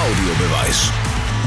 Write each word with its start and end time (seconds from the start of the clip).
Audiobeweis. 0.00 0.90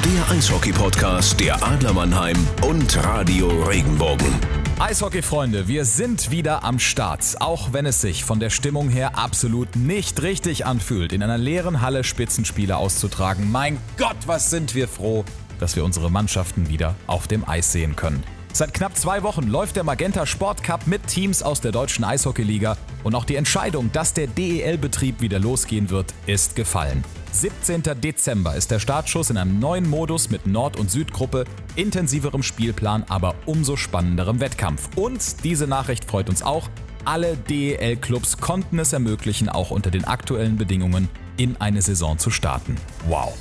Der 0.05 0.29
Eishockey-Podcast 0.37 1.39
der 1.39 1.63
Adler 1.63 1.91
Mannheim 1.91 2.37
und 2.61 3.03
Radio 3.03 3.47
Regenbogen. 3.63 4.31
Eishockey-Freunde, 4.77 5.67
wir 5.67 5.85
sind 5.85 6.29
wieder 6.29 6.63
am 6.63 6.77
Start. 6.77 7.37
Auch 7.39 7.73
wenn 7.73 7.87
es 7.87 8.01
sich 8.01 8.23
von 8.23 8.39
der 8.39 8.51
Stimmung 8.51 8.89
her 8.89 9.17
absolut 9.17 9.75
nicht 9.75 10.21
richtig 10.21 10.67
anfühlt, 10.67 11.13
in 11.13 11.23
einer 11.23 11.39
leeren 11.39 11.81
Halle 11.81 12.03
Spitzenspiele 12.03 12.77
auszutragen. 12.77 13.51
Mein 13.51 13.79
Gott, 13.97 14.17
was 14.27 14.51
sind 14.51 14.75
wir 14.75 14.87
froh, 14.87 15.25
dass 15.59 15.75
wir 15.75 15.83
unsere 15.83 16.11
Mannschaften 16.11 16.69
wieder 16.69 16.93
auf 17.07 17.27
dem 17.27 17.49
Eis 17.49 17.71
sehen 17.71 17.95
können. 17.95 18.23
Seit 18.53 18.75
knapp 18.75 18.95
zwei 18.95 19.23
Wochen 19.23 19.47
läuft 19.47 19.77
der 19.77 19.83
Magenta 19.83 20.27
Sport 20.27 20.61
Cup 20.61 20.85
mit 20.85 21.07
Teams 21.07 21.41
aus 21.41 21.59
der 21.59 21.71
deutschen 21.71 22.03
Eishockeyliga 22.03 22.77
und 23.03 23.15
auch 23.15 23.25
die 23.25 23.35
Entscheidung, 23.35 23.91
dass 23.93 24.13
der 24.13 24.27
DEL-Betrieb 24.27 25.21
wieder 25.21 25.39
losgehen 25.39 25.89
wird, 25.89 26.13
ist 26.27 26.55
gefallen. 26.55 27.03
17. 27.33 27.81
Dezember 27.99 28.55
ist 28.55 28.69
der 28.69 28.79
Startschuss 28.79 29.31
in 29.31 29.37
einem 29.37 29.59
neuen 29.59 29.89
Modus 29.89 30.29
mit 30.29 30.45
Nord- 30.45 30.79
und 30.79 30.91
Südgruppe, 30.91 31.45
intensiverem 31.75 32.43
Spielplan, 32.43 33.03
aber 33.09 33.33
umso 33.47 33.75
spannenderem 33.75 34.39
Wettkampf. 34.39 34.89
Und 34.95 35.43
diese 35.43 35.65
Nachricht 35.65 36.05
freut 36.05 36.29
uns 36.29 36.43
auch. 36.43 36.69
Alle 37.05 37.35
DEL-Clubs 37.35 38.37
konnten 38.37 38.77
es 38.79 38.93
ermöglichen, 38.93 39.49
auch 39.49 39.71
unter 39.71 39.89
den 39.89 40.05
aktuellen 40.05 40.57
Bedingungen 40.57 41.09
in 41.35 41.57
eine 41.59 41.81
Saison 41.81 42.19
zu 42.19 42.29
starten. 42.29 42.75
Wow! 43.07 43.33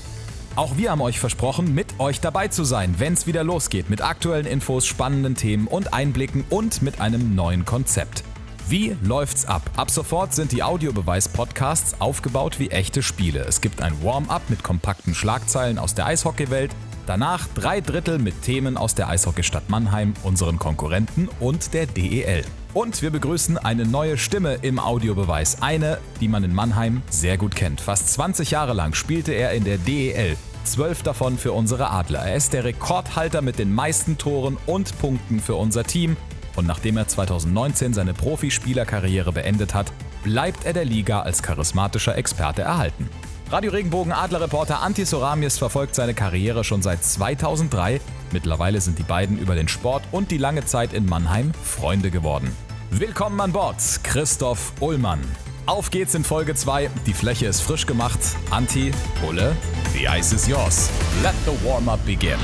Auch 0.56 0.76
wir 0.76 0.90
haben 0.90 1.00
euch 1.00 1.20
versprochen, 1.20 1.74
mit 1.74 1.98
euch 1.98 2.20
dabei 2.20 2.48
zu 2.48 2.64
sein, 2.64 2.94
wenn 2.98 3.12
es 3.12 3.26
wieder 3.26 3.44
losgeht 3.44 3.88
mit 3.88 4.02
aktuellen 4.02 4.46
Infos, 4.46 4.86
spannenden 4.86 5.34
Themen 5.34 5.66
und 5.66 5.94
Einblicken 5.94 6.44
und 6.50 6.82
mit 6.82 7.00
einem 7.00 7.34
neuen 7.34 7.64
Konzept. 7.64 8.24
Wie 8.72 8.96
läuft's 9.02 9.44
ab? 9.44 9.60
Ab 9.76 9.90
sofort 9.90 10.32
sind 10.32 10.50
die 10.50 10.62
Audiobeweis-Podcasts 10.62 12.00
aufgebaut 12.00 12.58
wie 12.58 12.70
echte 12.70 13.02
Spiele. 13.02 13.40
Es 13.40 13.60
gibt 13.60 13.82
ein 13.82 14.02
Warm-up 14.02 14.48
mit 14.48 14.62
kompakten 14.62 15.14
Schlagzeilen 15.14 15.78
aus 15.78 15.94
der 15.94 16.06
Eishockeywelt, 16.06 16.70
danach 17.04 17.46
drei 17.48 17.82
Drittel 17.82 18.18
mit 18.18 18.40
Themen 18.40 18.78
aus 18.78 18.94
der 18.94 19.10
Eishockeystadt 19.10 19.68
Mannheim, 19.68 20.14
unseren 20.22 20.58
Konkurrenten 20.58 21.28
und 21.38 21.74
der 21.74 21.84
DEL. 21.84 22.46
Und 22.72 23.02
wir 23.02 23.10
begrüßen 23.10 23.58
eine 23.58 23.84
neue 23.84 24.16
Stimme 24.16 24.54
im 24.62 24.78
Audiobeweis. 24.78 25.60
Eine, 25.60 25.98
die 26.22 26.28
man 26.28 26.42
in 26.42 26.54
Mannheim 26.54 27.02
sehr 27.10 27.36
gut 27.36 27.54
kennt. 27.54 27.82
Fast 27.82 28.10
20 28.14 28.52
Jahre 28.52 28.72
lang 28.72 28.94
spielte 28.94 29.32
er 29.32 29.52
in 29.52 29.64
der 29.64 29.76
DEL. 29.76 30.38
Zwölf 30.64 31.02
davon 31.02 31.36
für 31.36 31.52
unsere 31.52 31.90
Adler. 31.90 32.20
Er 32.20 32.36
ist 32.36 32.54
der 32.54 32.64
Rekordhalter 32.64 33.42
mit 33.42 33.58
den 33.58 33.74
meisten 33.74 34.16
Toren 34.16 34.56
und 34.64 34.98
Punkten 34.98 35.40
für 35.40 35.56
unser 35.56 35.84
Team. 35.84 36.16
Und 36.56 36.66
nachdem 36.66 36.96
er 36.96 37.08
2019 37.08 37.94
seine 37.94 38.14
Profispielerkarriere 38.14 39.32
beendet 39.32 39.74
hat, 39.74 39.92
bleibt 40.22 40.64
er 40.64 40.72
der 40.72 40.84
Liga 40.84 41.20
als 41.20 41.42
charismatischer 41.42 42.16
Experte 42.16 42.62
erhalten. 42.62 43.08
Radio 43.50 43.70
Regenbogen 43.70 44.12
Adlerreporter 44.12 44.80
Antti 44.80 45.04
Soramies 45.04 45.58
verfolgt 45.58 45.94
seine 45.94 46.14
Karriere 46.14 46.64
schon 46.64 46.80
seit 46.80 47.04
2003. 47.04 48.00
Mittlerweile 48.32 48.80
sind 48.80 48.98
die 48.98 49.02
beiden 49.02 49.38
über 49.38 49.54
den 49.54 49.68
Sport 49.68 50.04
und 50.10 50.30
die 50.30 50.38
lange 50.38 50.64
Zeit 50.64 50.94
in 50.94 51.04
Mannheim 51.04 51.52
Freunde 51.62 52.10
geworden. 52.10 52.50
Willkommen 52.90 53.40
an 53.40 53.52
Bord, 53.52 53.76
Christoph 54.04 54.72
Ullmann. 54.80 55.20
Auf 55.66 55.90
geht's 55.90 56.14
in 56.14 56.24
Folge 56.24 56.54
2. 56.54 56.90
Die 57.06 57.12
Fläche 57.12 57.46
ist 57.46 57.60
frisch 57.60 57.86
gemacht. 57.86 58.18
Anti, 58.50 58.90
Ulle, 59.26 59.54
the 59.92 60.08
ice 60.08 60.34
is 60.34 60.48
yours. 60.48 60.90
Let 61.22 61.34
the 61.44 61.52
warm-up 61.66 62.04
begin. 62.04 62.38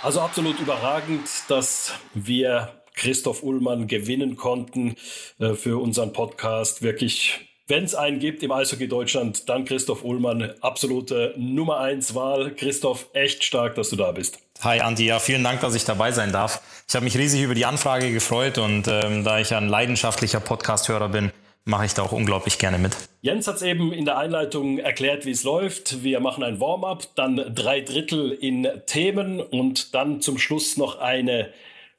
Also 0.00 0.20
absolut 0.20 0.60
überragend, 0.60 1.28
dass 1.48 1.92
wir 2.14 2.82
Christoph 2.94 3.42
Ullmann 3.42 3.88
gewinnen 3.88 4.36
konnten 4.36 4.94
äh, 5.40 5.54
für 5.54 5.82
unseren 5.82 6.12
Podcast. 6.12 6.82
Wirklich, 6.82 7.40
wenn 7.66 7.82
es 7.82 7.96
einen 7.96 8.20
gibt 8.20 8.44
im 8.44 8.52
Eishockey 8.52 8.86
Deutschland, 8.86 9.48
dann 9.48 9.64
Christoph 9.64 10.04
Ullmann. 10.04 10.52
Absolute 10.60 11.34
Nummer 11.36 11.80
1 11.80 12.14
Wahl. 12.14 12.54
Christoph, 12.54 13.08
echt 13.12 13.42
stark, 13.42 13.74
dass 13.74 13.90
du 13.90 13.96
da 13.96 14.12
bist. 14.12 14.38
Hi 14.60 14.80
Andi, 14.80 15.06
ja, 15.06 15.18
vielen 15.18 15.42
Dank, 15.42 15.60
dass 15.60 15.74
ich 15.74 15.84
dabei 15.84 16.12
sein 16.12 16.30
darf. 16.30 16.62
Ich 16.88 16.94
habe 16.94 17.04
mich 17.04 17.18
riesig 17.18 17.42
über 17.42 17.54
die 17.54 17.66
Anfrage 17.66 18.12
gefreut 18.12 18.58
und 18.58 18.86
ähm, 18.86 19.24
da 19.24 19.40
ich 19.40 19.52
ein 19.52 19.68
leidenschaftlicher 19.68 20.40
Podcast-Hörer 20.40 21.08
bin, 21.08 21.32
mache 21.68 21.84
ich 21.84 21.94
da 21.94 22.02
auch 22.02 22.12
unglaublich 22.12 22.58
gerne 22.58 22.78
mit. 22.78 22.96
Jens 23.20 23.46
hat 23.46 23.56
es 23.56 23.62
eben 23.62 23.92
in 23.92 24.06
der 24.06 24.16
Einleitung 24.16 24.78
erklärt, 24.78 25.26
wie 25.26 25.30
es 25.30 25.44
läuft. 25.44 26.02
Wir 26.02 26.18
machen 26.18 26.42
ein 26.42 26.60
Warm-up, 26.60 27.14
dann 27.14 27.52
drei 27.54 27.82
Drittel 27.82 28.32
in 28.32 28.66
Themen 28.86 29.40
und 29.40 29.94
dann 29.94 30.22
zum 30.22 30.38
Schluss 30.38 30.78
noch 30.78 30.98
eine 30.98 31.52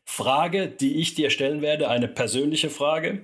Frage, 0.03 0.68
die 0.68 1.00
ich 1.00 1.13
dir 1.13 1.30
stellen 1.30 1.62
werde, 1.62 1.88
eine 1.88 2.07
persönliche 2.07 2.72
Frage. 2.72 3.24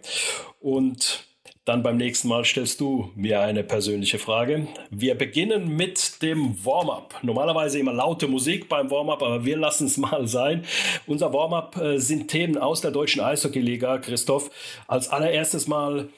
Und 0.59 1.25
dann 1.65 1.81
beim 1.81 1.97
nächsten 1.97 2.27
Mal 2.27 2.45
stellst 2.45 2.79
du 2.79 3.11
mir 3.15 3.41
eine 3.41 3.63
persönliche 3.63 4.19
Frage. 4.19 4.67
Wir 4.91 5.15
beginnen 5.15 5.75
mit 5.75 6.21
dem 6.21 6.63
Warm-up. 6.63 7.15
Normalerweise 7.23 7.79
immer 7.79 7.91
laute 7.91 8.27
Musik 8.27 8.69
beim 8.69 8.91
Warm-up, 8.91 9.23
aber 9.23 9.45
wir 9.45 9.57
lassen 9.57 9.87
es 9.87 9.97
mal 9.97 10.27
sein. 10.27 10.63
Unser 11.07 11.33
Warm-up 11.33 11.75
äh, 11.77 11.97
sind 11.97 12.27
Themen 12.27 12.59
aus 12.59 12.81
der 12.81 12.91
deutschen 12.91 13.21
Eishockeyliga, 13.21 13.97
Christoph. 13.97 14.51
Als 14.87 15.09
allererstes 15.09 15.67
mal 15.67 16.09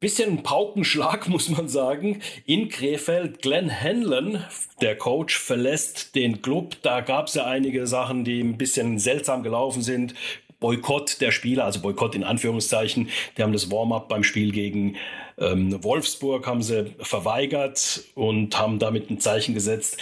bisschen 0.00 0.42
Paukenschlag, 0.42 1.28
muss 1.28 1.48
man 1.48 1.68
sagen. 1.68 2.20
In 2.44 2.68
Krefeld, 2.68 3.42
Glenn 3.42 3.70
Hanlon, 3.70 4.42
der 4.80 4.96
Coach, 4.96 5.38
verlässt 5.38 6.16
den 6.16 6.42
Club. 6.42 6.76
Da 6.82 7.02
gab 7.02 7.28
es 7.28 7.34
ja 7.34 7.44
einige 7.44 7.86
Sachen, 7.86 8.24
die 8.24 8.40
ein 8.40 8.58
bisschen 8.58 8.98
seltsam 8.98 9.44
gelaufen 9.44 9.82
sind. 9.82 10.14
Boykott 10.60 11.20
der 11.20 11.32
Spieler, 11.32 11.64
also 11.64 11.80
Boykott 11.80 12.14
in 12.14 12.24
Anführungszeichen. 12.24 13.08
Die 13.36 13.42
haben 13.42 13.52
das 13.52 13.70
Warm-up 13.70 14.08
beim 14.08 14.22
Spiel 14.22 14.52
gegen 14.52 14.96
ähm, 15.40 15.82
Wolfsburg 15.82 16.46
haben 16.46 16.62
sie 16.62 16.94
verweigert 17.00 18.02
und 18.14 18.58
haben 18.58 18.78
damit 18.78 19.10
ein 19.10 19.20
Zeichen 19.20 19.54
gesetzt. 19.54 19.96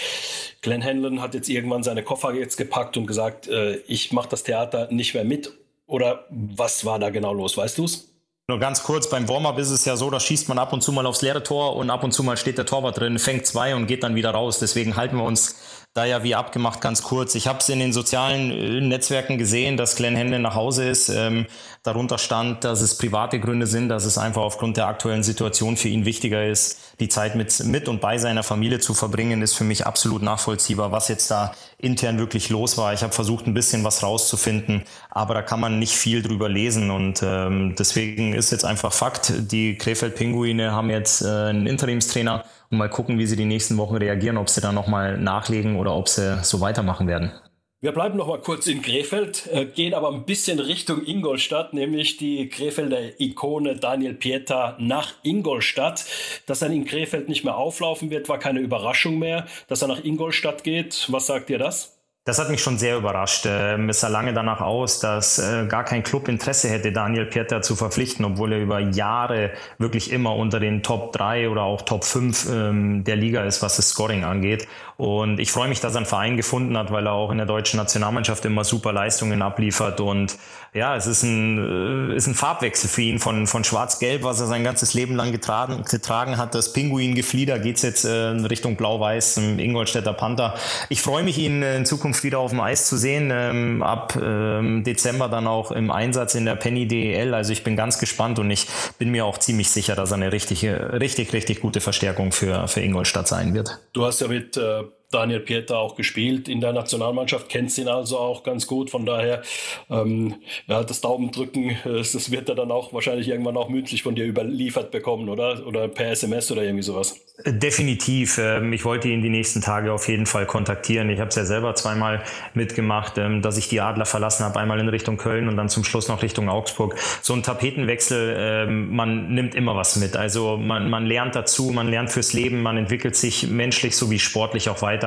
Glenn 0.63 0.85
Hanlon 0.85 1.23
hat 1.23 1.35
jetzt 1.35 1.49
irgendwann 1.49 1.85
seine 1.85 2.03
Koffer 2.03 2.35
jetzt 2.35 2.57
gepackt 2.57 2.97
und 2.97 3.07
gesagt, 3.07 3.47
äh, 3.47 3.77
ich 3.87 4.13
mache 4.13 4.29
das 4.29 4.43
Theater 4.43 4.89
nicht 4.91 5.15
mehr 5.15 5.25
mit. 5.25 5.53
Oder 5.87 6.27
was 6.31 6.85
war 6.85 6.99
da 6.99 7.11
genau 7.11 7.33
los? 7.33 7.57
Weißt 7.57 7.79
du 7.79 7.85
es? 7.85 8.09
Nur 8.51 8.59
ganz 8.59 8.83
kurz, 8.83 9.09
beim 9.11 9.29
Warm-up 9.29 9.59
ist 9.59 9.71
es 9.71 9.85
ja 9.85 9.95
so, 9.97 10.11
da 10.11 10.19
schießt 10.19 10.49
man 10.49 10.59
ab 10.59 10.73
und 10.73 10.83
zu 10.83 10.91
mal 10.91 11.05
aufs 11.07 11.23
leere 11.23 11.43
Tor 11.43 11.77
und 11.77 11.91
ab 11.91 12.03
und 12.03 12.13
zu 12.13 12.23
mal 12.23 12.37
steht 12.37 12.57
der 12.57 12.65
Torwart 12.65 12.99
drin, 12.99 13.19
fängt 13.19 13.47
zwei 13.47 13.77
und 13.77 13.87
geht 13.87 14.03
dann 14.03 14.15
wieder 14.15 14.31
raus. 14.31 14.59
Deswegen 14.59 14.97
halten 14.97 15.17
wir 15.17 15.25
uns 15.25 15.57
da 15.95 16.05
ja 16.05 16.23
wie 16.23 16.35
abgemacht 16.35 16.81
ganz 16.81 17.03
kurz. 17.03 17.35
Ich 17.35 17.49
habe 17.49 17.59
es 17.59 17.69
in 17.69 17.81
den 17.81 17.93
sozialen 17.93 18.51
äh, 18.51 18.81
Netzwerken 18.81 19.37
gesehen, 19.37 19.77
dass 19.77 19.97
Glenn 19.97 20.15
Händel 20.15 20.39
nach 20.39 20.55
Hause 20.55 20.89
ist. 20.89 21.09
Ähm, 21.09 21.47
darunter 21.83 22.19
stand, 22.19 22.63
dass 22.63 22.83
es 22.83 22.97
private 22.97 23.41
Gründe 23.41 23.67
sind, 23.67 23.89
dass 23.89 24.05
es 24.05 24.19
einfach 24.19 24.43
aufgrund 24.43 24.77
der 24.77 24.87
aktuellen 24.87 25.23
Situation 25.23 25.77
für 25.77 25.89
ihn 25.89 26.05
wichtiger 26.05 26.47
ist, 26.47 26.79
die 27.01 27.09
Zeit 27.09 27.35
mit, 27.35 27.65
mit 27.65 27.89
und 27.89 28.01
bei 28.01 28.19
seiner 28.19 28.43
Familie 28.43 28.79
zu 28.79 28.95
verbringen, 28.95 29.43
ist 29.43 29.55
für 29.55 29.65
mich 29.65 29.87
absolut 29.87 30.23
nachvollziehbar, 30.23 30.93
was 30.93 31.09
jetzt 31.09 31.31
da 31.31 31.53
intern 31.79 32.19
wirklich 32.19 32.49
los 32.51 32.77
war. 32.77 32.93
Ich 32.93 33.03
habe 33.03 33.13
versucht, 33.13 33.47
ein 33.47 33.55
bisschen 33.55 33.83
was 33.83 34.03
rauszufinden, 34.03 34.85
aber 35.11 35.35
da 35.35 35.43
kann 35.43 35.61
man 35.61 35.79
nicht 35.79 35.97
viel 35.97 36.23
drüber 36.23 36.49
lesen 36.49 36.91
und 36.91 37.23
ähm, 37.23 37.75
deswegen 37.79 38.35
ist 38.35 38.53
jetzt 38.53 38.65
einfach 38.65 38.93
Fakt, 38.93 39.33
die 39.51 39.77
Krefeld-Pinguine 39.79 40.73
haben 40.73 40.91
jetzt 40.91 41.23
äh, 41.23 41.27
einen 41.27 41.67
Interimstrainer 41.67 42.45
und 42.71 42.79
mal 42.79 42.89
gucken, 42.91 43.19
wie 43.19 43.27
sie 43.27 43.37
die 43.37 43.45
nächsten 43.45 43.77
Wochen 43.77 43.97
reagieren, 43.97 44.37
ob 44.37 44.49
sie 44.49 44.61
da 44.61 44.73
nochmal 44.73 45.19
nachlegen 45.19 45.77
oder 45.77 45.95
ob 45.95 46.09
sie 46.09 46.39
so 46.43 46.61
weitermachen 46.61 47.07
werden. 47.07 47.33
Wir 47.81 47.93
bleiben 47.93 48.19
noch 48.19 48.27
mal 48.27 48.41
kurz 48.41 48.67
in 48.67 48.83
Krefeld, 48.83 49.47
äh, 49.53 49.65
gehen 49.65 49.95
aber 49.95 50.11
ein 50.11 50.25
bisschen 50.25 50.59
Richtung 50.59 51.07
Ingolstadt, 51.07 51.75
nämlich 51.75 52.17
die 52.17 52.49
Krefelder 52.49 53.21
Ikone 53.21 53.77
Daniel 53.77 54.15
Pieta 54.15 54.77
nach 54.81 55.15
Ingolstadt. 55.23 56.05
Dass 56.47 56.61
er 56.61 56.71
in 56.71 56.85
Krefeld 56.85 57.29
nicht 57.29 57.45
mehr 57.45 57.57
auflaufen 57.57 58.11
wird, 58.11 58.29
war 58.29 58.41
keine 58.41 58.59
Überraschung 58.59 59.21
mehr. 59.21 59.47
Dass 59.69 59.83
er 59.83 59.87
nach 59.87 60.03
Ingolstadt 60.03 60.65
geht, 60.65 61.07
was 61.09 61.29
sagt 61.29 61.51
ihr 61.51 61.59
das? 61.59 61.98
Das 62.25 62.39
hat 62.39 62.51
mich 62.51 62.63
schon 62.63 62.77
sehr 62.77 62.99
überrascht. 62.99 63.47
Ähm, 63.47 63.89
es 63.89 64.01
sah 64.01 64.09
lange 64.09 64.35
danach 64.35 64.61
aus, 64.61 65.01
dass 65.01 65.39
äh, 65.39 65.67
gar 65.67 65.85
kein 65.85 66.03
Club 66.03 66.29
Interesse 66.29 66.69
hätte, 66.69 66.93
Daniel 66.93 67.25
Pieter 67.25 67.63
zu 67.63 67.75
verpflichten, 67.75 68.23
obwohl 68.25 68.53
er 68.53 68.61
über 68.61 68.81
Jahre 68.81 69.53
wirklich 69.79 70.13
immer 70.13 70.37
unter 70.37 70.61
den 70.61 70.83
Top 70.83 71.13
3 71.15 71.49
oder 71.49 71.63
auch 71.63 71.83
Top 71.83 72.05
5 72.05 72.51
ähm, 72.51 73.05
der 73.05 73.17
Liga 73.17 73.45
ist, 73.45 73.63
was 73.63 73.77
das 73.77 73.89
Scoring 73.89 74.25
angeht. 74.25 74.69
Und 74.99 75.39
ich 75.39 75.53
freue 75.53 75.69
mich, 75.69 75.79
dass 75.79 75.95
er 75.95 75.99
einen 75.99 76.07
Verein 76.07 76.37
gefunden 76.37 76.77
hat, 76.77 76.91
weil 76.91 77.07
er 77.07 77.13
auch 77.13 77.31
in 77.31 77.37
der 77.37 77.47
deutschen 77.47 77.77
Nationalmannschaft 77.77 78.45
immer 78.45 78.65
super 78.65 78.93
Leistungen 78.93 79.43
abliefert. 79.43 80.01
Und 80.01 80.37
ja, 80.75 80.97
es 80.97 81.07
ist 81.07 81.23
ein, 81.23 82.11
äh, 82.11 82.17
ist 82.17 82.27
ein 82.27 82.35
Farbwechsel 82.35 82.91
für 82.91 83.03
ihn 83.03 83.21
von, 83.21 83.47
von 83.47 83.63
Schwarz-Gelb, 83.63 84.25
was 84.25 84.41
er 84.41 84.49
sein 84.49 84.65
ganzes 84.65 84.95
Leben 84.95 85.15
lang 85.15 85.31
getragen, 85.31 85.85
getragen 85.89 86.37
hat. 86.37 86.53
Das 86.57 86.73
Pinguin-Geflieder 86.73 87.61
geht 87.61 87.81
jetzt 87.85 88.07
äh, 88.07 88.33
in 88.33 88.45
Richtung 88.45 88.75
Blau-Weiß 88.75 89.35
zum 89.35 89.61
Ingolstädter 89.61 90.13
Panther. 90.15 90.55
Ich 90.89 91.01
freue 91.01 91.23
mich, 91.23 91.39
ihn 91.39 91.63
in 91.63 91.87
Zukunft 91.87 92.25
wieder 92.25 92.41
auf 92.41 92.51
dem 92.51 92.61
Eis 92.61 92.89
zu 92.89 92.97
sehen. 92.97 93.31
Ähm, 93.33 93.85
ab 93.85 94.19
ähm, 94.21 94.83
Dezember 94.83 95.29
dann 95.29 95.47
auch 95.47 95.71
im 95.71 95.93
Einsatz 95.93 96.35
in 96.35 96.45
der 96.45 96.57
Penny 96.57 96.89
DEL. 96.89 97.35
Also 97.35 97.53
ich 97.53 97.63
bin 97.63 97.77
ganz 97.77 98.01
gespannt 98.01 98.41
und 98.41 98.51
ich 98.51 98.67
bin 98.99 99.13
mir 99.13 99.27
auch 99.27 99.39
ziemlich 99.39 99.71
sicher, 99.71 99.95
dass 99.95 100.11
er 100.11 100.17
eine 100.17 100.33
richtige, 100.33 101.01
richtig, 101.01 101.33
richtig 101.33 101.61
gute 101.61 101.81
Verstärkung 101.81 102.33
für, 102.33 102.67
für 102.67 102.81
Ingolstadt 102.81 103.29
sein 103.29 103.55
wird. 103.55 103.79
Du 103.93 104.05
hast 104.05 104.21
ja 104.21 104.27
mit 104.27 104.57
äh 104.57 104.88
Daniel 105.11 105.41
Pieter 105.41 105.79
auch 105.79 105.97
gespielt 105.97 106.49
in 106.49 106.61
der 106.61 106.73
Nationalmannschaft, 106.73 107.49
kennt 107.49 107.77
ihn 107.79 107.89
also 107.89 108.19
auch 108.19 108.43
ganz 108.43 108.67
gut. 108.67 108.91
Von 108.91 109.07
daher, 109.07 109.43
ähm, 109.91 110.37
ja, 110.67 110.85
das 110.85 111.01
Daumendrücken, 111.01 111.77
das 111.85 112.31
wird 112.31 112.49
er 112.49 112.55
dann 112.55 112.71
auch 112.71 112.93
wahrscheinlich 112.93 113.29
irgendwann 113.29 113.57
auch 113.57 113.69
mündlich 113.69 114.03
von 114.03 114.15
dir 114.15 114.27
überliefert 114.27 114.91
bekommen, 114.91 115.29
oder? 115.29 115.67
Oder 115.67 115.89
per 115.89 116.11
SMS 116.11 116.51
oder 116.53 116.63
irgendwie 116.63 116.83
sowas. 116.83 117.21
Definitiv. 117.47 118.39
Ähm, 118.39 118.73
ich 118.73 118.85
wollte 118.85 119.09
ihn 119.09 119.23
die 119.23 119.29
nächsten 119.29 119.61
Tage 119.61 119.93
auf 119.93 120.09
jeden 120.09 120.27
Fall 120.27 120.45
kontaktieren. 120.45 121.09
Ich 121.09 121.21
habe 121.21 121.29
es 121.29 121.37
ja 121.37 121.45
selber 121.45 121.75
zweimal 121.77 122.25
mitgemacht, 122.53 123.17
ähm, 123.17 123.43
dass 123.43 123.57
ich 123.57 123.69
die 123.69 123.81
Adler 123.81 124.07
verlassen 124.07 124.45
habe, 124.45 124.59
einmal 124.59 124.81
in 124.81 124.89
Richtung 124.89 125.19
Köln 125.19 125.49
und 125.49 125.57
dann 125.57 125.69
zum 125.69 125.85
Schluss 125.85 126.09
noch 126.09 126.23
Richtung 126.23 126.49
Augsburg. 126.49 126.97
So 127.23 127.35
ein 127.35 127.45
Tapetenwechsel, 127.45 128.37
ähm, 128.37 128.95
man 128.95 129.33
nimmt 129.33 129.55
immer 129.55 129.77
was 129.77 129.95
mit. 129.97 130.17
Also 130.17 130.57
man, 130.57 130.91
man 130.91 131.07
lernt 131.07 131.37
dazu, 131.37 131.71
man 131.71 131.87
lernt 131.87 132.11
fürs 132.11 132.33
Leben, 132.33 132.61
man 132.61 132.77
entwickelt 132.77 133.15
sich 133.15 133.49
menschlich 133.49 133.97
sowie 133.97 134.19
sportlich 134.19 134.69
auch 134.69 134.83
weiter. 134.83 134.98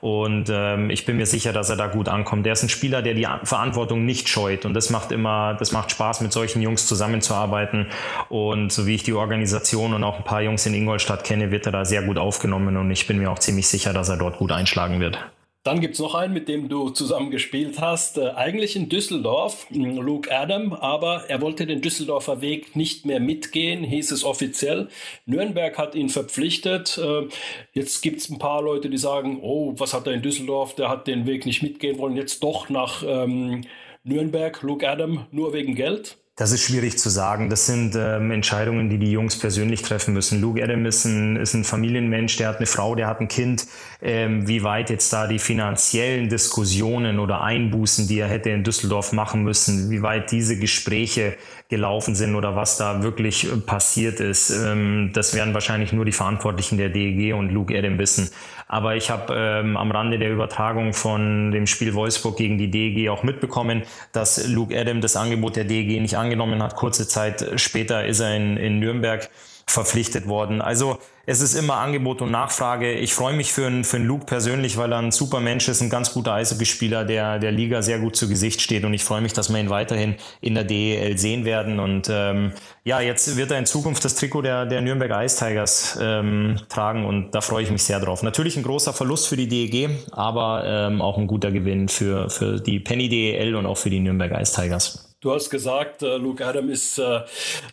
Und 0.00 0.50
ähm, 0.52 0.90
ich 0.90 1.06
bin 1.06 1.16
mir 1.16 1.26
sicher, 1.26 1.52
dass 1.52 1.70
er 1.70 1.76
da 1.76 1.86
gut 1.86 2.08
ankommt. 2.08 2.44
Der 2.44 2.54
ist 2.54 2.62
ein 2.62 2.68
Spieler, 2.68 3.02
der 3.02 3.14
die 3.14 3.26
Verantwortung 3.44 4.04
nicht 4.04 4.28
scheut. 4.28 4.64
Und 4.64 4.74
das 4.74 4.90
macht 4.90 5.12
immer, 5.12 5.54
das 5.54 5.70
macht 5.70 5.92
Spaß, 5.92 6.22
mit 6.22 6.32
solchen 6.32 6.60
Jungs 6.60 6.86
zusammenzuarbeiten. 6.86 7.86
Und 8.28 8.72
so 8.72 8.86
wie 8.86 8.96
ich 8.96 9.04
die 9.04 9.12
Organisation 9.12 9.94
und 9.94 10.02
auch 10.02 10.18
ein 10.18 10.24
paar 10.24 10.42
Jungs 10.42 10.66
in 10.66 10.74
Ingolstadt 10.74 11.22
kenne, 11.24 11.50
wird 11.50 11.66
er 11.66 11.72
da 11.72 11.84
sehr 11.84 12.02
gut 12.02 12.18
aufgenommen. 12.18 12.76
Und 12.76 12.90
ich 12.90 13.06
bin 13.06 13.18
mir 13.18 13.30
auch 13.30 13.38
ziemlich 13.38 13.68
sicher, 13.68 13.92
dass 13.92 14.08
er 14.08 14.16
dort 14.16 14.38
gut 14.38 14.50
einschlagen 14.50 14.98
wird. 14.98 15.18
Dann 15.64 15.80
gibt 15.80 15.94
es 15.94 16.00
noch 16.00 16.16
einen, 16.16 16.34
mit 16.34 16.48
dem 16.48 16.68
du 16.68 16.90
zusammen 16.90 17.30
gespielt 17.30 17.80
hast, 17.80 18.18
äh, 18.18 18.30
eigentlich 18.30 18.74
in 18.74 18.88
Düsseldorf, 18.88 19.66
hm, 19.70 19.96
Luke 19.98 20.28
Adam, 20.36 20.72
aber 20.72 21.26
er 21.28 21.40
wollte 21.40 21.66
den 21.66 21.80
Düsseldorfer 21.80 22.40
Weg 22.40 22.74
nicht 22.74 23.06
mehr 23.06 23.20
mitgehen, 23.20 23.84
hieß 23.84 24.10
es 24.10 24.24
offiziell. 24.24 24.88
Nürnberg 25.24 25.78
hat 25.78 25.94
ihn 25.94 26.08
verpflichtet. 26.08 26.98
Äh, 26.98 27.28
jetzt 27.74 28.02
gibt 28.02 28.18
es 28.18 28.28
ein 28.28 28.38
paar 28.38 28.60
Leute, 28.60 28.90
die 28.90 28.98
sagen, 28.98 29.38
oh, 29.40 29.74
was 29.78 29.94
hat 29.94 30.08
er 30.08 30.14
in 30.14 30.22
Düsseldorf, 30.22 30.74
der 30.74 30.88
hat 30.88 31.06
den 31.06 31.26
Weg 31.26 31.46
nicht 31.46 31.62
mitgehen 31.62 31.98
wollen, 31.98 32.16
jetzt 32.16 32.42
doch 32.42 32.68
nach 32.68 33.04
ähm, 33.06 33.62
Nürnberg, 34.02 34.60
Luke 34.62 34.88
Adam, 34.88 35.26
nur 35.30 35.52
wegen 35.52 35.76
Geld. 35.76 36.16
Das 36.34 36.50
ist 36.50 36.62
schwierig 36.62 36.98
zu 36.98 37.10
sagen. 37.10 37.50
Das 37.50 37.66
sind 37.66 37.94
ähm, 37.94 38.30
Entscheidungen, 38.30 38.88
die 38.88 38.96
die 38.96 39.12
Jungs 39.12 39.38
persönlich 39.38 39.82
treffen 39.82 40.14
müssen. 40.14 40.40
Luke 40.40 40.64
Adam 40.64 40.86
ist 40.86 41.04
ein, 41.04 41.36
ist 41.36 41.52
ein 41.52 41.62
Familienmensch, 41.62 42.38
der 42.38 42.48
hat 42.48 42.56
eine 42.56 42.64
Frau, 42.64 42.94
der 42.94 43.06
hat 43.06 43.20
ein 43.20 43.28
Kind. 43.28 43.66
Ähm, 44.00 44.48
wie 44.48 44.62
weit 44.62 44.88
jetzt 44.88 45.12
da 45.12 45.26
die 45.26 45.38
finanziellen 45.38 46.30
Diskussionen 46.30 47.18
oder 47.18 47.42
Einbußen, 47.42 48.08
die 48.08 48.18
er 48.18 48.28
hätte 48.28 48.48
in 48.48 48.64
Düsseldorf 48.64 49.12
machen 49.12 49.42
müssen, 49.42 49.90
wie 49.90 50.00
weit 50.00 50.32
diese 50.32 50.58
Gespräche 50.58 51.36
gelaufen 51.68 52.14
sind 52.14 52.34
oder 52.34 52.56
was 52.56 52.78
da 52.78 53.02
wirklich 53.02 53.44
äh, 53.44 53.56
passiert 53.56 54.20
ist, 54.20 54.50
ähm, 54.50 55.10
das 55.12 55.34
werden 55.34 55.52
wahrscheinlich 55.52 55.92
nur 55.92 56.04
die 56.06 56.12
Verantwortlichen 56.12 56.78
der 56.78 56.88
DEG 56.88 57.34
und 57.34 57.50
Luke 57.50 57.76
Adam 57.76 57.98
wissen. 57.98 58.30
Aber 58.68 58.96
ich 58.96 59.10
habe 59.10 59.34
ähm, 59.36 59.76
am 59.76 59.90
Rande 59.90 60.18
der 60.18 60.32
Übertragung 60.32 60.94
von 60.94 61.50
dem 61.50 61.66
Spiel 61.66 61.92
Wolfsburg 61.94 62.36
gegen 62.36 62.56
die 62.56 62.70
DEG 62.70 63.10
auch 63.10 63.22
mitbekommen, 63.22 63.82
dass 64.12 64.48
Luke 64.48 64.78
Adam 64.78 65.00
das 65.00 65.14
Angebot 65.16 65.56
der 65.56 65.64
DEG 65.64 66.00
nicht 66.00 66.16
angenommen 66.22 66.62
hat. 66.62 66.76
Kurze 66.76 67.06
Zeit 67.06 67.44
später 67.56 68.06
ist 68.06 68.20
er 68.20 68.34
in, 68.34 68.56
in 68.56 68.78
Nürnberg 68.78 69.28
verpflichtet 69.66 70.28
worden. 70.28 70.60
Also 70.60 70.98
es 71.24 71.40
ist 71.40 71.54
immer 71.54 71.76
Angebot 71.76 72.20
und 72.20 72.30
Nachfrage. 72.30 72.92
Ich 72.92 73.14
freue 73.14 73.34
mich 73.34 73.52
für 73.52 73.66
einen, 73.66 73.84
für 73.84 73.96
einen 73.96 74.06
Luke 74.06 74.26
persönlich, 74.26 74.76
weil 74.76 74.92
er 74.92 74.98
ein 74.98 75.12
super 75.12 75.40
Mensch 75.40 75.68
ist, 75.68 75.80
ein 75.80 75.88
ganz 75.88 76.12
guter 76.12 76.34
Eishockeyspieler, 76.34 77.04
der 77.04 77.38
der 77.38 77.52
Liga 77.52 77.80
sehr 77.80 78.00
gut 78.00 78.16
zu 78.16 78.28
Gesicht 78.28 78.60
steht. 78.60 78.84
Und 78.84 78.92
ich 78.92 79.04
freue 79.04 79.20
mich, 79.20 79.32
dass 79.32 79.50
wir 79.50 79.60
ihn 79.60 79.70
weiterhin 79.70 80.16
in 80.40 80.54
der 80.54 80.64
DEL 80.64 81.16
sehen 81.16 81.44
werden. 81.44 81.78
Und 81.78 82.08
ähm, 82.10 82.52
ja, 82.84 83.00
jetzt 83.00 83.36
wird 83.36 83.52
er 83.52 83.58
in 83.58 83.66
Zukunft 83.66 84.04
das 84.04 84.16
Trikot 84.16 84.42
der, 84.42 84.66
der 84.66 84.80
Nürnberg 84.80 85.24
Ice 85.24 85.38
Tigers 85.38 85.96
ähm, 86.00 86.58
tragen 86.68 87.06
und 87.06 87.30
da 87.30 87.40
freue 87.40 87.62
ich 87.62 87.70
mich 87.70 87.84
sehr 87.84 88.00
drauf. 88.00 88.22
Natürlich 88.22 88.56
ein 88.56 88.64
großer 88.64 88.92
Verlust 88.92 89.28
für 89.28 89.36
die 89.36 89.48
DEG, 89.48 89.90
aber 90.10 90.64
ähm, 90.66 91.00
auch 91.00 91.18
ein 91.18 91.28
guter 91.28 91.52
Gewinn 91.52 91.88
für, 91.88 92.28
für 92.30 92.60
die 92.60 92.80
Penny 92.80 93.08
DEL 93.08 93.54
und 93.54 93.66
auch 93.66 93.78
für 93.78 93.90
die 93.90 94.00
Nürnberg 94.00 94.32
Ice 94.40 94.60
Tigers. 94.60 95.11
Du 95.22 95.32
hast 95.32 95.50
gesagt, 95.50 96.02
äh, 96.02 96.16
Luke 96.16 96.44
Adam 96.44 96.68
ist 96.68 96.98
äh, 96.98 97.20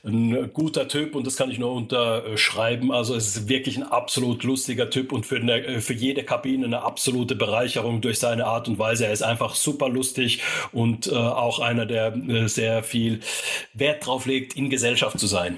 ein 0.06 0.54
guter 0.54 0.88
Typ 0.88 1.16
und 1.16 1.26
das 1.26 1.36
kann 1.36 1.50
ich 1.50 1.58
nur 1.58 1.72
unterschreiben. 1.72 2.92
Also 2.92 3.16
es 3.16 3.36
ist 3.36 3.50
wirklich 3.50 3.76
ein 3.76 3.82
absolut 3.84 4.44
lustiger 4.44 4.92
Typ 4.92 5.12
und 5.12 5.26
für, 5.26 5.38
eine, 5.38 5.66
äh, 5.66 5.82
für 5.82 5.96
jede 5.96 6.24
Kabine 6.24 6.68
eine 6.68 6.84
absolute 6.84 7.34
Bereicherung 7.36 8.02
durch 8.02 8.20
seine 8.20 8.46
Art 8.46 8.68
und 8.68 8.78
Weise. 8.78 9.08
Er 9.08 9.14
ist 9.14 9.24
einfach 9.24 9.56
super 9.56 9.90
lustig 9.90 10.44
und 10.72 11.12
auch 11.12 11.60
einer, 11.60 11.88
der 11.88 12.14
sehr 12.48 12.84
viel 12.84 13.22
Wert 13.74 14.06
drauf 14.06 14.28
legt, 14.28 14.56
in 14.56 14.70
Gesellschaft 14.70 15.20
zu 15.20 15.26
sein. 15.26 15.58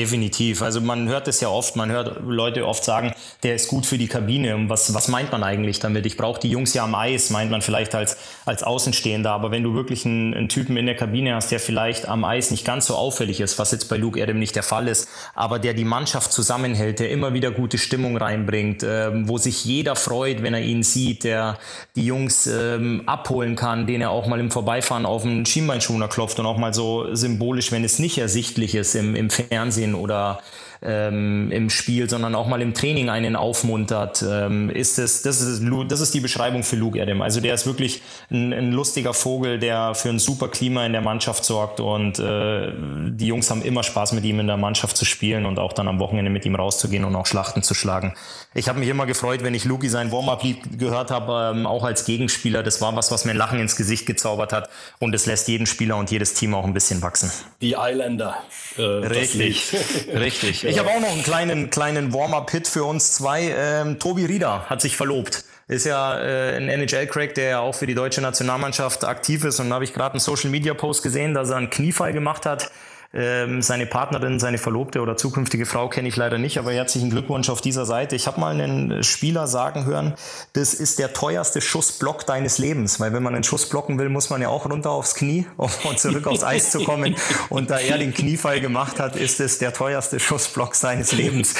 Definitiv. 0.00 0.62
Also 0.62 0.80
man 0.80 1.10
hört 1.10 1.28
es 1.28 1.42
ja 1.42 1.50
oft, 1.50 1.76
man 1.76 1.90
hört 1.90 2.22
Leute 2.26 2.66
oft 2.66 2.82
sagen, 2.84 3.12
der 3.42 3.54
ist 3.54 3.68
gut 3.68 3.84
für 3.84 3.98
die 3.98 4.08
Kabine. 4.08 4.56
Und 4.56 4.70
was, 4.70 4.94
was 4.94 5.08
meint 5.08 5.30
man 5.30 5.42
eigentlich 5.42 5.78
damit? 5.78 6.06
Ich 6.06 6.16
brauche 6.16 6.40
die 6.40 6.48
Jungs 6.48 6.72
ja 6.72 6.84
am 6.84 6.94
Eis, 6.94 7.28
meint 7.28 7.50
man 7.50 7.60
vielleicht 7.60 7.94
als, 7.94 8.16
als 8.46 8.62
Außenstehender. 8.62 9.30
Aber 9.30 9.50
wenn 9.50 9.62
du 9.62 9.74
wirklich 9.74 10.06
einen, 10.06 10.32
einen, 10.32 10.48
Typen 10.48 10.78
in 10.78 10.86
der 10.86 10.96
Kabine 10.96 11.34
hast, 11.34 11.52
der 11.52 11.60
vielleicht 11.60 12.08
am 12.08 12.24
Eis 12.24 12.50
nicht 12.50 12.64
ganz 12.64 12.86
so 12.86 12.94
auffällig 12.94 13.42
ist, 13.42 13.58
was 13.58 13.72
jetzt 13.72 13.90
bei 13.90 13.98
Luke 13.98 14.22
Adam 14.22 14.38
nicht 14.38 14.56
der 14.56 14.62
Fall 14.62 14.88
ist, 14.88 15.06
aber 15.34 15.58
der 15.58 15.74
die 15.74 15.84
Mannschaft 15.84 16.32
zusammenhält, 16.32 16.98
der 16.98 17.10
immer 17.10 17.34
wieder 17.34 17.50
gute 17.50 17.76
Stimmung 17.76 18.16
reinbringt, 18.16 18.82
ähm, 18.82 19.28
wo 19.28 19.36
sich 19.36 19.66
jeder 19.66 19.96
freut, 19.96 20.42
wenn 20.42 20.54
er 20.54 20.62
ihn 20.62 20.82
sieht, 20.82 21.24
der 21.24 21.58
die 21.94 22.06
Jungs 22.06 22.46
ähm, 22.46 23.02
abholen 23.04 23.54
kann, 23.54 23.86
den 23.86 24.00
er 24.00 24.12
auch 24.12 24.26
mal 24.26 24.40
im 24.40 24.50
Vorbeifahren 24.50 25.04
auf 25.04 25.24
den 25.24 25.44
Schienbeinschoner 25.44 26.08
klopft 26.08 26.40
und 26.40 26.46
auch 26.46 26.56
mal 26.56 26.72
so 26.72 27.14
symbolisch, 27.14 27.70
wenn 27.70 27.84
es 27.84 27.98
nicht 27.98 28.16
ersichtlich 28.16 28.74
ist 28.74 28.94
im, 28.94 29.14
im 29.14 29.28
Fernsehen, 29.28 29.89
Fernsehen 29.89 29.89
oder 29.94 30.40
ähm, 30.82 31.50
im 31.52 31.68
Spiel, 31.68 32.08
sondern 32.08 32.34
auch 32.34 32.46
mal 32.46 32.62
im 32.62 32.72
Training 32.72 33.10
einen 33.10 33.36
aufmuntert, 33.36 34.24
ähm, 34.26 34.70
ist 34.70 34.98
es, 34.98 35.22
das 35.22 35.40
ist, 35.40 35.62
das 35.88 36.00
ist 36.00 36.14
die 36.14 36.20
Beschreibung 36.20 36.62
für 36.62 36.76
Luke 36.76 37.00
Adam. 37.00 37.20
Also 37.20 37.40
der 37.40 37.54
ist 37.54 37.66
wirklich 37.66 38.00
ein, 38.30 38.52
ein 38.52 38.72
lustiger 38.72 39.12
Vogel, 39.12 39.58
der 39.58 39.94
für 39.94 40.08
ein 40.08 40.18
super 40.18 40.48
Klima 40.48 40.86
in 40.86 40.92
der 40.92 41.02
Mannschaft 41.02 41.44
sorgt 41.44 41.80
und 41.80 42.18
äh, 42.18 42.72
die 43.10 43.26
Jungs 43.26 43.50
haben 43.50 43.62
immer 43.62 43.82
Spaß 43.82 44.12
mit 44.12 44.24
ihm 44.24 44.40
in 44.40 44.46
der 44.46 44.56
Mannschaft 44.56 44.96
zu 44.96 45.04
spielen 45.04 45.44
und 45.44 45.58
auch 45.58 45.72
dann 45.74 45.86
am 45.86 45.98
Wochenende 45.98 46.30
mit 46.30 46.46
ihm 46.46 46.54
rauszugehen 46.54 47.04
und 47.04 47.14
auch 47.14 47.26
Schlachten 47.26 47.62
zu 47.62 47.74
schlagen. 47.74 48.14
Ich 48.54 48.68
habe 48.68 48.78
mich 48.78 48.88
immer 48.88 49.06
gefreut, 49.06 49.42
wenn 49.42 49.54
ich 49.54 49.64
Luki 49.64 49.88
sein 49.88 50.10
Warm-Up-Lied 50.10 50.78
gehört 50.78 51.10
habe, 51.10 51.52
ähm, 51.54 51.66
auch 51.66 51.84
als 51.84 52.06
Gegenspieler. 52.06 52.62
Das 52.62 52.80
war 52.80 52.96
was, 52.96 53.10
was 53.10 53.24
mir 53.24 53.32
ein 53.32 53.36
Lachen 53.36 53.60
ins 53.60 53.76
Gesicht 53.76 54.06
gezaubert 54.06 54.52
hat 54.52 54.70
und 54.98 55.14
es 55.14 55.26
lässt 55.26 55.46
jeden 55.48 55.66
Spieler 55.66 55.96
und 55.96 56.10
jedes 56.10 56.34
Team 56.34 56.54
auch 56.54 56.64
ein 56.64 56.72
bisschen 56.72 57.02
wachsen. 57.02 57.30
Die 57.60 57.72
Islander. 57.78 58.38
Äh, 58.76 58.82
richtig, 58.82 59.74
richtig. 60.14 60.64
Ich 60.70 60.78
habe 60.78 60.88
auch 60.90 61.00
noch 61.00 61.10
einen 61.10 61.24
kleinen, 61.24 61.68
kleinen 61.68 62.14
Warm-Up-Hit 62.14 62.68
für 62.68 62.84
uns 62.84 63.14
zwei. 63.14 63.52
Ähm, 63.58 63.98
Tobi 63.98 64.24
Rieder 64.26 64.66
hat 64.70 64.80
sich 64.80 64.96
verlobt. 64.96 65.44
Ist 65.66 65.84
ja 65.84 66.16
äh, 66.20 66.56
ein 66.56 66.68
NHL-Crack, 66.68 67.34
der 67.34 67.48
ja 67.50 67.58
auch 67.58 67.74
für 67.74 67.88
die 67.88 67.96
deutsche 67.96 68.20
Nationalmannschaft 68.20 69.04
aktiv 69.04 69.42
ist. 69.42 69.58
Und 69.58 69.70
da 69.70 69.74
habe 69.74 69.84
ich 69.84 69.92
gerade 69.92 70.12
einen 70.12 70.20
Social-Media-Post 70.20 71.02
gesehen, 71.02 71.34
dass 71.34 71.50
er 71.50 71.56
einen 71.56 71.70
Kniefall 71.70 72.12
gemacht 72.12 72.46
hat 72.46 72.70
ähm, 73.12 73.60
seine 73.60 73.86
Partnerin, 73.86 74.38
seine 74.38 74.58
Verlobte 74.58 75.00
oder 75.00 75.16
zukünftige 75.16 75.66
Frau 75.66 75.88
kenne 75.88 76.06
ich 76.06 76.16
leider 76.16 76.38
nicht, 76.38 76.58
aber 76.58 76.72
herzlichen 76.72 77.10
Glückwunsch 77.10 77.50
auf 77.50 77.60
dieser 77.60 77.84
Seite. 77.84 78.14
Ich 78.14 78.28
habe 78.28 78.38
mal 78.38 78.52
einen 78.52 79.02
Spieler 79.02 79.48
sagen 79.48 79.84
hören, 79.84 80.14
das 80.52 80.74
ist 80.74 81.00
der 81.00 81.12
teuerste 81.12 81.60
Schussblock 81.60 82.24
deines 82.26 82.58
Lebens, 82.58 83.00
weil 83.00 83.12
wenn 83.12 83.24
man 83.24 83.34
einen 83.34 83.42
Schuss 83.42 83.68
blocken 83.68 83.98
will, 83.98 84.08
muss 84.10 84.30
man 84.30 84.40
ja 84.40 84.48
auch 84.48 84.70
runter 84.70 84.90
aufs 84.90 85.16
Knie, 85.16 85.46
um 85.56 85.70
zurück 85.96 86.28
aufs 86.28 86.44
Eis 86.44 86.70
zu 86.70 86.84
kommen. 86.84 87.16
Und 87.48 87.70
da 87.70 87.78
er 87.78 87.98
den 87.98 88.14
Kniefall 88.14 88.60
gemacht 88.60 89.00
hat, 89.00 89.16
ist 89.16 89.40
es 89.40 89.58
der 89.58 89.72
teuerste 89.72 90.20
Schussblock 90.20 90.76
seines 90.76 91.10
Lebens. 91.12 91.54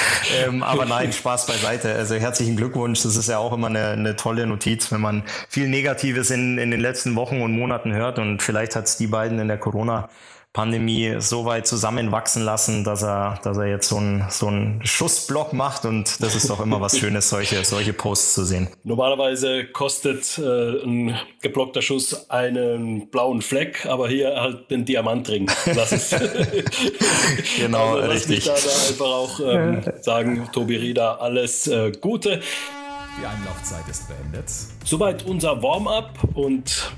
Ähm, 0.45 0.63
aber 0.63 0.85
nein, 0.85 1.11
Spaß 1.11 1.47
beiseite. 1.47 1.93
Also 1.93 2.15
herzlichen 2.15 2.55
Glückwunsch. 2.55 3.03
Das 3.03 3.17
ist 3.17 3.27
ja 3.27 3.39
auch 3.39 3.51
immer 3.51 3.67
eine, 3.67 3.89
eine 3.89 4.15
tolle 4.15 4.47
Notiz, 4.47 4.89
wenn 4.91 5.01
man 5.01 5.23
viel 5.49 5.67
Negatives 5.67 6.29
in, 6.29 6.57
in 6.57 6.71
den 6.71 6.79
letzten 6.79 7.15
Wochen 7.15 7.41
und 7.41 7.51
Monaten 7.51 7.93
hört. 7.93 8.19
Und 8.19 8.41
vielleicht 8.41 8.77
hat 8.77 8.85
es 8.85 8.95
die 8.95 9.07
beiden 9.07 9.39
in 9.39 9.49
der 9.49 9.57
Corona 9.57 10.07
Pandemie 10.53 11.15
so 11.19 11.45
weit 11.45 11.65
zusammenwachsen 11.65 12.43
lassen, 12.43 12.83
dass 12.83 13.03
er, 13.03 13.39
dass 13.41 13.57
er 13.57 13.67
jetzt 13.67 13.87
so 13.87 13.97
einen 13.97 14.25
so 14.29 14.47
einen 14.47 14.85
Schussblock 14.85 15.53
macht 15.53 15.85
und 15.85 16.21
das 16.21 16.35
ist 16.35 16.49
doch 16.49 16.59
immer 16.59 16.81
was 16.81 16.97
Schönes, 16.97 17.29
solche, 17.29 17.63
solche 17.63 17.93
Posts 17.93 18.33
zu 18.33 18.43
sehen. 18.43 18.67
Normalerweise 18.83 19.65
kostet 19.65 20.37
äh, 20.37 20.83
ein 20.83 21.17
geblockter 21.41 21.81
Schuss 21.81 22.29
einen 22.29 23.07
blauen 23.09 23.41
Fleck, 23.41 23.85
aber 23.85 24.09
hier 24.09 24.35
halt 24.35 24.69
den 24.69 24.83
Diamantring. 24.83 25.49
Das 25.65 25.93
ist 25.93 26.15
genau 27.57 27.95
also, 27.95 28.11
richtig. 28.11 28.39
Ich 28.39 28.45
da, 28.45 28.53
da 28.53 28.89
einfach 28.89 29.05
auch 29.05 29.39
ähm, 29.39 29.83
sagen, 30.01 30.49
Tobi 30.51 30.75
Rieda, 30.75 31.15
alles 31.15 31.67
äh, 31.67 31.93
Gute. 31.93 32.41
Die 33.19 33.25
Einlaufzeit 33.25 33.87
ist 33.89 34.07
beendet. 34.07 34.49
Soweit 34.83 35.25
unser 35.25 35.61
Warm-up 35.63 36.17
und 36.33 36.91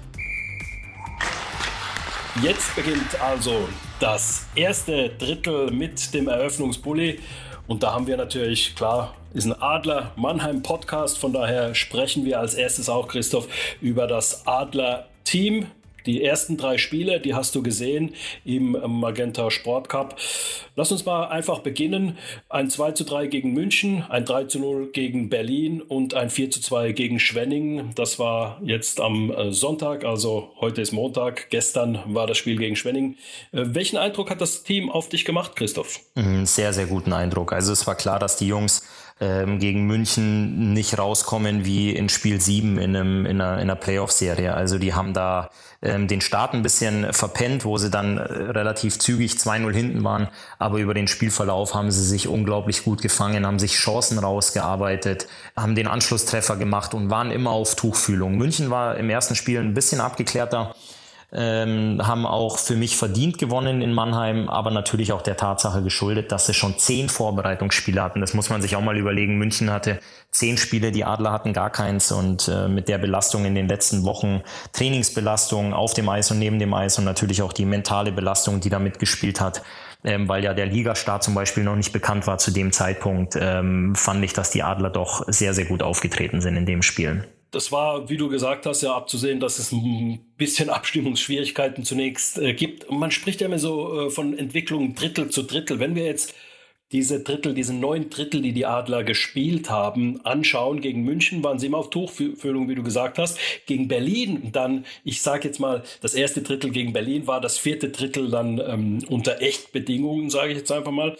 Jetzt 2.41 2.75
beginnt 2.75 3.21
also 3.21 3.69
das 3.99 4.47
erste 4.55 5.09
Drittel 5.09 5.69
mit 5.69 6.13
dem 6.15 6.27
Eröffnungsbully. 6.27 7.19
Und 7.67 7.83
da 7.83 7.93
haben 7.93 8.07
wir 8.07 8.17
natürlich, 8.17 8.75
klar, 8.75 9.13
ist 9.33 9.45
ein 9.45 9.53
Adler 9.61 10.13
Mannheim 10.15 10.63
Podcast. 10.63 11.19
Von 11.19 11.31
daher 11.31 11.75
sprechen 11.75 12.25
wir 12.25 12.39
als 12.39 12.55
erstes 12.55 12.89
auch, 12.89 13.07
Christoph, 13.07 13.47
über 13.81 14.07
das 14.07 14.47
Adler 14.47 15.07
Team. 15.23 15.67
Die 16.05 16.23
ersten 16.23 16.57
drei 16.57 16.77
Spiele, 16.77 17.19
die 17.19 17.33
hast 17.33 17.55
du 17.55 17.63
gesehen 17.63 18.13
im 18.45 18.77
Magenta 18.87 19.49
Sport 19.51 19.89
Cup. 19.89 20.19
Lass 20.75 20.91
uns 20.91 21.05
mal 21.05 21.27
einfach 21.27 21.59
beginnen. 21.59 22.17
Ein 22.49 22.69
2 22.69 22.91
zu 22.91 23.03
3 23.03 23.27
gegen 23.27 23.53
München, 23.53 24.03
ein 24.09 24.25
3 24.25 24.45
zu 24.45 24.59
0 24.59 24.91
gegen 24.91 25.29
Berlin 25.29 25.81
und 25.81 26.13
ein 26.13 26.29
4 26.29 26.51
zu 26.51 26.61
2 26.61 26.91
gegen 26.91 27.19
Schwenning. 27.19 27.91
Das 27.95 28.19
war 28.19 28.59
jetzt 28.63 28.99
am 28.99 29.31
äh, 29.31 29.51
Sonntag, 29.51 30.03
also 30.03 30.51
heute 30.59 30.81
ist 30.81 30.91
Montag. 30.91 31.49
Gestern 31.49 31.99
war 32.07 32.27
das 32.27 32.37
Spiel 32.37 32.57
gegen 32.57 32.75
Schwenning. 32.75 33.17
Äh, 33.51 33.63
welchen 33.67 33.97
Eindruck 33.97 34.29
hat 34.29 34.41
das 34.41 34.63
Team 34.63 34.89
auf 34.89 35.09
dich 35.09 35.25
gemacht, 35.25 35.55
Christoph? 35.55 35.99
Mhm, 36.15 36.45
sehr, 36.45 36.73
sehr 36.73 36.87
guten 36.87 37.13
Eindruck. 37.13 37.53
Also 37.53 37.71
es 37.71 37.85
war 37.85 37.95
klar, 37.95 38.19
dass 38.19 38.37
die 38.37 38.47
Jungs 38.47 38.83
ähm, 39.23 39.59
gegen 39.59 39.85
München 39.85 40.73
nicht 40.73 40.97
rauskommen 40.99 41.63
wie 41.63 41.91
in 41.91 42.09
Spiel 42.09 42.41
7 42.41 42.77
in, 42.77 42.95
einem, 42.95 43.25
in 43.25 43.39
einer, 43.39 43.55
in 43.55 43.61
einer 43.61 43.75
Playoff-Serie. 43.75 44.53
Also 44.53 44.77
die 44.77 44.93
haben 44.93 45.13
da 45.13 45.49
ähm, 45.81 46.09
den 46.09 46.19
Start 46.19 46.53
ein 46.53 46.61
bisschen 46.61 47.13
verpennt, 47.13 47.63
wo 47.63 47.77
sie 47.77 47.89
dann 47.89 48.17
äh, 48.17 48.21
relativ 48.21 48.99
zügig 48.99 49.33
2-0 49.33 49.73
hinten 49.73 50.03
waren. 50.03 50.27
Aber 50.59 50.79
über 50.79 50.93
den 50.93 51.07
Spielverlauf 51.07 51.73
haben 51.73 51.89
sie 51.89 52.03
sich 52.03 52.27
unglaublich 52.27 52.83
gut 52.83 53.01
gefangen, 53.01 53.45
haben 53.45 53.59
sich 53.59 53.75
Chancen 53.75 54.19
rausgearbeitet, 54.19 55.27
haben 55.55 55.75
den 55.75 55.87
Anschlusstreffer 55.87 56.57
gemacht 56.57 56.93
und 56.93 57.09
waren 57.09 57.31
immer 57.31 57.51
auf 57.51 57.75
Tuchfühlung. 57.75 58.35
München 58.35 58.69
war 58.69 58.97
im 58.97 59.09
ersten 59.09 59.35
Spiel 59.35 59.59
ein 59.59 59.73
bisschen 59.73 60.01
abgeklärter 60.01 60.75
ähm, 61.35 61.99
haben 62.05 62.25
auch 62.25 62.59
für 62.59 62.75
mich 62.75 62.95
verdient 62.95 63.39
gewonnen 63.39 63.81
in 63.81 63.91
Mannheim, 63.91 64.49
aber 64.49 64.69
natürlich 64.69 65.11
auch 65.11 65.23
der 65.23 65.35
Tatsache 65.35 65.81
geschuldet, 65.81 66.31
dass 66.31 66.45
sie 66.45 66.53
schon 66.53 66.77
zehn 66.77 67.09
Vorbereitungsspiele 67.09 68.01
hatten. 68.01 68.21
Das 68.21 68.35
muss 68.35 68.49
man 68.49 68.61
sich 68.61 68.75
auch 68.75 68.81
mal 68.81 68.97
überlegen. 68.97 69.37
München 69.37 69.71
hatte 69.71 69.99
zehn 70.29 70.57
Spiele, 70.57 70.91
die 70.91 71.05
Adler 71.05 71.31
hatten 71.31 71.53
gar 71.53 71.71
keins 71.71 72.11
und 72.11 72.47
äh, 72.47 72.67
mit 72.67 72.87
der 72.87 72.99
Belastung 72.99 73.45
in 73.45 73.55
den 73.55 73.67
letzten 73.67 74.03
Wochen, 74.03 74.41
Trainingsbelastung 74.73 75.73
auf 75.73 75.93
dem 75.93 76.07
Eis 76.07 76.29
und 76.29 76.37
neben 76.37 76.59
dem 76.59 76.73
Eis 76.73 76.99
und 76.99 77.05
natürlich 77.05 77.41
auch 77.41 77.53
die 77.53 77.65
mentale 77.65 78.11
Belastung, 78.11 78.59
die 78.59 78.69
da 78.69 78.77
mitgespielt 78.77 79.41
hat, 79.41 79.63
ähm, 80.03 80.29
weil 80.29 80.43
ja 80.43 80.53
der 80.53 80.67
Ligastart 80.67 81.23
zum 81.23 81.33
Beispiel 81.33 81.63
noch 81.63 81.75
nicht 81.75 81.93
bekannt 81.93 82.27
war 82.27 82.37
zu 82.37 82.51
dem 82.51 82.71
Zeitpunkt, 82.71 83.37
ähm, 83.39 83.95
fand 83.95 84.23
ich, 84.23 84.33
dass 84.33 84.51
die 84.51 84.61
Adler 84.61 84.91
doch 84.91 85.23
sehr, 85.27 85.55
sehr 85.55 85.65
gut 85.65 85.81
aufgetreten 85.81 86.41
sind 86.41 86.57
in 86.57 86.67
dem 86.67 86.83
Spiel. 86.83 87.27
Das 87.53 87.71
war, 87.71 88.09
wie 88.09 88.17
du 88.17 88.29
gesagt 88.29 88.65
hast, 88.65 88.81
ja 88.81 88.95
abzusehen, 88.95 89.39
dass 89.39 89.59
es 89.59 89.71
ein 89.71 90.19
bisschen 90.37 90.71
Abstimmungsschwierigkeiten 90.71 91.85
zunächst 91.85 92.39
äh, 92.39 92.53
gibt. 92.53 92.89
man 92.89 93.11
spricht 93.11 93.41
ja 93.41 93.47
immer 93.47 93.59
so 93.59 94.07
äh, 94.07 94.09
von 94.09 94.35
Entwicklung 94.37 94.95
Drittel 94.95 95.29
zu 95.29 95.43
Drittel. 95.43 95.79
Wenn 95.79 95.95
wir 95.95 96.03
jetzt 96.03 96.33
diese 96.91 97.21
Drittel, 97.21 97.53
diese 97.53 97.75
neun 97.75 98.09
Drittel, 98.09 98.41
die 98.41 98.53
die 98.53 98.65
Adler 98.65 99.03
gespielt 99.03 99.69
haben, 99.69 100.19
anschauen. 100.25 100.81
Gegen 100.81 101.03
München 101.03 101.43
waren 101.43 101.59
sie 101.59 101.67
immer 101.67 101.77
auf 101.77 101.91
Tuchfühlung, 101.91 102.69
wie 102.69 102.75
du 102.75 102.81
gesagt 102.81 103.19
hast. 103.19 103.37
Gegen 103.67 103.87
Berlin 103.87 104.49
dann, 104.51 104.85
ich 105.03 105.21
sage 105.21 105.47
jetzt 105.47 105.59
mal, 105.59 105.83
das 106.01 106.15
erste 106.15 106.41
Drittel 106.41 106.71
gegen 106.71 106.91
Berlin 106.91 107.27
war 107.27 107.39
das 107.39 107.59
vierte 107.59 107.89
Drittel 107.89 108.31
dann 108.31 108.59
ähm, 108.59 109.03
unter 109.09 109.41
Echtbedingungen, 109.41 110.31
sage 110.31 110.53
ich 110.53 110.57
jetzt 110.57 110.71
einfach 110.71 110.91
mal. 110.91 111.17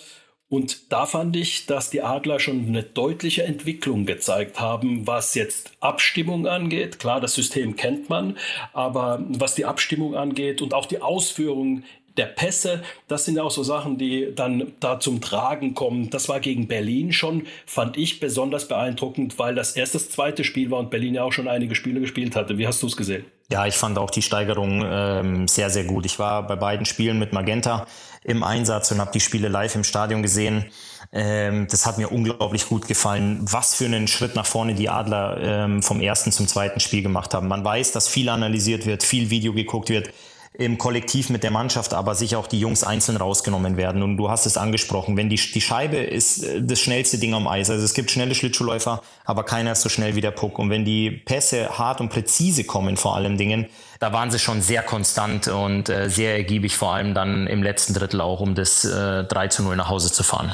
Und 0.53 0.91
da 0.91 1.07
fand 1.07 1.36
ich, 1.36 1.65
dass 1.65 1.89
die 1.89 2.03
Adler 2.03 2.39
schon 2.39 2.67
eine 2.67 2.83
deutliche 2.83 3.41
Entwicklung 3.41 4.05
gezeigt 4.05 4.60
haben, 4.60 5.07
was 5.07 5.33
jetzt 5.33 5.72
Abstimmung 5.79 6.45
angeht. 6.45 7.00
Klar, 7.00 7.19
das 7.19 7.33
System 7.33 7.75
kennt 7.75 8.07
man, 8.07 8.38
aber 8.72 9.25
was 9.29 9.55
die 9.55 9.65
Abstimmung 9.65 10.13
angeht 10.13 10.62
und 10.62 10.75
auch 10.75 10.86
die 10.86 11.01
Ausführung 11.01 11.81
der 12.17 12.27
Pässe, 12.27 12.83
das 13.07 13.25
sind 13.25 13.39
auch 13.39 13.50
so 13.50 13.63
Sachen, 13.63 13.98
die 13.98 14.31
dann 14.36 14.74
da 14.79 15.00
zum 15.00 15.22
Tragen 15.22 15.74
kommen. 15.74 16.12
Das 16.12 16.29
war 16.29 16.39
gegen 16.39 16.67
Berlin 16.67 17.13
schon, 17.13 17.48
fand 17.65 17.98
ich 17.98 18.19
besonders 18.19 18.67
beeindruckend, 18.67 19.39
weil 19.39 19.55
das 19.55 19.75
erst 19.75 19.95
das 19.95 20.12
zweite 20.12 20.43
Spiel 20.43 20.69
war 20.69 20.77
und 20.77 20.91
Berlin 20.91 21.15
ja 21.15 21.24
auch 21.24 21.33
schon 21.33 21.48
einige 21.48 21.74
Spiele 21.74 22.00
gespielt 22.00 22.36
hatte. 22.36 22.60
Wie 22.60 22.67
hast 22.67 22.83
du 22.83 22.86
es 22.86 22.95
gesehen? 22.95 23.25
Ja, 23.50 23.65
ich 23.65 23.75
fand 23.75 23.98
auch 23.98 24.12
die 24.12 24.22
Steigerung 24.22 24.83
ähm, 24.86 25.48
sehr, 25.48 25.72
sehr 25.72 25.83
gut. 25.83 26.05
Ich 26.05 26.19
war 26.19 26.45
bei 26.45 26.55
beiden 26.55 26.86
Spielen 26.86 27.17
mit 27.17 27.33
Magenta 27.33 27.88
im 28.24 28.44
Einsatz 28.44 28.92
und 28.92 29.00
habe 29.00 29.12
die 29.12 29.20
Spiele 29.20 29.48
live 29.48 29.75
im 29.75 29.84
Stadion 29.84 30.22
gesehen. 30.22 30.65
Ähm, 31.12 31.68
das 31.70 31.86
hat 31.86 31.98
mir 31.98 32.12
unglaublich 32.12 32.68
gut 32.68 32.88
gefallen, 32.88 33.39
was 33.42 33.75
für 33.75 33.86
einen 33.86 34.08
Schritt 34.08 34.36
nach 34.36 34.46
vorne 34.46 34.74
die 34.74 34.89
Adler 34.89 35.38
ähm, 35.42 35.84
vom 35.84 36.01
ersten 36.01 36.32
zum 36.32 36.48
zweiten 36.48 36.80
Spiel 36.80 37.03
gemacht 37.03 37.34
haben. 37.34 37.48
Man 37.48 37.63
weiß, 37.63 37.92
dass 37.92 38.08
viel 38.08 38.30
analysiert 38.30 38.86
wird, 38.86 39.03
viel 39.03 39.30
Video 39.30 39.53
geguckt 39.53 39.89
wird 39.89 40.10
im 40.53 40.77
Kollektiv 40.77 41.29
mit 41.29 41.43
der 41.43 41.50
Mannschaft, 41.51 41.93
aber 41.93 42.13
sich 42.13 42.36
auch 42.36 42.45
die 42.45 42.60
Jungs 42.60 42.83
einzeln 42.83 43.17
rausgenommen 43.17 43.75
werden. 43.75 44.03
Und 44.03 44.17
du 44.17 44.29
hast 44.29 44.45
es 44.45 44.55
angesprochen, 44.55 45.17
wenn 45.17 45.29
die, 45.29 45.36
die 45.36 45.62
Scheibe 45.62 45.98
ist 45.98 46.43
äh, 46.43 46.62
das 46.62 46.79
schnellste 46.79 47.17
Ding 47.17 47.33
am 47.33 47.48
Eis. 47.48 47.69
Also 47.69 47.83
es 47.83 47.93
gibt 47.93 48.12
schnelle 48.12 48.36
Schlittschuhläufer, 48.36 49.01
aber 49.25 49.43
keiner 49.43 49.72
ist 49.72 49.81
so 49.81 49.89
schnell 49.89 50.15
wie 50.15 50.22
der 50.22 50.31
Puck. 50.31 50.60
Und 50.60 50.69
wenn 50.69 50.86
die 50.86 51.10
Pässe 51.10 51.77
hart 51.77 52.01
und 52.01 52.10
präzise 52.10 52.63
kommen 52.63 52.98
vor 52.98 53.15
allem 53.15 53.38
Dingen, 53.38 53.67
da 54.00 54.13
waren 54.13 54.29
sie 54.29 54.39
schon 54.39 54.62
sehr 54.62 54.83
konstant 54.83 55.48
und 55.48 55.89
äh, 55.89 56.10
sehr 56.10 56.36
ergiebig, 56.36 56.75
vor 56.75 56.93
allem 56.93 57.13
dann 57.13 57.48
im 57.48 57.63
letzten 57.63 57.93
Drittel 57.93 58.22
auch, 58.22 58.39
um 58.39 58.53
das 58.53 58.86
äh, 58.86 59.24
3 59.24 59.48
zu 59.48 59.63
0 59.63 59.75
nach 59.75 59.89
Hause 59.89 60.12
zu 60.12 60.24
fahren. 60.24 60.53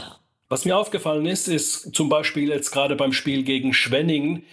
Was 0.51 0.65
mir 0.65 0.75
aufgefallen 0.75 1.27
ist, 1.27 1.47
ist 1.47 1.93
zum 1.93 2.09
Beispiel 2.09 2.49
jetzt 2.49 2.71
gerade 2.71 2.95
beim 2.95 3.13
Spiel 3.13 3.43
gegen 3.43 3.71
Schwenningen, 3.71 4.43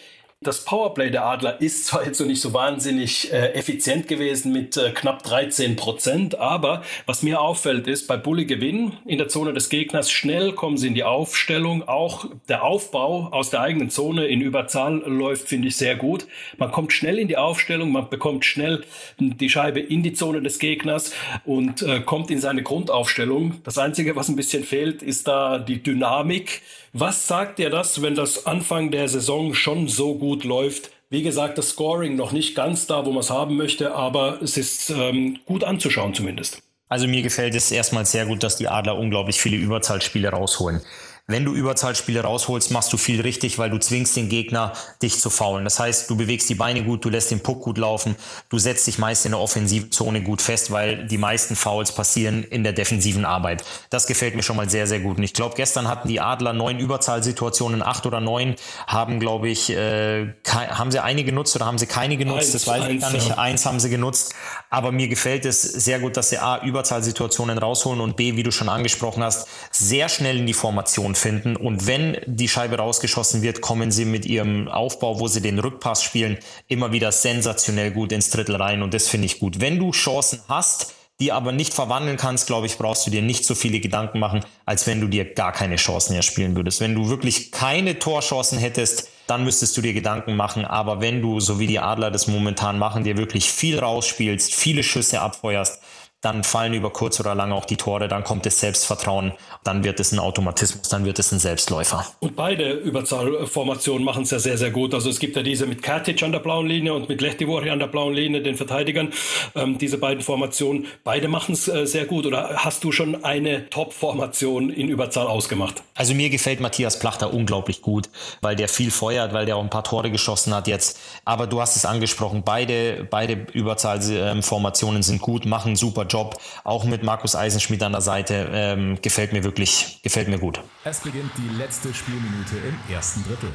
das 0.43 0.67
Powerplay 0.67 1.11
der 1.11 1.25
Adler 1.25 1.63
ist 1.63 1.87
zwar 1.87 2.05
jetzt 2.05 2.19
so 2.19 2.27
nicht 2.27 2.43
so 2.43 2.53
wahnsinnig 2.53 3.33
äh, 3.33 3.55
effizient 3.55 4.07
gewesen 4.07 4.53
mit 4.53 4.77
äh, 4.77 4.91
knapp 4.91 5.23
13 5.23 5.77
Prozent, 5.77 6.39
aber 6.39 6.83
was 7.07 7.23
mir 7.23 7.41
auffällt 7.41 7.87
ist, 7.87 8.07
bei 8.07 8.19
Bulli 8.19 8.45
Gewinn 8.45 8.93
in 9.07 9.17
der 9.17 9.29
Zone 9.29 9.55
des 9.55 9.71
Gegners 9.71 10.11
schnell 10.11 10.53
kommen 10.53 10.77
sie 10.77 10.89
in 10.89 10.95
die 10.95 11.05
Aufstellung. 11.05 11.89
Auch 11.89 12.27
der 12.51 12.65
Aufbau 12.65 13.29
aus 13.33 13.49
der 13.49 13.63
eigenen 13.63 13.89
Zone 13.89 14.27
in 14.27 14.43
Überzahl 14.43 14.99
läuft, 15.07 15.49
finde 15.49 15.69
ich, 15.69 15.77
sehr 15.77 15.97
gut. 15.97 16.27
Man 16.59 16.71
kommt 16.71 16.93
schnell 16.93 17.19
in 17.19 17.29
die 17.29 17.39
Aufstellung, 17.39 17.91
man 17.91 18.11
bekommt 18.11 18.45
schnell 18.45 18.85
die 19.19 19.49
Scheibe 19.49 19.81
in 19.81 20.03
die 20.03 20.13
Zone 20.13 20.43
des 20.43 20.59
Gegners 20.59 21.15
und 21.47 21.81
äh, 21.81 22.01
kommt 22.01 22.31
in 22.31 22.41
seine 22.43 22.63
Grundaufstellung. 22.63 23.63
Das 23.65 23.79
Einzige, 23.79 24.17
was 24.17 24.29
ein 24.29 24.37
bisschen 24.37 24.65
fehlt, 24.65 25.03
ist 25.03 25.27
da 25.27 25.59
die 25.59 25.83
Dynamik. 25.83 26.61
Was 26.99 27.27
sagt 27.29 27.59
dir 27.59 27.69
das, 27.69 28.01
wenn 28.01 28.15
das 28.15 28.47
Anfang 28.47 28.91
der 28.91 29.07
Saison 29.07 29.53
schon 29.53 29.87
so 29.87 30.15
gut 30.15 30.45
läuft? 30.45 30.93
Wie 31.11 31.23
gesagt, 31.23 31.59
das 31.59 31.69
Scoring 31.69 32.17
noch 32.17 32.33
nicht 32.33 32.55
ganz 32.55 32.87
da, 32.87 33.05
wo 33.05 33.11
man 33.11 33.21
es 33.21 33.29
haben 33.29 33.55
möchte, 33.59 33.95
aber 33.95 34.41
es 34.41 34.57
ist 34.57 34.89
ähm, 34.89 35.39
gut 35.45 35.63
anzuschauen 35.63 36.15
zumindest. 36.15 36.63
Also 36.89 37.07
mir 37.07 37.21
gefällt 37.21 37.55
es 37.55 37.71
erstmal 37.71 38.07
sehr 38.07 38.25
gut, 38.25 38.43
dass 38.43 38.57
die 38.57 38.69
Adler 38.69 38.97
unglaublich 38.97 39.39
viele 39.39 39.59
Überzahlspiele 39.59 40.31
rausholen. 40.31 40.81
Wenn 41.29 41.45
du 41.45 41.55
Überzahlspiele 41.55 42.21
rausholst, 42.21 42.71
machst 42.71 42.93
du 42.93 42.97
viel 42.97 43.21
richtig, 43.21 43.59
weil 43.59 43.69
du 43.69 43.79
zwingst 43.79 44.15
den 44.15 44.29
Gegner, 44.29 44.75
dich 45.03 45.19
zu 45.19 45.29
faulen. 45.29 45.65
Das 45.65 45.81
heißt, 45.81 46.09
du 46.09 46.17
bewegst 46.17 46.49
die 46.49 46.55
Beine 46.55 46.85
gut, 46.85 47.05
du 47.05 47.09
lässt 47.09 47.33
den 47.33 47.41
Puck 47.41 47.63
gut 47.63 47.79
laufen, 47.79 48.15
du 48.49 48.61
setzt 48.61 48.87
dich 48.87 48.99
meist 48.99 49.27
in 49.27 49.33
der 49.33 49.41
Offensivzone 49.41 50.23
gut 50.23 50.41
fest, 50.41 50.71
weil 50.71 51.05
die 51.09 51.19
meisten 51.19 51.57
Fouls 51.57 51.91
passieren 51.91 52.45
in 52.45 52.63
der 52.63 52.73
defensiven 52.73 53.25
Arbeit. 53.25 53.65
Das 53.91 54.07
gefällt 54.07 54.37
mir 54.37 54.45
schon 54.45 54.55
mal 54.55 54.71
sehr, 54.71 54.87
sehr 54.87 55.01
gut. 55.01 55.17
Und 55.17 55.25
ich 55.25 55.33
glaube, 55.33 55.57
gestern 55.57 55.89
hatten 55.89 56.07
die 56.07 56.21
Adler 56.21 56.53
neun 56.53 56.79
Überzahlsituationen, 56.79 57.83
acht 57.83 58.07
oder 58.07 58.21
neun, 58.21 58.55
haben, 58.87 59.19
glaube 59.19 59.49
ich, 59.49 59.71
äh, 59.71 60.33
haben 60.47 60.93
sie 60.93 61.03
eine 61.03 61.25
genutzt 61.25 61.57
oder 61.57 61.67
haben 61.67 61.79
sie 61.79 61.87
keine 61.87 62.17
genutzt? 62.17 62.43
Eins, 62.43 62.53
das 62.53 62.67
weiß 62.69 62.89
ich 62.89 63.01
gar 63.01 63.11
nicht. 63.11 63.31
Ja. 63.31 63.39
Eins 63.39 63.67
haben 63.67 63.81
sie 63.81 63.91
genutzt. 63.91 64.33
Aber 64.71 64.93
mir 64.93 65.09
gefällt 65.09 65.45
es 65.45 65.61
sehr 65.61 65.99
gut, 65.99 66.17
dass 66.17 66.31
sie 66.31 66.39
A, 66.39 66.63
Überzahlsituationen 66.63 67.59
rausholen 67.59 68.01
und 68.01 68.17
B, 68.17 68.37
wie 68.37 68.45
du 68.45 68.53
schon 68.53 68.69
angesprochen 68.69 69.25
hast, 69.25 69.49
sehr 69.73 70.09
schnell 70.09 70.39
in 70.39 70.47
die 70.47 70.55
Formation 70.55 71.16
finden. 71.17 71.57
Und 71.57 71.87
wenn 71.87 72.17
die 72.27 72.49
Scheibe 72.49 72.77
rausgeschossen 72.77 73.43
wird, 73.43 73.61
kommen 73.61 73.91
sie 73.91 74.05
mit 74.05 74.27
ihrem 74.27 74.69
Aufbau, 74.69 75.21
wo 75.21 75.29
sie 75.29 75.41
den 75.41 75.59
Rückpass 75.59 76.03
spielen, 76.03 76.39
immer 76.69 76.93
wieder 76.93 77.13
sensationell 77.13 77.91
gut 77.91 78.13
ins 78.13 78.31
Drittel 78.31 78.57
rein. 78.57 78.83
Und 78.83 78.95
das 78.95 79.09
finde 79.09 79.27
ich 79.27 79.39
gut. 79.39 79.61
Wenn 79.61 79.79
du 79.79 79.91
Chancen 79.91 80.41
hast, 80.49 80.95
die 81.19 81.33
aber 81.33 81.53
nicht 81.53 81.73
verwandeln 81.73 82.19
kannst, 82.19 82.47
glaube 82.47 82.67
ich, 82.67 82.77
brauchst 82.77 83.07
du 83.07 83.11
dir 83.11 83.23
nicht 83.23 83.45
so 83.45 83.55
viele 83.55 83.81
Gedanken 83.81 84.19
machen, 84.19 84.45
als 84.67 84.87
wenn 84.87 85.01
du 85.01 85.09
dir 85.09 85.25
gar 85.25 85.53
keine 85.53 85.77
Chancen 85.77 86.15
erspielen 86.15 86.57
würdest. 86.57 86.81
Wenn 86.81 86.95
du 86.95 87.09
wirklich 87.09 87.53
keine 87.53 87.99
Torchancen 87.99 88.59
hättest, 88.59 89.09
dann 89.27 89.43
müsstest 89.43 89.77
du 89.77 89.81
dir 89.81 89.95
Gedanken 89.95 90.37
machen. 90.37 90.65
Aber 90.65 91.01
wenn 91.01 91.23
du, 91.23 91.41
so 91.41 91.59
wie 91.59 91.67
die 91.67 91.79
Adler 91.79 92.11
das 92.11 92.27
momentan 92.27 92.79
machen, 92.79 93.05
dir 93.05 93.17
wirklich 93.17 93.51
viel 93.51 93.79
rausspielst, 93.79 94.55
viele 94.55 94.83
Schüsse 94.83 95.21
abfeuerst, 95.21 95.81
dann 96.23 96.45
fallen 96.45 96.73
über 96.73 96.91
kurz 96.91 97.21
oder 97.21 97.35
lang 97.35 97.53
auch 97.53 97.67
die 97.67 97.77
Tore, 97.77 98.09
dann 98.09 98.25
kommt 98.25 98.47
das 98.47 98.59
Selbstvertrauen, 98.59 99.33
dann 99.65 99.85
wird 99.85 100.01
es 100.01 100.13
ein 100.13 100.19
Automatismus, 100.19 100.89
dann 100.89 101.05
wird 101.05 101.19
es 101.19 101.31
ein 101.31 101.39
Selbstläufer. 101.39 102.07
Und 102.21 102.35
beide 102.35 102.73
Überzahlformationen 102.73 104.05
machen 104.05 104.23
es 104.23 104.31
ja 104.31 104.39
sehr, 104.39 104.57
sehr 104.57 104.71
gut. 104.71 104.95
Also 104.95 105.11
es 105.11 105.19
gibt 105.19 105.37
ja 105.37 105.43
diese 105.43 105.67
mit 105.67 105.83
Katic 105.83 106.23
an 106.23 106.33
der 106.33 106.39
blauen 106.39 106.67
Linie 106.67 106.95
und 106.95 107.09
mit 107.09 107.21
Lehtivori 107.21 107.71
an 107.71 107.79
der 107.79 107.89
blauen 107.89 108.15
Linie, 108.15 108.43
den 108.43 108.57
Verteidigern. 108.57 109.13
Ähm, 109.55 109.79
diese 109.79 109.99
beiden 109.99 110.23
Formationen, 110.23 110.87
beide 111.05 111.29
machen 111.29 111.53
es 111.53 111.69
äh, 111.69 111.87
sehr 111.87 112.07
gut. 112.07 112.25
Oder 112.27 112.57
hast 112.57 112.83
du 112.83 112.93
schon 112.93 113.25
eine 113.25 113.69
Top-Formation 113.69 114.71
in 114.71 114.89
Überzahl 114.89 115.27
ausgemacht? 115.27 115.83
Also 115.95 116.15
mir 116.15 116.31
gefällt 116.31 116.61
Matthias 116.61 116.99
Plachter 116.99 117.33
unglaublich 117.33 117.83
gut, 117.83 118.09
weil 118.41 118.57
der 118.57 118.69
viel 118.69 118.91
feuert, 118.91 119.35
weil 119.35 119.47
der 119.47 119.57
auch 119.57 119.63
ein 119.63 119.71
paar 119.71 119.85
Tore 119.85 120.11
geschossen 120.11 120.55
hat 120.55 120.67
jetzt. 120.67 120.99
Aber 121.25 121.47
du 121.47 121.61
hast 121.61 121.77
es 121.77 121.85
angesprochen, 121.85 122.43
beide, 122.45 123.07
beide 123.09 123.47
Überzahlformationen 123.53 125.03
sind 125.03 125.21
gut, 125.21 125.45
machen 125.45 125.77
super 125.77 126.06
Job. 126.07 126.37
Auch 126.65 126.85
mit 126.85 127.03
Markus 127.03 127.37
Eisenschmidt 127.37 127.83
an 127.83 127.93
der 127.93 128.01
Seite 128.01 128.49
ähm, 128.53 128.99
gefällt 129.03 129.33
mir 129.33 129.45
wirklich, 129.45 130.01
gefällt 130.03 130.29
mir 130.29 130.39
gut. 130.39 130.61
Es 130.85 131.01
beginnt 131.01 131.31
die 131.37 131.57
letzte 131.57 131.93
Spielminute 131.93 132.57
im 132.69 132.95
ersten 132.95 133.25
Drittel. 133.25 133.51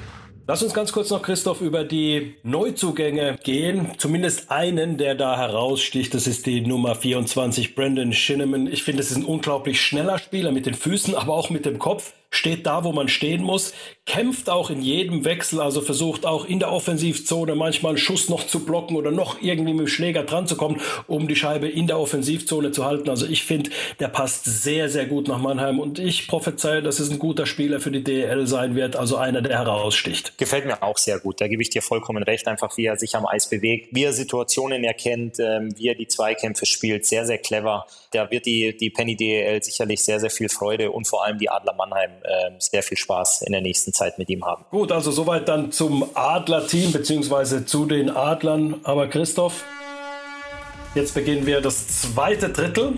Lass 0.48 0.64
uns 0.64 0.74
ganz 0.74 0.92
kurz 0.92 1.10
noch, 1.12 1.22
Christoph, 1.22 1.62
über 1.62 1.84
die 1.84 2.36
Neuzugänge 2.44 3.38
gehen. 3.44 3.92
Zumindest 3.98 4.52
einen, 4.52 4.98
der 4.98 5.16
da 5.16 5.38
heraussticht. 5.38 6.14
Das 6.14 6.28
ist 6.28 6.46
die 6.46 6.62
Nummer 6.62 6.96
24, 6.96 7.76
Brandon 7.76 8.12
Shinneman. 8.12 8.68
Ich 8.68 8.84
finde, 8.84 9.02
es 9.02 9.12
ist 9.12 9.18
ein 9.18 9.26
unglaublich 9.26 9.80
schneller 9.80 10.18
Spieler 10.18 10.52
mit 10.52 10.66
den 10.66 10.74
Füßen, 10.74 11.16
aber 11.16 11.36
auch 11.36 11.52
mit 11.52 11.66
dem 11.66 11.80
Kopf 11.80 12.14
steht 12.32 12.66
da, 12.66 12.84
wo 12.84 12.94
man 12.94 13.10
stehen 13.10 13.44
muss, 13.44 13.74
kämpft 14.06 14.50
auch 14.50 14.70
in 14.70 14.82
jedem 14.82 15.26
Wechsel, 15.26 15.62
also 15.62 15.82
versucht 15.82 16.26
auch 16.26 16.46
in 16.46 16.60
der 16.60 16.72
Offensivzone 16.72 17.56
manchmal 17.56 17.92
einen 17.92 17.98
Schuss 17.98 18.30
noch 18.30 18.48
zu 18.48 18.66
blocken 18.66 18.96
oder 18.96 19.12
noch 19.12 19.42
irgendwie 19.42 19.74
mit 19.74 19.82
dem 19.82 19.88
Schläger 19.88 20.24
dran 20.24 20.48
zu 20.48 20.56
kommen, 20.56 20.82
um 21.08 21.28
die 21.28 21.36
Scheibe 21.36 21.68
in 21.68 21.88
der 21.88 22.00
Offensivzone 22.00 22.72
zu 22.72 22.86
halten. 22.86 23.10
Also 23.10 23.28
ich 23.28 23.44
finde, 23.44 23.70
der 24.00 24.08
passt 24.08 24.46
sehr, 24.46 24.90
sehr 24.90 25.06
gut 25.06 25.28
nach 25.28 25.40
Mannheim 25.40 25.80
und 25.80 26.00
ich 26.00 26.28
prophezeie, 26.28 26.82
dass 26.82 27.00
es 27.00 27.12
ein 27.12 27.20
guter 27.20 27.46
Spieler 27.46 27.80
für 27.80 27.92
die 27.92 28.04
DL 28.04 28.48
sein 28.48 28.76
wird, 28.76 28.96
also 28.96 29.18
einer, 29.18 29.42
der 29.42 29.60
heraussticht. 29.60 30.38
Gefällt 30.38 30.66
mir 30.66 30.82
auch 30.82 30.98
sehr 30.98 31.20
gut, 31.20 31.42
da 31.42 31.48
gebe 31.48 31.62
ich 31.62 31.70
dir 31.70 31.82
vollkommen 31.82 32.24
recht, 32.24 32.48
einfach 32.48 32.76
wie 32.78 32.86
er 32.86 32.98
sich 32.98 33.16
am 33.16 33.26
Eis 33.28 33.50
bewegt, 33.50 33.90
wie 33.92 34.06
er 34.06 34.14
Situationen 34.14 34.84
erkennt, 34.84 35.40
ähm, 35.40 35.78
wie 35.78 35.90
er 35.90 35.96
die 35.96 36.08
Zweikämpfe 36.08 36.66
spielt, 36.66 37.06
sehr, 37.06 37.26
sehr 37.26 37.40
clever. 37.40 37.86
Da 38.12 38.32
wird 38.32 38.46
die, 38.46 38.76
die 38.76 38.90
Penny 38.90 39.16
DL 39.16 39.62
sicherlich 39.62 40.04
sehr, 40.04 40.20
sehr 40.20 40.30
viel 40.30 40.50
Freude 40.50 40.92
und 40.92 41.08
vor 41.08 41.26
allem 41.26 41.38
die 41.38 41.50
Adler 41.50 41.74
Mannheim 41.74 42.12
äh, 42.24 42.52
sehr 42.60 42.84
viel 42.84 42.98
Spaß 42.98 43.44
in 43.44 43.52
der 43.52 43.62
nächsten 43.62 43.94
Zeit 43.94 44.18
mit 44.18 44.30
ihm 44.30 44.46
haben. 44.46 44.66
Gut, 44.70 44.92
also 44.92 45.12
soweit 45.12 45.48
dann 45.48 45.72
zum 45.72 46.10
Adler-Team 46.14 46.92
beziehungsweise 46.92 47.66
zu 47.66 47.86
den 47.86 48.10
Adlern. 48.10 48.82
Aber 48.84 49.08
Christoph, 49.08 49.64
jetzt 50.96 51.14
beginnen 51.14 51.46
wir 51.46 51.62
das 51.62 51.88
zweite 52.02 52.50
Drittel. 52.50 52.94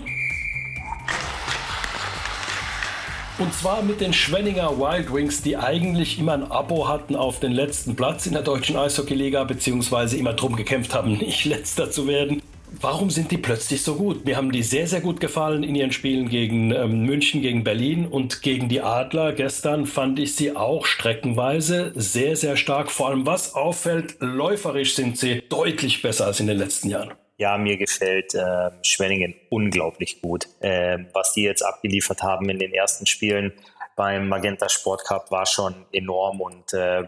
Und 3.36 3.52
zwar 3.52 3.82
mit 3.82 4.00
den 4.00 4.12
Schwenninger 4.12 4.78
Wild 4.78 5.12
Wings, 5.12 5.42
die 5.42 5.56
eigentlich 5.56 6.20
immer 6.20 6.34
ein 6.34 6.52
Abo 6.52 6.86
hatten 6.86 7.16
auf 7.16 7.40
den 7.40 7.50
letzten 7.50 7.96
Platz 7.96 8.26
in 8.26 8.32
der 8.32 8.42
deutschen 8.42 8.76
Eishockeyliga, 8.76 9.42
beziehungsweise 9.42 10.16
immer 10.16 10.34
drum 10.34 10.54
gekämpft 10.54 10.94
haben, 10.94 11.12
nicht 11.18 11.44
letzter 11.44 11.90
zu 11.90 12.06
werden. 12.06 12.42
Warum 12.80 13.10
sind 13.10 13.30
die 13.30 13.38
plötzlich 13.38 13.82
so 13.82 13.96
gut? 13.96 14.24
Mir 14.24 14.36
haben 14.36 14.50
die 14.50 14.62
sehr, 14.62 14.86
sehr 14.86 15.00
gut 15.00 15.20
gefallen 15.20 15.62
in 15.62 15.74
ihren 15.74 15.92
Spielen 15.92 16.28
gegen 16.28 16.72
ähm, 16.72 17.02
München, 17.02 17.42
gegen 17.42 17.62
Berlin 17.62 18.06
und 18.06 18.42
gegen 18.42 18.68
die 18.68 18.80
Adler. 18.80 19.32
Gestern 19.32 19.86
fand 19.86 20.18
ich 20.18 20.34
sie 20.34 20.56
auch 20.56 20.86
streckenweise 20.86 21.92
sehr, 21.94 22.36
sehr 22.36 22.56
stark. 22.56 22.90
Vor 22.90 23.08
allem, 23.08 23.26
was 23.26 23.54
auffällt, 23.54 24.16
läuferisch 24.20 24.94
sind 24.94 25.18
sie 25.18 25.42
deutlich 25.48 26.02
besser 26.02 26.26
als 26.26 26.40
in 26.40 26.46
den 26.46 26.58
letzten 26.58 26.90
Jahren. 26.90 27.14
Ja, 27.36 27.58
mir 27.58 27.76
gefällt 27.76 28.34
äh, 28.34 28.70
Schwenningen 28.82 29.34
unglaublich 29.50 30.20
gut. 30.20 30.46
Äh, 30.60 30.98
was 31.12 31.32
die 31.32 31.42
jetzt 31.42 31.62
abgeliefert 31.62 32.22
haben 32.22 32.48
in 32.48 32.58
den 32.58 32.72
ersten 32.72 33.06
Spielen 33.06 33.52
beim 33.96 34.28
Magenta 34.28 34.68
Sport 34.68 35.04
Cup 35.04 35.30
war 35.30 35.46
schon 35.46 35.74
enorm 35.92 36.40
und 36.40 36.72
äh, 36.72 37.04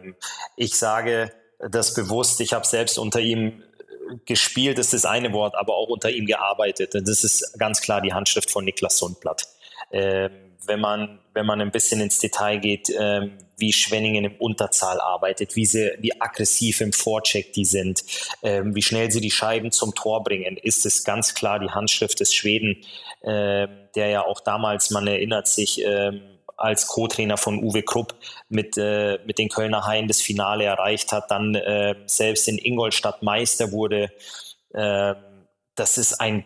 ich 0.57 0.77
sage 0.77 1.33
das 1.59 1.95
bewusst. 1.95 2.41
Ich 2.41 2.53
habe 2.53 2.67
selbst 2.67 2.99
unter 2.99 3.21
ihm 3.21 3.63
gespielt 4.25 4.79
ist 4.79 4.93
das 4.93 5.05
eine 5.05 5.33
Wort, 5.33 5.55
aber 5.55 5.75
auch 5.75 5.89
unter 5.89 6.11
ihm 6.11 6.27
gearbeitet. 6.27 6.95
Das 6.95 7.25
ist 7.25 7.59
ganz 7.59 7.81
klar 7.81 8.01
die 8.01 8.13
Handschrift 8.13 8.51
von 8.51 8.65
Niklas 8.65 8.99
Sundblatt. 8.99 9.47
Ähm, 9.91 10.31
wenn 10.67 10.81
man, 10.81 11.21
wenn 11.33 11.47
man 11.47 11.61
ein 11.61 11.71
bisschen 11.71 12.01
ins 12.01 12.19
Detail 12.19 12.59
geht, 12.59 12.91
ähm, 12.99 13.39
wie 13.57 13.73
Schwenningen 13.73 14.25
im 14.25 14.37
Unterzahl 14.37 15.01
arbeitet, 15.01 15.57
wie 15.57 15.65
sie, 15.65 15.93
wie 16.01 16.21
aggressiv 16.21 16.81
im 16.81 16.93
Vorcheck 16.93 17.53
die 17.53 17.65
sind, 17.65 18.03
ähm, 18.43 18.75
wie 18.75 18.83
schnell 18.83 19.11
sie 19.11 19.21
die 19.21 19.31
Scheiben 19.31 19.71
zum 19.73 19.95
Tor 19.95 20.23
bringen, 20.25 20.57
ist 20.57 20.85
es 20.85 21.05
ganz 21.05 21.35
klar 21.35 21.59
die 21.59 21.71
Handschrift 21.71 22.21
des 22.21 22.35
Schweden, 22.35 22.85
ähm, 23.23 23.69
der 23.95 24.09
ja 24.09 24.25
auch 24.25 24.41
damals, 24.41 24.91
man 24.91 25.07
erinnert 25.07 25.49
sich, 25.49 25.83
ähm, 25.85 26.21
als 26.57 26.87
Co-Trainer 26.87 27.37
von 27.37 27.63
Uwe 27.63 27.83
Krupp 27.83 28.15
mit, 28.49 28.77
äh, 28.79 29.19
mit 29.27 29.39
den 29.39 29.49
Kölner 29.49 29.87
Haien 29.87 30.09
das 30.09 30.21
Finale 30.21 30.65
erreicht 30.65 31.13
hat, 31.13 31.31
dann 31.31 31.55
äh, 31.55 31.95
selbst 32.07 32.49
in 32.49 32.59
Ingolstadt 32.59 33.23
Meister 33.23 33.73
wurde. 33.73 34.11
Äh, 34.73 35.15
das 35.75 35.99
ist 35.99 36.21
ein 36.21 36.45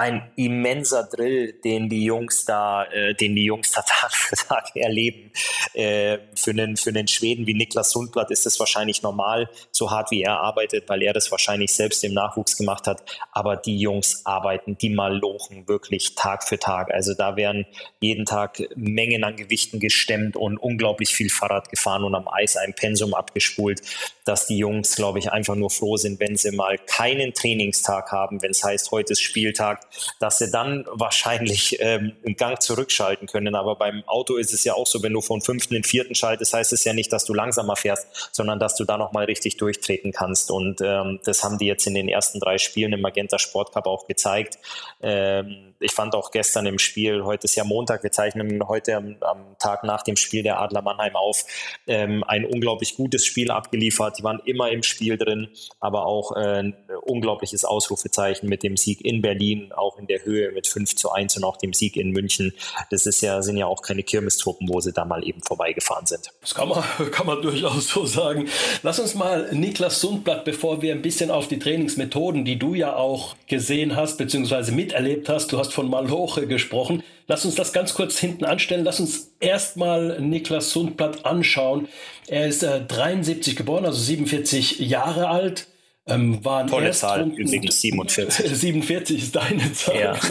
ein 0.00 0.22
immenser 0.34 1.04
Drill, 1.04 1.52
den 1.62 1.90
die 1.90 2.04
Jungs 2.04 2.46
da, 2.46 2.84
äh, 2.84 3.14
den 3.14 3.34
die 3.34 3.44
Jungs 3.44 3.70
da 3.70 3.82
Tag 3.86 4.14
für 4.14 4.34
Tag 4.34 4.74
erleben. 4.74 5.30
Äh, 5.74 6.18
für 6.34 6.52
einen 6.52 6.78
für 6.78 6.88
einen 6.88 7.06
Schweden 7.06 7.46
wie 7.46 7.52
Niklas 7.52 7.90
Sundblatt 7.90 8.30
ist 8.30 8.46
das 8.46 8.58
wahrscheinlich 8.58 9.02
normal, 9.02 9.50
so 9.70 9.90
hart 9.90 10.10
wie 10.10 10.22
er 10.22 10.40
arbeitet, 10.40 10.88
weil 10.88 11.02
er 11.02 11.12
das 11.12 11.30
wahrscheinlich 11.30 11.74
selbst 11.74 12.02
im 12.02 12.14
Nachwuchs 12.14 12.56
gemacht 12.56 12.86
hat. 12.86 13.02
Aber 13.30 13.56
die 13.56 13.78
Jungs 13.78 14.24
arbeiten, 14.24 14.78
die 14.78 14.88
malochen 14.88 15.68
wirklich 15.68 16.14
Tag 16.14 16.44
für 16.44 16.58
Tag. 16.58 16.90
Also 16.90 17.12
da 17.12 17.36
werden 17.36 17.66
jeden 18.00 18.24
Tag 18.24 18.62
Mengen 18.76 19.22
an 19.22 19.36
Gewichten 19.36 19.80
gestemmt 19.80 20.34
und 20.34 20.56
unglaublich 20.56 21.14
viel 21.14 21.28
Fahrrad 21.28 21.68
gefahren 21.68 22.04
und 22.04 22.14
am 22.14 22.26
Eis 22.26 22.56
ein 22.56 22.72
Pensum 22.72 23.12
abgespult, 23.12 23.82
dass 24.24 24.46
die 24.46 24.56
Jungs, 24.56 24.96
glaube 24.96 25.18
ich, 25.18 25.30
einfach 25.30 25.56
nur 25.56 25.68
froh 25.70 25.98
sind, 25.98 26.20
wenn 26.20 26.36
sie 26.36 26.52
mal 26.52 26.78
keinen 26.78 27.34
Trainingstag 27.34 28.12
haben, 28.12 28.40
wenn 28.40 28.52
es 28.52 28.64
heißt, 28.64 28.90
heute 28.92 29.12
ist 29.12 29.20
Spieltag 29.20 29.89
dass 30.18 30.38
sie 30.38 30.50
dann 30.50 30.84
wahrscheinlich 30.90 31.76
ähm, 31.80 32.12
einen 32.24 32.36
Gang 32.36 32.60
zurückschalten 32.60 33.26
können. 33.26 33.54
Aber 33.54 33.76
beim 33.76 34.02
Auto 34.06 34.36
ist 34.36 34.52
es 34.52 34.64
ja 34.64 34.74
auch 34.74 34.86
so, 34.86 35.02
wenn 35.02 35.12
du 35.12 35.20
von 35.20 35.40
fünften 35.40 35.74
in 35.74 35.84
vierten 35.84 36.14
schaltest, 36.14 36.52
heißt 36.52 36.72
es 36.72 36.84
ja 36.84 36.92
nicht, 36.92 37.12
dass 37.12 37.24
du 37.24 37.34
langsamer 37.34 37.76
fährst, 37.76 38.30
sondern 38.32 38.58
dass 38.58 38.76
du 38.76 38.84
da 38.84 38.98
nochmal 38.98 39.24
richtig 39.24 39.56
durchtreten 39.56 40.12
kannst. 40.12 40.50
Und 40.50 40.80
ähm, 40.80 41.20
das 41.24 41.42
haben 41.42 41.58
die 41.58 41.66
jetzt 41.66 41.86
in 41.86 41.94
den 41.94 42.08
ersten 42.08 42.40
drei 42.40 42.58
Spielen 42.58 42.92
im 42.92 43.00
Magenta 43.00 43.38
Sport 43.38 43.72
Cup 43.72 43.86
auch 43.86 44.06
gezeigt. 44.06 44.58
Ähm, 45.02 45.74
ich 45.80 45.92
fand 45.92 46.14
auch 46.14 46.30
gestern 46.30 46.66
im 46.66 46.78
Spiel, 46.78 47.24
heute 47.24 47.44
ist 47.44 47.56
ja 47.56 47.64
Montag, 47.64 48.02
wir 48.02 48.12
zeichnen 48.12 48.68
heute 48.68 48.96
am, 48.96 49.16
am 49.20 49.56
Tag 49.58 49.82
nach 49.82 50.02
dem 50.02 50.16
Spiel 50.16 50.42
der 50.42 50.60
Adler 50.60 50.82
Mannheim 50.82 51.16
auf, 51.16 51.44
ähm, 51.86 52.22
ein 52.26 52.44
unglaublich 52.44 52.96
gutes 52.96 53.24
Spiel 53.24 53.50
abgeliefert. 53.50 54.18
Die 54.18 54.22
waren 54.22 54.40
immer 54.44 54.70
im 54.70 54.82
Spiel 54.82 55.16
drin, 55.16 55.48
aber 55.80 56.06
auch 56.06 56.36
äh, 56.36 56.60
ein 56.60 56.76
unglaubliches 57.02 57.64
Ausrufezeichen 57.64 58.48
mit 58.48 58.62
dem 58.62 58.76
Sieg 58.76 59.04
in 59.04 59.22
Berlin, 59.22 59.72
auch 59.80 59.98
in 59.98 60.06
der 60.06 60.24
Höhe 60.24 60.52
mit 60.52 60.66
5 60.66 60.94
zu 60.96 61.10
1 61.10 61.36
und 61.36 61.44
auch 61.44 61.56
dem 61.56 61.72
Sieg 61.72 61.96
in 61.96 62.10
München. 62.10 62.52
Das 62.90 63.06
ist 63.06 63.20
ja, 63.20 63.42
sind 63.42 63.56
ja 63.56 63.66
auch 63.66 63.82
keine 63.82 64.02
Kirmestruppen, 64.02 64.68
wo 64.68 64.80
sie 64.80 64.92
da 64.92 65.04
mal 65.04 65.26
eben 65.26 65.42
vorbeigefahren 65.42 66.06
sind. 66.06 66.30
Das 66.40 66.54
kann 66.54 66.68
man, 66.68 66.84
kann 67.10 67.26
man 67.26 67.42
durchaus 67.42 67.88
so 67.88 68.06
sagen. 68.06 68.48
Lass 68.82 69.00
uns 69.00 69.14
mal 69.14 69.48
Niklas 69.52 70.00
Sundblatt, 70.00 70.44
bevor 70.44 70.82
wir 70.82 70.94
ein 70.94 71.02
bisschen 71.02 71.30
auf 71.30 71.48
die 71.48 71.58
Trainingsmethoden, 71.58 72.44
die 72.44 72.58
du 72.58 72.74
ja 72.74 72.94
auch 72.94 73.34
gesehen 73.46 73.96
hast, 73.96 74.18
beziehungsweise 74.18 74.72
miterlebt 74.72 75.28
hast, 75.28 75.52
du 75.52 75.58
hast 75.58 75.72
von 75.72 75.88
Maloche 75.88 76.46
gesprochen. 76.46 77.02
Lass 77.26 77.44
uns 77.44 77.54
das 77.54 77.72
ganz 77.72 77.94
kurz 77.94 78.18
hinten 78.18 78.44
anstellen. 78.44 78.84
Lass 78.84 78.98
uns 78.98 79.32
erstmal 79.38 80.20
Niklas 80.20 80.70
Sundblatt 80.70 81.24
anschauen. 81.24 81.88
Er 82.26 82.46
ist 82.46 82.62
äh, 82.62 82.84
73 82.84 83.54
geboren, 83.56 83.84
also 83.84 84.00
47 84.00 84.80
Jahre 84.80 85.28
alt. 85.28 85.68
Ähm, 86.06 86.44
war 86.44 86.66
Tolle 86.66 86.90
Zahl, 86.92 87.30
übrigens 87.36 87.80
47. 87.80 88.58
47 88.58 89.18
ist 89.22 89.36
deine 89.36 89.72
Zahl. 89.72 90.00
Ja. 90.00 90.16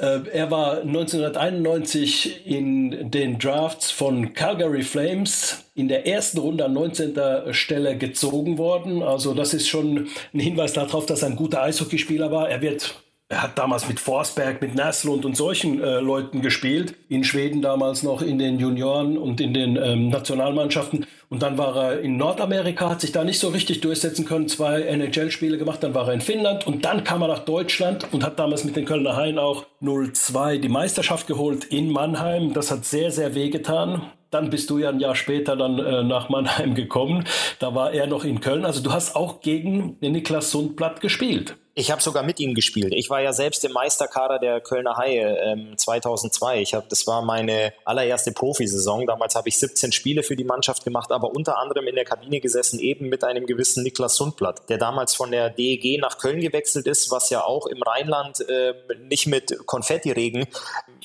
Ähm, 0.00 0.26
äh, 0.26 0.30
er 0.30 0.50
war 0.50 0.82
1991 0.82 2.46
in 2.46 3.10
den 3.10 3.38
Drafts 3.38 3.90
von 3.90 4.32
Calgary 4.32 4.82
Flames 4.82 5.64
in 5.74 5.88
der 5.88 6.06
ersten 6.06 6.38
Runde 6.38 6.64
an 6.64 6.72
19. 6.72 7.14
Stelle 7.52 7.96
gezogen 7.96 8.58
worden. 8.58 9.02
Also 9.02 9.34
das 9.34 9.54
ist 9.54 9.68
schon 9.68 10.08
ein 10.32 10.40
Hinweis 10.40 10.72
darauf, 10.72 11.06
dass 11.06 11.22
er 11.22 11.30
ein 11.30 11.36
guter 11.36 11.62
Eishockeyspieler 11.62 12.30
war. 12.30 12.48
Er 12.48 12.60
wird 12.60 12.94
er 13.30 13.42
hat 13.42 13.58
damals 13.58 13.86
mit 13.86 14.00
Forsberg, 14.00 14.62
mit 14.62 14.74
Naslund 14.74 15.26
und 15.26 15.36
solchen 15.36 15.82
äh, 15.82 16.00
Leuten 16.00 16.40
gespielt. 16.40 16.94
In 17.10 17.24
Schweden 17.24 17.60
damals 17.60 18.02
noch 18.02 18.22
in 18.22 18.38
den 18.38 18.58
Junioren 18.58 19.18
und 19.18 19.40
in 19.42 19.52
den 19.52 19.76
ähm, 19.76 20.08
Nationalmannschaften. 20.08 21.06
Und 21.30 21.42
dann 21.42 21.58
war 21.58 21.76
er 21.76 22.00
in 22.00 22.16
Nordamerika, 22.16 22.88
hat 22.88 23.02
sich 23.02 23.12
da 23.12 23.22
nicht 23.22 23.38
so 23.38 23.48
richtig 23.48 23.82
durchsetzen 23.82 24.24
können, 24.24 24.48
zwei 24.48 24.80
NHL-Spiele 24.82 25.58
gemacht. 25.58 25.82
Dann 25.82 25.94
war 25.94 26.08
er 26.08 26.14
in 26.14 26.22
Finnland 26.22 26.66
und 26.66 26.86
dann 26.86 27.04
kam 27.04 27.20
er 27.20 27.28
nach 27.28 27.40
Deutschland 27.40 28.06
und 28.12 28.24
hat 28.24 28.38
damals 28.38 28.64
mit 28.64 28.76
den 28.76 28.86
Kölner 28.86 29.14
Haien 29.14 29.38
auch 29.38 29.66
0-2 29.82 30.58
die 30.58 30.70
Meisterschaft 30.70 31.26
geholt 31.26 31.64
in 31.64 31.90
Mannheim. 31.90 32.54
Das 32.54 32.70
hat 32.70 32.86
sehr, 32.86 33.10
sehr 33.10 33.34
wehgetan. 33.34 34.10
Dann 34.30 34.48
bist 34.48 34.70
du 34.70 34.78
ja 34.78 34.88
ein 34.88 35.00
Jahr 35.00 35.14
später 35.14 35.56
dann 35.56 35.78
äh, 35.78 36.02
nach 36.02 36.30
Mannheim 36.30 36.74
gekommen. 36.74 37.24
Da 37.58 37.74
war 37.74 37.92
er 37.92 38.06
noch 38.06 38.24
in 38.24 38.40
Köln. 38.40 38.64
Also 38.64 38.82
du 38.82 38.92
hast 38.92 39.14
auch 39.14 39.40
gegen 39.40 39.96
Niklas 40.00 40.50
Sundblatt 40.50 41.00
gespielt. 41.02 41.56
Ich 41.78 41.92
habe 41.92 42.02
sogar 42.02 42.24
mit 42.24 42.40
ihm 42.40 42.54
gespielt. 42.54 42.92
Ich 42.92 43.08
war 43.08 43.20
ja 43.20 43.32
selbst 43.32 43.64
im 43.64 43.70
Meisterkader 43.70 44.40
der 44.40 44.60
Kölner 44.60 44.96
Haie 44.96 45.38
ähm, 45.38 45.78
2002. 45.78 46.60
Ich 46.60 46.74
hab, 46.74 46.88
das 46.88 47.06
war 47.06 47.22
meine 47.22 47.72
allererste 47.84 48.32
Profisaison. 48.32 49.06
Damals 49.06 49.36
habe 49.36 49.48
ich 49.48 49.58
17 49.58 49.92
Spiele 49.92 50.24
für 50.24 50.34
die 50.34 50.42
Mannschaft 50.42 50.82
gemacht, 50.82 51.12
aber 51.12 51.30
unter 51.30 51.56
anderem 51.56 51.86
in 51.86 51.94
der 51.94 52.04
Kabine 52.04 52.40
gesessen, 52.40 52.80
eben 52.80 53.08
mit 53.08 53.22
einem 53.22 53.46
gewissen 53.46 53.84
Niklas 53.84 54.16
Sundblatt, 54.16 54.68
der 54.68 54.78
damals 54.78 55.14
von 55.14 55.30
der 55.30 55.50
DEG 55.50 56.00
nach 56.00 56.18
Köln 56.18 56.40
gewechselt 56.40 56.88
ist, 56.88 57.12
was 57.12 57.30
ja 57.30 57.44
auch 57.44 57.66
im 57.66 57.80
Rheinland 57.80 58.40
äh, 58.48 58.74
nicht 59.04 59.28
mit 59.28 59.64
Konfettiregen 59.64 60.48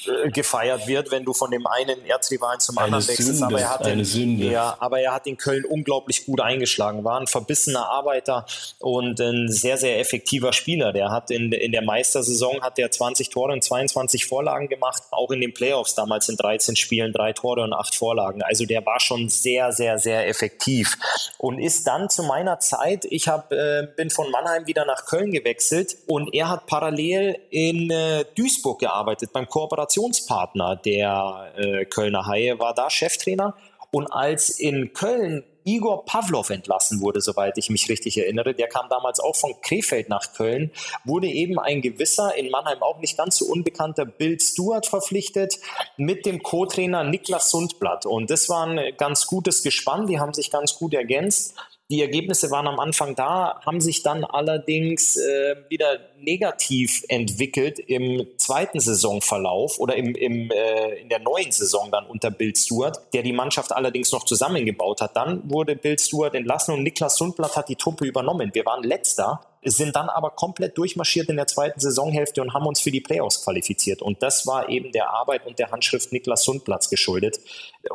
äh, 0.07 0.31
gefeiert 0.31 0.87
wird, 0.87 1.11
wenn 1.11 1.23
du 1.23 1.33
von 1.33 1.51
dem 1.51 1.67
einen 1.67 2.03
Erzrivalen 2.03 2.59
zum 2.59 2.79
eine 2.79 2.85
anderen 2.85 3.07
wechselst. 3.07 3.43
aber 3.43 3.59
er 3.59 3.69
hat 3.69 3.83
eine 3.83 3.97
den, 3.97 4.05
Sünde. 4.05 4.45
Ja, 4.45 4.75
aber 4.79 4.99
er 4.99 5.13
hat 5.13 5.27
in 5.27 5.37
Köln 5.37 5.65
unglaublich 5.65 6.25
gut 6.25 6.41
eingeschlagen, 6.41 7.03
war 7.03 7.19
ein 7.19 7.27
verbissener 7.27 7.87
Arbeiter 7.91 8.47
und 8.79 9.21
ein 9.21 9.49
sehr, 9.49 9.77
sehr 9.77 9.99
effektiver 9.99 10.51
Spieler 10.51 10.62
Spieler. 10.63 10.93
Der 10.93 11.11
hat 11.11 11.29
in, 11.29 11.51
in 11.51 11.73
der 11.73 11.81
Meistersaison 11.81 12.61
hat 12.61 12.77
der 12.77 12.89
20 12.89 13.29
Tore 13.29 13.51
und 13.51 13.63
22 13.63 14.25
Vorlagen 14.25 14.69
gemacht. 14.69 15.03
Auch 15.11 15.29
in 15.31 15.41
den 15.41 15.53
Playoffs 15.53 15.93
damals 15.93 16.29
in 16.29 16.37
13 16.37 16.77
Spielen 16.77 17.11
drei 17.11 17.33
Tore 17.33 17.63
und 17.63 17.73
acht 17.73 17.95
Vorlagen. 17.95 18.41
Also 18.41 18.65
der 18.65 18.85
war 18.85 19.01
schon 19.01 19.27
sehr, 19.27 19.73
sehr, 19.73 19.99
sehr 19.99 20.27
effektiv 20.27 20.97
und 21.37 21.59
ist 21.59 21.85
dann 21.85 22.09
zu 22.09 22.23
meiner 22.23 22.59
Zeit, 22.59 23.05
ich 23.09 23.27
hab, 23.27 23.51
äh, 23.51 23.87
bin 23.97 24.09
von 24.09 24.31
Mannheim 24.31 24.67
wieder 24.67 24.85
nach 24.85 25.05
Köln 25.05 25.31
gewechselt 25.31 25.97
und 26.07 26.33
er 26.33 26.49
hat 26.49 26.65
parallel 26.65 27.37
in 27.49 27.91
äh, 27.91 28.23
Duisburg 28.35 28.79
gearbeitet 28.79 29.33
beim 29.33 29.49
Kooperationspartner 29.49 30.77
der 30.77 31.51
äh, 31.57 31.85
Kölner 31.85 32.25
Haie, 32.25 32.57
war 32.59 32.73
da 32.73 32.89
Cheftrainer. 32.89 33.55
Und 33.91 34.07
als 34.07 34.49
in 34.49 34.93
Köln 34.93 35.43
Igor 35.65 36.05
Pavlov 36.05 36.49
entlassen 36.49 37.01
wurde, 37.01 37.21
soweit 37.21 37.57
ich 37.57 37.69
mich 37.69 37.89
richtig 37.89 38.17
erinnere. 38.17 38.53
Der 38.53 38.67
kam 38.67 38.89
damals 38.89 39.19
auch 39.19 39.35
von 39.35 39.53
Krefeld 39.61 40.09
nach 40.09 40.33
Köln, 40.33 40.71
wurde 41.03 41.27
eben 41.27 41.59
ein 41.59 41.81
gewisser, 41.81 42.35
in 42.35 42.49
Mannheim 42.49 42.81
auch 42.81 42.99
nicht 42.99 43.17
ganz 43.17 43.37
so 43.37 43.45
unbekannter 43.45 44.05
Bill 44.05 44.39
Stewart 44.39 44.85
verpflichtet 44.85 45.59
mit 45.97 46.25
dem 46.25 46.43
Co-Trainer 46.43 47.03
Niklas 47.03 47.49
Sundblatt. 47.49 48.05
Und 48.05 48.29
das 48.29 48.49
war 48.49 48.65
ein 48.67 48.95
ganz 48.97 49.27
gutes 49.27 49.63
Gespann, 49.63 50.07
die 50.07 50.19
haben 50.19 50.33
sich 50.33 50.51
ganz 50.51 50.75
gut 50.75 50.93
ergänzt. 50.93 51.55
Die 51.93 52.01
Ergebnisse 52.01 52.49
waren 52.49 52.65
am 52.65 52.79
Anfang 52.79 53.13
da, 53.13 53.61
haben 53.63 53.79
sich 53.79 54.01
dann 54.01 54.23
allerdings 54.23 55.15
äh, 55.15 55.57
wieder 55.69 55.99
negativ 56.17 57.03
entwickelt 57.07 57.77
im 57.77 58.25
zweiten 58.37 58.79
Saisonverlauf 58.79 59.79
oder 59.79 59.95
im, 59.95 60.15
im, 60.15 60.49
äh, 60.49 60.95
in 60.95 61.09
der 61.09 61.19
neuen 61.19 61.51
Saison 61.51 61.91
dann 61.91 62.07
unter 62.07 62.31
Bill 62.31 62.55
Stewart, 62.55 62.99
der 63.13 63.21
die 63.21 63.31
Mannschaft 63.31 63.71
allerdings 63.73 64.11
noch 64.11 64.25
zusammengebaut 64.25 65.01
hat. 65.01 65.15
Dann 65.15 65.47
wurde 65.51 65.75
Bill 65.75 65.99
Stewart 65.99 66.33
entlassen 66.33 66.73
und 66.73 66.81
Niklas 66.81 67.15
Sundblatt 67.15 67.55
hat 67.55 67.69
die 67.69 67.75
Truppe 67.75 68.07
übernommen. 68.07 68.49
Wir 68.55 68.65
waren 68.65 68.81
letzter 68.81 69.41
sind 69.65 69.95
dann 69.95 70.09
aber 70.09 70.31
komplett 70.31 70.77
durchmarschiert 70.77 71.29
in 71.29 71.35
der 71.35 71.47
zweiten 71.47 71.79
Saisonhälfte 71.79 72.41
und 72.41 72.53
haben 72.53 72.65
uns 72.65 72.79
für 72.79 72.91
die 72.91 73.01
Playoffs 73.01 73.43
qualifiziert. 73.43 74.01
Und 74.01 74.21
das 74.21 74.45
war 74.47 74.69
eben 74.69 74.91
der 74.91 75.09
Arbeit 75.09 75.45
und 75.45 75.59
der 75.59 75.71
Handschrift 75.71 76.11
Niklas 76.11 76.43
Sundplatz 76.43 76.89
geschuldet, 76.89 77.39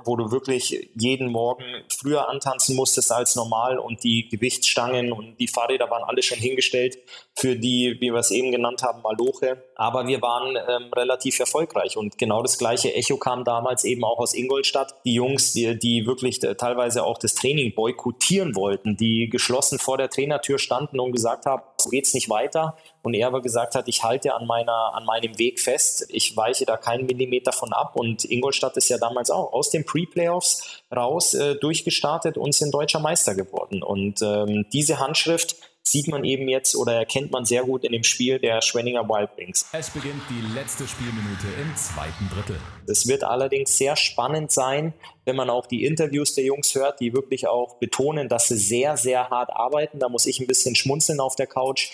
wo 0.05 0.17
du 0.17 0.31
wirklich 0.31 0.91
jeden 0.95 1.31
Morgen 1.31 1.65
früher 1.89 2.29
antanzen 2.29 2.77
musstest 2.77 3.13
als 3.13 3.37
normal 3.37 3.79
und 3.79 4.05
die 4.05 4.29
Gewichtsstangen 4.29 5.13
und 5.13 5.39
die 5.39 5.49
Fahrräder 5.49 5.91
waren 5.91 6.05
alle 6.05 6.23
schon 6.23 6.39
hingestellt 6.39 6.99
für 7.37 7.57
die, 7.57 7.97
wie 8.01 8.11
wir 8.11 8.21
es 8.21 8.31
eben 8.31 8.51
genannt 8.51 8.83
haben, 8.83 9.03
Maloche. 9.03 9.63
Aber 9.81 10.09
wir 10.09 10.21
waren 10.21 10.57
ähm, 10.57 10.93
relativ 10.93 11.39
erfolgreich 11.39 11.97
und 11.97 12.19
genau 12.19 12.43
das 12.43 12.59
gleiche 12.59 12.93
Echo 12.95 13.17
kam 13.17 13.45
damals 13.45 13.85
eben 13.85 14.03
auch 14.03 14.19
aus 14.19 14.35
Ingolstadt. 14.35 14.93
Die 15.05 15.15
Jungs, 15.15 15.53
die, 15.53 15.79
die 15.79 16.05
wirklich 16.05 16.43
äh, 16.43 16.57
teilweise 16.57 17.05
auch 17.05 17.17
das 17.17 17.37
Training 17.37 17.77
boykottieren 17.77 18.57
wollten, 18.57 18.97
die 18.97 19.29
geschlossen 19.29 19.79
vor 19.79 19.97
der 19.97 20.11
Trainertür 20.11 20.59
standen 20.59 20.99
und 20.99 21.13
gesagt 21.13 21.47
haben, 21.47 21.63
so 21.77 21.91
geht's 21.91 22.13
nicht 22.13 22.29
weiter. 22.29 22.77
Und 23.03 23.15
er 23.15 23.29
aber 23.29 23.41
gesagt 23.41 23.77
hat, 23.77 23.87
ich 23.87 24.03
halte 24.03 24.35
an 24.35 24.49
meiner, 24.49 24.95
an 24.95 25.05
meinem 25.05 25.39
Weg 25.39 25.61
fest. 25.61 26.07
Ich 26.09 26.37
weiche 26.37 26.67
da 26.67 26.77
keinen 26.77 27.07
Millimeter 27.07 27.53
von 27.53 27.73
ab. 27.73 27.93
Und 27.95 28.25
Ingolstadt 28.25 28.77
ist 28.77 28.89
ja 28.89 28.99
damals 28.99 29.31
auch 29.31 29.53
aus 29.53 29.71
den 29.71 29.85
Pre-Playoffs 29.87 30.83
raus 30.95 31.35
äh, 31.35 31.55
durchgestartet 31.55 32.37
und 32.37 32.53
sind 32.53 32.75
deutscher 32.75 32.99
Meister 32.99 33.37
geworden. 33.37 33.85
Und 33.85 34.23
ähm, 34.23 34.67
diese 34.73 34.99
Handschrift 34.99 35.57
sieht 35.91 36.09
man 36.09 36.25
eben 36.25 36.49
jetzt 36.49 36.77
oder 36.77 36.95
erkennt 36.95 37.31
man 37.33 37.45
sehr 37.45 37.63
gut 37.63 37.85
in 37.85 37.93
dem 37.93 38.05
Spiel 38.05 38.39
der 38.39 38.61
Schwenninger 38.63 39.09
Wild 39.09 39.31
Wings. 39.37 39.67
Es 39.73 39.91
beginnt 39.91 40.23
die 40.29 40.55
letzte 40.55 40.87
Spielminute 40.87 41.47
im 41.61 41.75
zweiten 41.77 42.29
Drittel. 42.35 42.61
Es 42.87 43.07
wird 43.07 43.25
allerdings 43.25 43.77
sehr 43.77 43.97
spannend 43.97 44.51
sein, 44.51 44.95
wenn 45.25 45.37
man 45.37 45.51
auch 45.51 45.67
die 45.67 45.85
Interviews 45.85 46.35
der 46.35 46.45
Jungs 46.45 46.75
hört, 46.75 47.01
die 47.01 47.13
wirklich 47.13 47.47
auch 47.47 47.77
betonen, 47.77 48.29
dass 48.29 48.49
sie 48.49 48.59
sehr, 48.59 48.97
sehr 48.97 49.31
hart 49.31 49.51
arbeiten. 49.51 49.99
Da 49.99 50.09
muss 50.09 50.27
ich 50.27 50.41
ein 50.41 50.47
bisschen 50.47 50.75
schmunzeln 50.75 51.21
auf 51.21 51.37
der 51.37 51.47
Couch 51.47 51.91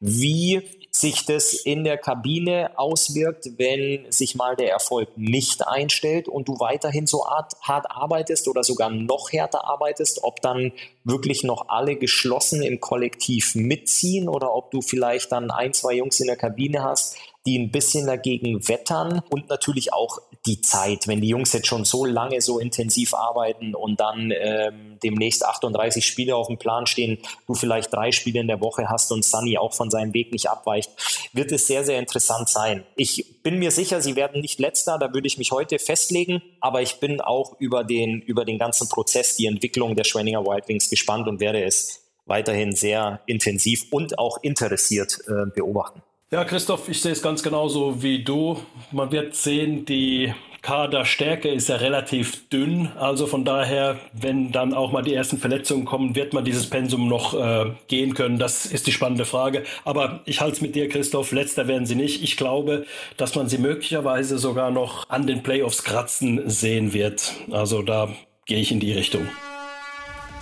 wie 0.00 0.62
sich 0.90 1.26
das 1.26 1.52
in 1.52 1.84
der 1.84 1.98
Kabine 1.98 2.76
auswirkt, 2.76 3.50
wenn 3.56 4.10
sich 4.10 4.34
mal 4.34 4.56
der 4.56 4.70
Erfolg 4.70 5.16
nicht 5.16 5.66
einstellt 5.66 6.28
und 6.28 6.48
du 6.48 6.58
weiterhin 6.58 7.06
so 7.06 7.26
hart, 7.26 7.54
hart 7.62 7.90
arbeitest 7.90 8.48
oder 8.48 8.64
sogar 8.64 8.90
noch 8.90 9.30
härter 9.32 9.64
arbeitest, 9.64 10.24
ob 10.24 10.40
dann 10.40 10.72
wirklich 11.04 11.44
noch 11.44 11.68
alle 11.68 11.96
geschlossen 11.96 12.62
im 12.62 12.80
Kollektiv 12.80 13.54
mitziehen 13.54 14.28
oder 14.28 14.54
ob 14.54 14.70
du 14.70 14.80
vielleicht 14.80 15.30
dann 15.30 15.50
ein, 15.50 15.72
zwei 15.72 15.94
Jungs 15.94 16.18
in 16.20 16.26
der 16.26 16.36
Kabine 16.36 16.82
hast, 16.82 17.16
die 17.48 17.58
ein 17.58 17.70
bisschen 17.70 18.06
dagegen 18.06 18.68
wettern 18.68 19.22
und 19.30 19.48
natürlich 19.48 19.94
auch 19.94 20.18
die 20.44 20.60
Zeit, 20.60 21.08
wenn 21.08 21.22
die 21.22 21.28
Jungs 21.28 21.54
jetzt 21.54 21.66
schon 21.66 21.86
so 21.86 22.04
lange 22.04 22.42
so 22.42 22.58
intensiv 22.58 23.14
arbeiten 23.14 23.74
und 23.74 23.98
dann 24.00 24.30
ähm, 24.38 24.98
demnächst 25.02 25.44
38 25.44 26.06
Spiele 26.06 26.36
auf 26.36 26.48
dem 26.48 26.58
Plan 26.58 26.86
stehen, 26.86 27.18
du 27.46 27.54
vielleicht 27.54 27.92
drei 27.92 28.12
Spiele 28.12 28.40
in 28.40 28.48
der 28.48 28.60
Woche 28.60 28.90
hast 28.90 29.10
und 29.12 29.24
Sunny 29.24 29.56
auch 29.56 29.72
von 29.72 29.90
seinem 29.90 30.12
Weg 30.12 30.30
nicht 30.30 30.50
abweicht, 30.50 30.90
wird 31.32 31.50
es 31.50 31.66
sehr, 31.66 31.84
sehr 31.84 31.98
interessant 31.98 32.50
sein. 32.50 32.84
Ich 32.96 33.42
bin 33.42 33.58
mir 33.58 33.70
sicher, 33.70 34.02
sie 34.02 34.14
werden 34.14 34.42
nicht 34.42 34.60
letzter, 34.60 34.98
da 34.98 35.14
würde 35.14 35.26
ich 35.26 35.38
mich 35.38 35.50
heute 35.50 35.78
festlegen, 35.78 36.42
aber 36.60 36.82
ich 36.82 37.00
bin 37.00 37.22
auch 37.22 37.58
über 37.58 37.82
den, 37.82 38.20
über 38.20 38.44
den 38.44 38.58
ganzen 38.58 38.90
Prozess, 38.90 39.36
die 39.36 39.46
Entwicklung 39.46 39.96
der 39.96 40.04
Schwenninger 40.04 40.44
Wild 40.44 40.68
Wings 40.68 40.90
gespannt 40.90 41.28
und 41.28 41.40
werde 41.40 41.64
es 41.64 42.02
weiterhin 42.26 42.72
sehr 42.72 43.20
intensiv 43.24 43.86
und 43.90 44.18
auch 44.18 44.42
interessiert 44.42 45.18
äh, 45.28 45.46
beobachten. 45.54 46.02
Ja, 46.30 46.44
Christoph, 46.44 46.90
ich 46.90 47.00
sehe 47.00 47.12
es 47.12 47.22
ganz 47.22 47.42
genauso 47.42 48.02
wie 48.02 48.22
du. 48.22 48.60
Man 48.92 49.10
wird 49.10 49.34
sehen, 49.34 49.86
die 49.86 50.34
Kaderstärke 50.60 51.48
ist 51.48 51.70
ja 51.70 51.76
relativ 51.76 52.50
dünn. 52.50 52.92
Also 52.98 53.26
von 53.26 53.46
daher, 53.46 53.98
wenn 54.12 54.52
dann 54.52 54.74
auch 54.74 54.92
mal 54.92 55.00
die 55.00 55.14
ersten 55.14 55.38
Verletzungen 55.38 55.86
kommen, 55.86 56.14
wird 56.16 56.34
man 56.34 56.44
dieses 56.44 56.68
Pensum 56.68 57.08
noch 57.08 57.32
äh, 57.32 57.72
gehen 57.86 58.12
können? 58.12 58.38
Das 58.38 58.66
ist 58.66 58.86
die 58.86 58.92
spannende 58.92 59.24
Frage. 59.24 59.64
Aber 59.86 60.20
ich 60.26 60.42
halte 60.42 60.56
es 60.56 60.60
mit 60.60 60.74
dir, 60.74 60.90
Christoph. 60.90 61.32
Letzter 61.32 61.66
werden 61.66 61.86
sie 61.86 61.94
nicht. 61.94 62.22
Ich 62.22 62.36
glaube, 62.36 62.84
dass 63.16 63.34
man 63.34 63.48
sie 63.48 63.56
möglicherweise 63.56 64.36
sogar 64.36 64.70
noch 64.70 65.08
an 65.08 65.26
den 65.26 65.42
Playoffs 65.42 65.82
kratzen 65.82 66.42
sehen 66.50 66.92
wird. 66.92 67.32
Also 67.50 67.80
da 67.80 68.10
gehe 68.44 68.58
ich 68.58 68.70
in 68.70 68.80
die 68.80 68.92
Richtung. 68.92 69.26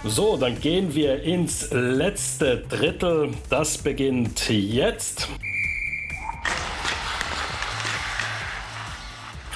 So, 0.03 0.37
dann 0.37 0.61
gehen 0.61 0.97
wir 0.97 1.23
ins 1.23 1.71
letzte 1.71 2.65
Drittel. 2.69 3.31
Das 3.51 3.79
beginnt 3.79 4.49
jetzt. 4.51 5.29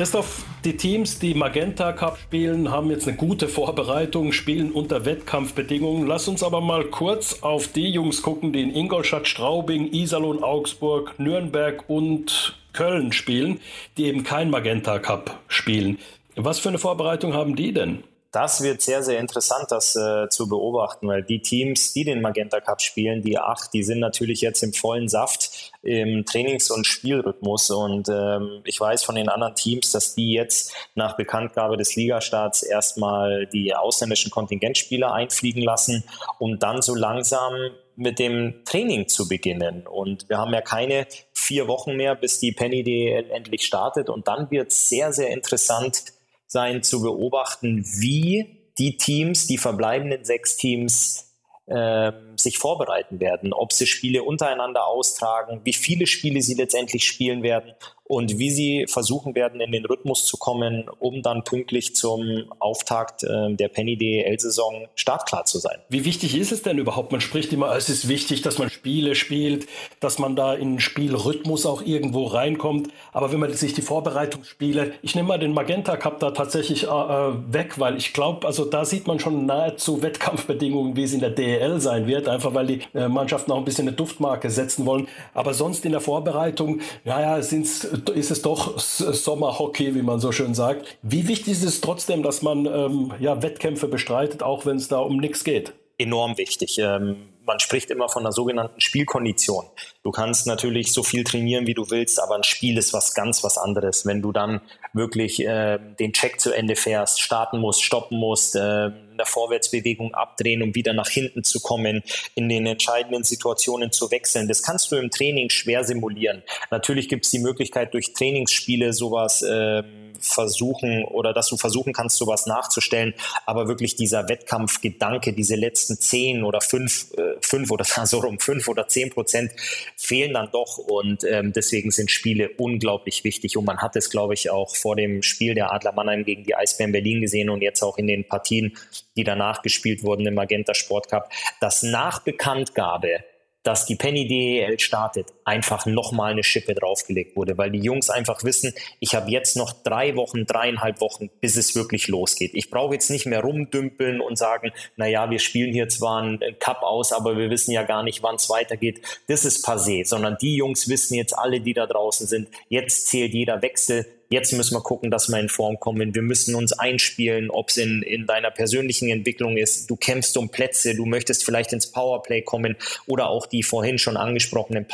Christoph, 0.01 0.47
die 0.65 0.79
Teams, 0.79 1.19
die 1.19 1.35
Magenta 1.35 1.93
Cup 1.93 2.17
spielen, 2.17 2.71
haben 2.71 2.91
jetzt 2.91 3.07
eine 3.07 3.19
gute 3.19 3.49
Vorbereitung, 3.49 4.33
spielen 4.33 4.73
unter 4.73 5.05
Wettkampfbedingungen. 5.05 6.07
Lass 6.07 6.27
uns 6.27 6.43
aber 6.43 6.63
mal 6.63 6.85
kurz 6.87 7.43
auf 7.43 7.69
die 7.69 7.91
Jungs 7.91 8.23
gucken, 8.23 8.55
die 8.55 8.63
in 8.63 8.75
Ingolstadt, 8.75 9.29
Straubing, 9.29 9.93
Iserlohn, 9.93 10.43
Augsburg, 10.43 11.17
Nürnberg 11.19 11.85
und 11.89 12.57
Köln 12.73 13.13
spielen, 13.13 13.61
die 13.99 14.07
eben 14.07 14.25
kein 14.25 14.49
Magenta 14.49 14.99
Cup 15.01 15.39
spielen. 15.49 15.99
Was 16.35 16.61
für 16.61 16.71
eine 16.71 16.79
Vorbereitung 16.79 17.35
haben 17.35 17.55
die 17.55 17.75
denn? 17.75 18.03
Das 18.33 18.63
wird 18.63 18.81
sehr, 18.81 19.03
sehr 19.03 19.19
interessant, 19.19 19.67
das 19.71 19.97
äh, 19.97 20.29
zu 20.29 20.49
beobachten, 20.49 21.09
weil 21.09 21.23
die 21.23 21.43
Teams, 21.43 21.93
die 21.93 22.05
den 22.05 22.21
Magenta 22.21 22.61
Cup 22.61 22.81
spielen, 22.81 23.23
die 23.23 23.39
acht, 23.39 23.73
die 23.75 23.83
sind 23.83 23.99
natürlich 23.99 24.41
jetzt 24.41 24.63
im 24.63 24.73
vollen 24.73 25.09
Saft 25.09 25.73
im 25.83 26.25
Trainings- 26.25 26.71
und 26.71 26.87
Spielrhythmus. 26.87 27.71
Und 27.71 28.09
ähm, 28.09 28.61
ich 28.65 28.79
weiß 28.79 29.03
von 29.03 29.17
den 29.17 29.29
anderen 29.29 29.57
Teams, 29.57 29.91
dass 29.91 30.15
die 30.15 30.33
jetzt 30.33 30.73
nach 30.95 31.17
Bekanntgabe 31.17 31.77
des 31.77 31.97
Ligastarts 31.97 32.63
erstmal 32.63 33.47
die 33.47 33.75
ausländischen 33.75 34.31
Kontingentspieler 34.31 35.13
einfliegen 35.13 35.63
lassen, 35.63 36.05
um 36.39 36.59
dann 36.61 36.83
so 36.83 36.95
langsam 36.95 37.55
mit 37.97 38.19
dem 38.19 38.65
Training 38.65 39.09
zu 39.09 39.29
beginnen. 39.29 39.87
Und 39.87 40.29
wir 40.29 40.39
haben 40.39 40.55
ja 40.55 40.63
keine 40.63 41.07
vier 41.33 41.67
Wochen 41.67 41.97
mehr, 41.97 42.15
bis 42.15 42.39
die 42.39 42.53
Penny 42.53 42.85
DL 42.85 43.31
endlich 43.31 43.67
startet. 43.67 44.09
Und 44.09 44.29
dann 44.29 44.51
wird 44.51 44.71
es 44.71 44.89
sehr, 44.89 45.13
sehr 45.13 45.31
interessant, 45.31 46.05
sein 46.51 46.83
zu 46.83 47.01
beobachten, 47.01 47.85
wie 47.99 48.73
die 48.77 48.97
Teams, 48.97 49.47
die 49.47 49.57
verbleibenden 49.57 50.25
sechs 50.25 50.57
Teams, 50.57 51.33
äh, 51.67 52.11
sich 52.35 52.59
vorbereiten 52.59 53.21
werden, 53.21 53.53
ob 53.53 53.73
sie 53.73 53.87
Spiele 53.87 54.25
untereinander 54.25 54.87
austragen, 54.89 55.61
wie 55.63 55.73
viele 55.73 56.09
Spiele 56.09 56.43
sie 56.43 56.55
letztendlich 56.55 57.05
spielen 57.05 57.45
werden 57.45 57.73
und 58.11 58.41
wie 58.41 58.51
sie 58.51 58.87
versuchen 58.89 59.37
werden, 59.37 59.61
in 59.61 59.71
den 59.71 59.85
Rhythmus 59.85 60.27
zu 60.27 60.37
kommen, 60.37 60.91
um 60.99 61.23
dann 61.23 61.45
pünktlich 61.45 61.95
zum 61.95 62.43
Auftakt 62.59 63.23
äh, 63.23 63.55
der 63.55 63.69
Penny 63.69 63.97
DL-Saison 63.97 64.89
startklar 64.97 65.45
zu 65.45 65.61
sein. 65.61 65.79
Wie 65.91 66.05
wichtig 66.05 66.37
ist 66.37 66.51
es 66.51 66.63
denn 66.63 66.79
überhaupt? 66.79 67.13
Man 67.13 67.21
spricht 67.21 67.53
immer, 67.53 67.73
es 67.77 67.89
ist 67.89 68.09
wichtig, 68.09 68.43
dass 68.43 68.59
man 68.59 68.69
Spiele 68.69 69.15
spielt, 69.15 69.69
dass 70.01 70.19
man 70.19 70.35
da 70.35 70.55
in 70.55 70.73
den 70.73 70.81
Spielrhythmus 70.81 71.67
auch 71.67 71.83
irgendwo 71.83 72.27
reinkommt. 72.27 72.89
Aber 73.13 73.31
wenn 73.31 73.39
man 73.39 73.53
sich 73.53 73.75
die 73.75 73.83
Vorbereitungsspiele, 73.83 74.95
ich 75.03 75.15
nehme 75.15 75.29
mal 75.29 75.39
den 75.39 75.53
Magenta 75.53 75.97
Cup 75.97 76.19
da 76.19 76.33
tatsächlich 76.33 76.89
äh, 76.89 76.89
äh 76.89 77.33
weg, 77.53 77.79
weil 77.79 77.97
ich 77.97 78.13
glaube, 78.13 78.45
also 78.45 78.65
da 78.65 78.85
sieht 78.85 79.07
man 79.07 79.21
schon 79.21 79.47
nahezu 79.47 80.03
Wettkampfbedingungen, 80.03 80.97
wie 80.97 81.05
es 81.05 81.13
in 81.13 81.21
der 81.21 81.31
DL 81.31 81.81
sein 81.81 82.09
wird, 82.09 82.27
einfach 82.27 82.55
weil 82.55 82.67
die 82.67 82.81
äh, 82.93 83.07
Mannschaften 83.07 83.53
auch 83.53 83.59
ein 83.59 83.65
bisschen 83.65 83.87
eine 83.87 83.97
Duftmarke 83.97 84.51
setzen 84.51 84.85
wollen. 84.85 85.07
Aber 85.33 85.55
sonst 85.55 85.85
in 85.85 85.93
der 85.93 86.01
Vorbereitung, 86.01 86.81
naja, 87.05 87.41
sind 87.43 87.67
es 87.67 88.00
ist 88.09 88.31
es 88.31 88.43
doch 88.43 88.79
Sommerhockey, 88.79 89.95
wie 89.95 90.03
man 90.03 90.21
so 90.21 90.33
schön 90.33 90.55
sagt. 90.55 90.97
Wie 91.03 91.29
wichtig 91.29 91.53
ist 91.53 91.65
es 91.65 91.81
trotzdem, 91.81 92.23
dass 92.23 92.43
man 92.43 92.67
ähm, 92.67 93.13
ja, 93.21 93.43
Wettkämpfe 93.43 93.89
bestreitet, 93.89 94.43
auch 94.43 94.67
wenn 94.67 94.77
es 94.77 94.89
da 94.89 94.99
um 94.99 95.19
nichts 95.19 95.45
geht? 95.45 95.75
Enorm 95.99 96.39
wichtig. 96.39 96.79
Ähm 96.79 97.31
man 97.51 97.59
spricht 97.59 97.91
immer 97.91 98.09
von 98.09 98.23
einer 98.23 98.33
sogenannten 98.33 98.81
Spielkondition. 98.81 99.65
Du 100.05 100.13
kannst 100.13 100.47
natürlich 100.47 100.93
so 100.93 101.03
viel 101.03 101.25
trainieren, 101.25 101.67
wie 101.67 101.75
du 101.75 101.91
willst, 101.91 102.23
aber 102.23 102.37
ein 102.37 102.45
Spiel 102.45 102.79
ist 102.79 102.93
was 102.93 103.13
ganz 103.13 103.43
was 103.43 103.59
anderes. 103.59 104.07
Wenn 104.07 104.23
du 104.23 104.31
dann 104.31 104.61
wirklich 104.93 105.45
äh, 105.45 105.79
den 105.99 106.13
Check 106.13 106.41
zu 106.41 106.53
Ende 106.53 106.77
fährst, 106.77 107.21
starten 107.21 107.59
musst, 107.59 107.83
stoppen 107.83 108.19
musst, 108.19 108.55
äh, 108.55 108.91
der 109.21 109.27
Vorwärtsbewegung 109.27 110.15
abdrehen, 110.15 110.63
um 110.63 110.75
wieder 110.75 110.93
nach 110.93 111.09
hinten 111.09 111.45
zu 111.45 111.61
kommen, 111.61 112.03
in 112.35 112.49
den 112.49 112.67
entscheidenden 112.67 113.23
Situationen 113.23 113.93
zu 113.93 114.11
wechseln. 114.11 114.49
Das 114.49 114.63
kannst 114.63 114.91
du 114.91 114.97
im 114.97 115.11
Training 115.11 115.51
schwer 115.51 115.85
simulieren. 115.85 116.43
Natürlich 116.71 117.09
gibt 117.09 117.27
es 117.27 117.31
die 117.31 117.39
Möglichkeit, 117.39 117.95
durch 117.95 118.15
Trainingsspiele 118.15 118.93
sowas 118.93 119.43
äh, 119.43 119.83
versuchen 120.21 121.05
oder 121.05 121.33
dass 121.33 121.49
du 121.49 121.57
versuchen 121.57 121.93
kannst, 121.93 122.17
sowas 122.17 122.47
nachzustellen. 122.47 123.15
Aber 123.47 123.69
wirklich 123.69 123.97
dieser 123.97 124.29
Wettkampfgedanke, 124.29 125.33
diese 125.33 125.57
letzten 125.57 125.99
zehn 125.99 126.45
oder 126.45 126.61
fünf, 126.61 127.13
äh, 127.17 127.37
fünf 127.41 127.71
oder 127.71 127.85
so 128.05 128.19
rum, 128.19 128.39
fünf 128.39 128.69
oder 128.69 128.89
zehn 128.89 129.11
Prozent 129.11 129.53
fehlen 129.97 130.35
dann 130.35 130.51
doch. 130.53 130.79
Und 130.79 131.25
ähm, 131.25 131.53
deswegen 131.53 131.91
sind 131.91 132.11
Spiele 132.11 132.51
unglaublich 132.57 133.25
wichtig. 133.25 133.57
Und 133.57 133.65
man 133.65 133.79
hat 133.79 133.97
es, 133.97 134.11
glaube 134.11 134.35
ich, 134.35 134.51
auch 134.51 134.77
vor 134.77 134.97
dem 134.97 135.23
Spiel 135.23 135.55
der 135.55 135.73
Adler 135.73 135.93
Mannheim 135.93 136.25
gegen 136.25 136.45
die 136.45 136.55
Eisbären 136.55 136.93
Berlin 136.93 137.21
gesehen 137.21 137.51
und 137.51 137.63
jetzt 137.63 137.83
auch 137.83 137.99
in 137.99 138.07
den 138.07 138.27
Partien, 138.29 138.77
die 139.21 139.25
danach 139.25 139.63
gespielt 139.63 140.03
wurden 140.03 140.27
im 140.27 140.35
Magenta 140.35 140.75
Sport 140.75 141.09
Cup, 141.09 141.31
dass 141.61 141.83
nach 141.83 142.21
Bekanntgabe 142.23 143.25
dass 143.63 143.85
die 143.85 143.97
Penny 143.97 144.27
DEL 144.27 144.79
startet, 144.81 145.33
einfach 145.51 145.85
nochmal 145.85 146.31
eine 146.31 146.45
Schippe 146.45 146.75
draufgelegt 146.75 147.35
wurde, 147.35 147.59
weil 147.59 147.73
die 147.73 147.81
Jungs 147.81 148.09
einfach 148.09 148.45
wissen, 148.45 148.73
ich 149.01 149.17
habe 149.17 149.31
jetzt 149.33 149.57
noch 149.57 149.73
drei 149.83 150.15
Wochen, 150.15 150.47
dreieinhalb 150.47 151.01
Wochen, 151.01 151.29
bis 151.41 151.57
es 151.57 151.75
wirklich 151.75 152.07
losgeht. 152.07 152.53
Ich 152.55 152.71
brauche 152.71 152.95
jetzt 152.95 153.11
nicht 153.11 153.27
mehr 153.27 153.41
rumdümpeln 153.41 154.21
und 154.21 154.39
sagen, 154.39 154.71
naja, 154.97 155.29
wir 155.29 155.41
spielen 155.41 155.73
hier 155.73 155.89
zwar 155.89 156.23
einen 156.23 156.41
Cup 156.61 156.83
aus, 156.83 157.13
aber 157.13 157.37
wir 157.37 157.51
wissen 157.51 157.73
ja 157.73 157.83
gar 157.83 158.05
nicht, 158.05 158.23
wann 158.23 158.37
es 158.37 158.49
weitergeht. 158.49 159.03
Das 159.27 159.45
ist 159.45 159.67
passé, 159.67 160.07
sondern 160.07 160.37
die 160.41 160.55
Jungs 160.55 160.89
wissen 160.89 161.15
jetzt 161.15 161.37
alle, 161.37 161.61
die 161.61 161.75
da 161.75 161.87
draußen 161.87 162.29
sind, 162.29 162.49
jetzt 162.69 163.09
zählt 163.09 163.35
jeder 163.35 163.61
Wechsel, 163.61 164.07
Jetzt 164.33 164.53
müssen 164.53 164.77
wir 164.77 164.81
gucken, 164.81 165.11
dass 165.11 165.29
wir 165.29 165.41
in 165.41 165.49
Form 165.49 165.81
kommen. 165.81 166.15
Wir 166.15 166.23
müssen 166.23 166.55
uns 166.55 166.73
einspielen, 166.73 167.51
ob 167.51 167.71
es 167.71 167.79
in, 167.79 168.03
in 168.03 168.29
deiner 168.29 168.53
persönlichen 168.53 169.09
Entwicklung 169.09 169.57
ist. 169.57 169.91
Du 169.91 169.97
kämpfst 169.97 170.37
um 170.37 170.51
Plätze, 170.51 170.95
du 170.95 171.05
möchtest 171.05 171.45
vielleicht 171.45 171.73
ins 171.73 171.91
Powerplay 171.91 172.41
kommen 172.41 172.77
oder 173.09 173.29
auch 173.29 173.47
die 173.47 173.65
vorhin 173.65 173.99
schon 173.99 174.17
angesprochenen 174.17 174.87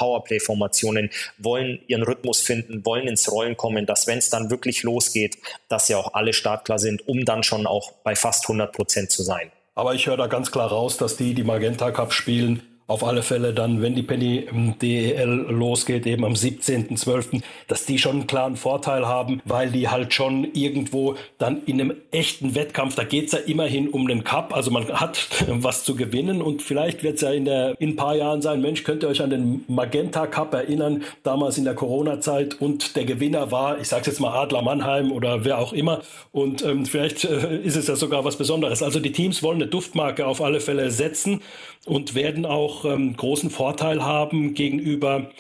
Powerplay-Formationen 0.46 1.10
wollen 1.38 1.80
ihren 1.86 2.02
Rhythmus 2.02 2.40
finden, 2.40 2.84
wollen 2.84 3.08
ins 3.08 3.30
Rollen 3.30 3.56
kommen, 3.56 3.86
dass 3.86 4.06
wenn 4.06 4.18
es 4.18 4.30
dann 4.30 4.50
wirklich 4.50 4.82
losgeht, 4.82 5.38
dass 5.68 5.88
ja 5.88 5.98
auch 5.98 6.14
alle 6.14 6.32
startklar 6.32 6.78
sind, 6.78 7.06
um 7.08 7.24
dann 7.24 7.42
schon 7.42 7.66
auch 7.66 7.92
bei 8.04 8.14
fast 8.14 8.44
100 8.44 8.72
Prozent 8.72 9.10
zu 9.10 9.22
sein. 9.22 9.50
Aber 9.74 9.94
ich 9.94 10.06
höre 10.06 10.16
da 10.16 10.26
ganz 10.26 10.50
klar 10.50 10.68
raus, 10.68 10.96
dass 10.96 11.16
die, 11.16 11.34
die 11.34 11.44
Magenta 11.44 11.90
Cup 11.90 12.12
spielen, 12.12 12.62
auf 12.88 13.02
alle 13.02 13.22
Fälle 13.22 13.52
dann, 13.52 13.82
wenn 13.82 13.94
die 13.94 14.02
Penny 14.02 14.46
DEL 14.80 15.46
losgeht, 15.48 16.06
eben 16.06 16.24
am 16.24 16.34
17.12., 16.34 17.42
dass 17.66 17.84
die 17.84 17.98
schon 17.98 18.16
einen 18.16 18.26
klaren 18.26 18.56
Vorteil 18.56 19.06
haben, 19.06 19.42
weil 19.44 19.70
die 19.70 19.88
halt 19.88 20.14
schon 20.14 20.46
irgendwo 20.52 21.16
dann 21.38 21.64
in 21.66 21.80
einem 21.80 21.94
echten 22.12 22.54
Wettkampf, 22.54 22.94
da 22.94 23.02
geht's 23.02 23.32
ja 23.32 23.40
immerhin 23.40 23.88
um 23.88 24.06
den 24.06 24.22
Cup, 24.22 24.54
also 24.54 24.70
man 24.70 24.88
hat 24.88 25.28
was 25.48 25.84
zu 25.84 25.96
gewinnen 25.96 26.42
und 26.42 26.62
vielleicht 26.62 27.02
wird's 27.02 27.22
ja 27.22 27.32
in, 27.32 27.44
der, 27.44 27.74
in 27.80 27.90
ein 27.90 27.96
paar 27.96 28.14
Jahren 28.14 28.40
sein, 28.40 28.60
Mensch, 28.60 28.84
könnt 28.84 29.02
ihr 29.02 29.08
euch 29.08 29.20
an 29.20 29.30
den 29.30 29.64
Magenta 29.66 30.26
Cup 30.28 30.54
erinnern, 30.54 31.02
damals 31.24 31.58
in 31.58 31.64
der 31.64 31.74
Corona-Zeit 31.74 32.60
und 32.60 32.94
der 32.94 33.04
Gewinner 33.04 33.50
war, 33.50 33.80
ich 33.80 33.88
sag's 33.88 34.06
jetzt 34.06 34.20
mal 34.20 34.32
Adler 34.32 34.62
Mannheim 34.62 35.10
oder 35.10 35.44
wer 35.44 35.58
auch 35.58 35.72
immer 35.72 36.02
und 36.30 36.64
ähm, 36.64 36.86
vielleicht 36.86 37.24
äh, 37.24 37.58
ist 37.58 37.76
es 37.76 37.88
ja 37.88 37.96
sogar 37.96 38.24
was 38.24 38.36
Besonderes. 38.36 38.82
Also 38.82 39.00
die 39.00 39.12
Teams 39.12 39.42
wollen 39.42 39.56
eine 39.56 39.66
Duftmarke 39.66 40.26
auf 40.26 40.40
alle 40.40 40.60
Fälle 40.60 40.90
setzen 40.90 41.40
und 41.86 42.14
werden 42.14 42.46
auch 42.46 42.75
ähm, 42.84 43.16
großen 43.16 43.50
Vorteil 43.50 44.04
haben 44.04 44.54
gegenüber 44.54 45.30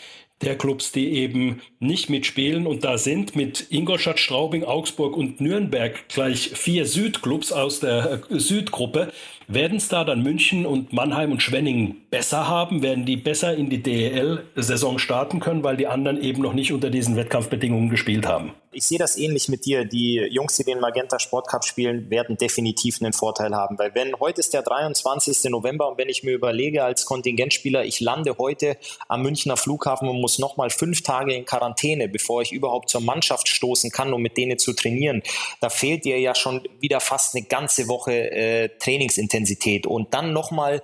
der 0.42 0.56
Clubs, 0.56 0.92
die 0.92 1.12
eben 1.12 1.62
nicht 1.78 2.10
mitspielen. 2.10 2.66
Und 2.66 2.84
da 2.84 2.98
sind 2.98 3.36
mit 3.36 3.66
Ingolstadt, 3.70 4.18
Straubing, 4.18 4.64
Augsburg 4.64 5.16
und 5.16 5.40
Nürnberg 5.40 6.08
gleich 6.08 6.50
vier 6.50 6.84
Südclubs 6.86 7.52
aus 7.52 7.80
der 7.80 8.22
äh, 8.30 8.38
Südgruppe. 8.38 9.12
Werden 9.48 9.76
es 9.76 9.88
da 9.88 10.02
dann 10.02 10.24
München 10.24 10.66
und 10.66 10.92
Mannheim 10.92 11.30
und 11.30 11.40
Schwenning 11.40 11.98
besser 12.10 12.48
haben? 12.48 12.82
Werden 12.82 13.06
die 13.06 13.16
besser 13.16 13.54
in 13.54 13.70
die 13.70 13.80
DEL-Saison 13.80 14.98
starten 14.98 15.38
können, 15.38 15.62
weil 15.62 15.76
die 15.76 15.86
anderen 15.86 16.20
eben 16.20 16.42
noch 16.42 16.52
nicht 16.52 16.72
unter 16.72 16.90
diesen 16.90 17.14
Wettkampfbedingungen 17.14 17.88
gespielt 17.88 18.26
haben? 18.26 18.52
Ich 18.72 18.84
sehe 18.84 18.98
das 18.98 19.16
ähnlich 19.16 19.48
mit 19.48 19.64
dir. 19.64 19.86
Die 19.86 20.16
Jungs, 20.16 20.56
die 20.56 20.64
den 20.64 20.80
Magenta 20.80 21.18
Sport 21.18 21.48
Cup 21.48 21.64
spielen, 21.64 22.10
werden 22.10 22.36
definitiv 22.36 23.00
einen 23.00 23.14
Vorteil 23.14 23.54
haben. 23.54 23.78
Weil 23.78 23.94
wenn 23.94 24.18
heute 24.18 24.40
ist 24.40 24.52
der 24.52 24.60
23. 24.60 25.50
November 25.50 25.88
und 25.88 25.96
wenn 25.96 26.10
ich 26.10 26.24
mir 26.24 26.32
überlege 26.32 26.84
als 26.84 27.06
Kontingentspieler, 27.06 27.84
ich 27.84 28.00
lande 28.00 28.36
heute 28.38 28.76
am 29.08 29.22
Münchner 29.22 29.56
Flughafen 29.56 30.08
und 30.08 30.20
muss 30.20 30.38
nochmal 30.38 30.68
fünf 30.68 31.02
Tage 31.02 31.34
in 31.34 31.46
Quarantäne, 31.46 32.08
bevor 32.08 32.42
ich 32.42 32.52
überhaupt 32.52 32.90
zur 32.90 33.00
Mannschaft 33.00 33.48
stoßen 33.48 33.90
kann, 33.92 34.12
um 34.12 34.20
mit 34.20 34.36
denen 34.36 34.58
zu 34.58 34.74
trainieren, 34.74 35.22
da 35.60 35.70
fehlt 35.70 36.04
dir 36.04 36.18
ja 36.20 36.34
schon 36.34 36.60
wieder 36.80 37.00
fast 37.00 37.34
eine 37.34 37.46
ganze 37.46 37.88
Woche 37.88 38.30
äh, 38.30 38.68
Trainingsintensität. 38.78 39.35
Intensität 39.36 39.86
und 39.86 40.14
dann 40.14 40.32
nochmal, 40.32 40.82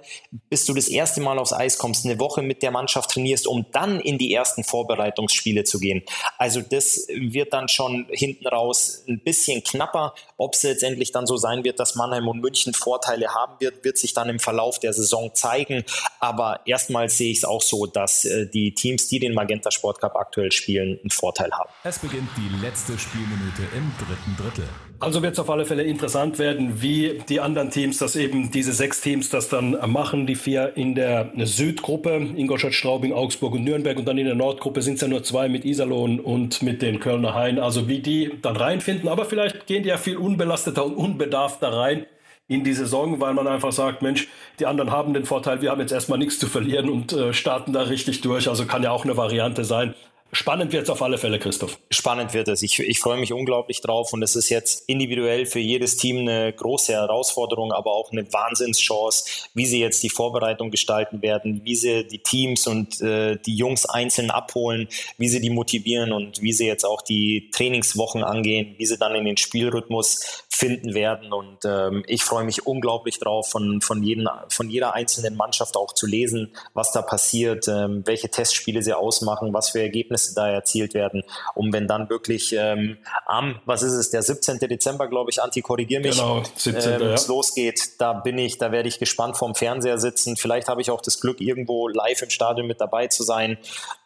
bis 0.51 0.67
du 0.67 0.75
das 0.75 0.88
erste 0.88 1.21
Mal 1.21 1.38
aufs 1.38 1.53
Eis 1.53 1.79
kommst, 1.79 2.05
eine 2.05 2.21
Woche 2.21 2.43
mit 2.43 2.62
der 2.62 2.71
Mannschaft 2.71 3.11
trainierst, 3.11 3.47
um 3.47 3.67
dann 3.73 4.01
in 4.01 4.19
die 4.19 4.33
ersten 4.33 4.62
Vorbereitungsspiele 4.62 5.65
zu 5.65 5.79
gehen. 5.79 6.03
Also 6.38 6.61
das 6.61 7.07
wird 7.09 7.53
dann 7.53 7.69
schon 7.69 8.07
hinten 8.11 8.47
raus 8.47 9.05
ein 9.09 9.21
bisschen 9.21 9.62
knapper. 9.62 10.15
Ob 10.37 10.55
es 10.55 10.62
letztendlich 10.62 11.12
dann 11.12 11.27
so 11.27 11.37
sein 11.37 11.65
wird, 11.65 11.81
dass 11.81 11.95
Mannheim 11.95 12.29
und 12.29 12.41
München 12.41 12.75
Vorteile 12.75 13.29
haben 13.35 13.55
wird, 13.59 13.85
wird 13.85 13.97
sich 13.97 14.12
dann 14.12 14.29
im 14.29 14.38
Verlauf 14.38 14.79
der 14.79 14.93
Saison 14.93 15.35
zeigen. 15.35 15.85
Aber 16.21 16.61
erstmals 16.67 17.17
sehe 17.17 17.31
ich 17.31 17.38
es 17.38 17.45
auch 17.45 17.62
so, 17.62 17.87
dass 17.87 18.25
äh, 18.25 18.47
die 18.47 18.75
Teams, 18.75 19.09
die 19.09 19.19
den 19.19 19.35
Magenta 19.35 19.71
Sport 19.71 20.01
Cup 20.01 20.17
aktuell 20.17 20.53
spielen, 20.53 20.99
einen 21.01 21.11
Vorteil 21.11 21.51
haben. 21.53 21.71
Es 21.85 21.99
beginnt 21.99 22.29
die 22.37 22.65
letzte 22.65 22.99
Spielminute 22.99 23.62
im 23.75 23.93
dritten 23.99 24.37
Drittel. 24.37 24.69
Also 25.03 25.21
wird 25.21 25.33
es 25.33 25.41
auf 25.41 25.51
alle 25.51 25.65
Fälle 25.65 25.83
interessant 25.83 26.38
werden, 26.38 26.81
wie 26.81 27.21
die 27.29 27.41
anderen 27.41 27.71
Teams 27.71 27.99
das 27.99 28.15
eben, 28.15 28.42
diese 28.51 28.73
sechs 28.73 29.01
Teams 29.01 29.31
das 29.31 29.49
dann 29.49 29.79
machen. 29.91 30.27
Die 30.27 30.35
vier 30.35 30.77
in 30.77 30.95
der 30.95 31.31
Südgruppe, 31.37 32.17
Ingolstadt, 32.37 32.75
Straubing, 32.75 33.13
Augsburg 33.13 33.55
und 33.55 33.65
Nürnberg. 33.65 33.99
Und 33.99 34.07
dann 34.07 34.19
in 34.19 34.27
der 34.27 34.35
Nordgruppe 34.35 34.83
sind 34.83 34.95
es 34.95 35.01
ja 35.01 35.09
nur 35.09 35.23
zwei 35.23 35.49
mit 35.49 35.65
Iserlohn 35.65 36.21
und 36.21 36.63
mit 36.63 36.83
den 36.83 37.01
Kölner 37.01 37.35
Hain. 37.35 37.59
Also 37.59 37.89
wie 37.89 38.01
die 38.01 38.33
dann 38.43 38.57
reinfinden. 38.57 39.09
Aber 39.09 39.25
vielleicht 39.25 39.67
gehen 39.67 39.83
die 39.83 39.91
ja 39.91 39.97
viel 39.97 40.17
unbelasteter 40.17 40.85
und 40.85 40.95
unbedarfter 40.95 41.73
rein 41.73 42.07
in 42.49 42.65
die 42.65 42.75
Saison, 42.75 43.21
weil 43.21 43.35
man 43.35 43.47
einfach 43.47 43.73
sagt, 43.73 44.03
Mensch, 44.03 44.29
die 44.59 44.67
anderen 44.67 44.91
haben 44.91 45.15
den 45.15 45.25
Vorteil, 45.25 45.63
wir 45.63 45.71
haben 45.71 45.81
jetzt 45.81 45.93
erstmal 45.93 46.19
nichts 46.19 46.39
zu 46.39 46.49
verlieren 46.49 46.91
und 46.91 47.13
äh, 47.13 47.33
starten 47.33 47.73
da 47.73 47.83
richtig 47.83 48.21
durch. 48.21 48.49
Also 48.49 48.67
kann 48.67 48.83
ja 48.83 48.91
auch 48.91 49.05
eine 49.05 49.17
Variante 49.17 49.65
sein. 49.65 49.95
Spannend 50.35 50.73
wird 50.73 50.85
es 50.85 50.90
auf 50.90 51.03
alle 51.03 51.18
Fälle, 51.18 51.38
Christoph. 51.38 51.79
Spannend 51.90 52.33
wird 52.33 52.49
es. 52.49 52.62
Ich, 52.62 52.79
ich 52.79 53.01
freue 53.01 53.18
mich 53.21 53.35
unglaublich 53.35 53.83
drauf 53.83 54.14
und 54.14 54.23
es 54.23 54.35
ist 54.35 54.49
jetzt 54.49 54.88
individuell 54.88 55.45
für 55.45 55.59
jedes 55.59 55.99
Team 55.99 56.21
eine 56.21 56.51
große 56.55 56.95
Herausforderung, 56.95 57.71
aber 57.71 57.92
auch 57.92 58.12
eine 58.12 58.33
Wahnsinnschance, 58.33 59.27
wie 59.53 59.66
sie 59.66 59.79
jetzt 59.79 60.03
die 60.03 60.09
Vorbereitung 60.09 60.71
gestalten 60.71 61.21
werden, 61.21 61.61
wie 61.64 61.75
sie 61.77 62.07
die 62.07 62.21
Teams 62.21 62.66
und 62.66 63.03
äh, 63.03 63.37
die 63.45 63.57
Jungs 63.57 63.85
einzeln 63.85 64.31
abholen, 64.31 64.88
wie 65.18 65.29
sie 65.29 65.42
die 65.42 65.51
motivieren 65.51 66.12
und 66.12 66.40
wie 66.40 66.55
sie 66.55 66.66
jetzt 66.66 66.87
auch 66.87 67.03
die 67.03 67.51
Trainingswochen 67.51 68.25
angehen, 68.25 68.75
wie 68.79 68.87
sie 68.87 68.97
dann 68.97 69.14
in 69.14 69.27
den 69.27 69.37
Spielrhythmus 69.37 70.45
finden 70.49 70.95
werden. 70.95 71.35
Und 71.35 71.59
ähm, 71.66 72.05
ich 72.07 72.23
freue 72.23 72.45
mich 72.45 72.66
unglaublich 72.66 73.18
drauf, 73.18 73.51
von, 73.51 73.83
von, 73.83 74.03
jeden, 74.03 74.27
von 74.49 74.71
jeder 74.71 74.95
einzelnen 74.95 75.37
Mannschaft 75.37 75.77
auch 75.77 75.92
zu 75.92 76.07
lesen, 76.07 76.55
was 76.73 76.90
da 76.92 77.03
passiert, 77.03 77.68
ähm, 77.68 78.03
welche 78.07 78.31
Testspiele 78.31 78.83
sie 78.83 78.95
ausmachen, 78.95 79.53
was 79.53 79.71
für 79.71 79.83
Ergebnisse 79.83 80.22
Ergebnisse 80.23 80.35
da 80.35 80.49
erzielt 80.49 80.95
werden, 80.95 81.23
um 81.55 81.73
wenn 81.73 81.87
dann 81.87 82.09
wirklich 82.09 82.55
ähm, 82.57 82.99
am, 83.27 83.61
was 83.65 83.83
ist 83.83 83.93
es, 83.93 84.11
der 84.11 84.23
17. 84.23 84.59
Dezember, 84.59 85.09
glaube 85.09 85.31
ich, 85.31 85.43
Anti, 85.43 85.63
korrigier 85.63 86.01
mich, 86.01 86.17
genau, 86.17 86.43
17. 86.57 86.93
Ähm, 86.93 87.11
ja. 87.11 87.17
losgeht, 87.29 88.01
da 88.01 88.13
bin 88.13 88.39
ich, 88.39 88.59
da 88.59 88.73
werde 88.73 88.89
ich 88.89 88.99
gespannt 88.99 89.37
vorm 89.37 89.55
Fernseher 89.55 89.99
sitzen. 89.99 90.37
Vielleicht 90.37 90.69
habe 90.69 90.81
ich 90.81 90.91
auch 90.91 91.01
das 91.01 91.21
Glück, 91.21 91.41
irgendwo 91.41 91.89
live 91.89 92.23
im 92.23 92.31
Stadion 92.31 92.67
mit 92.67 92.81
dabei 92.81 93.09
zu 93.09 93.23
sein 93.23 93.59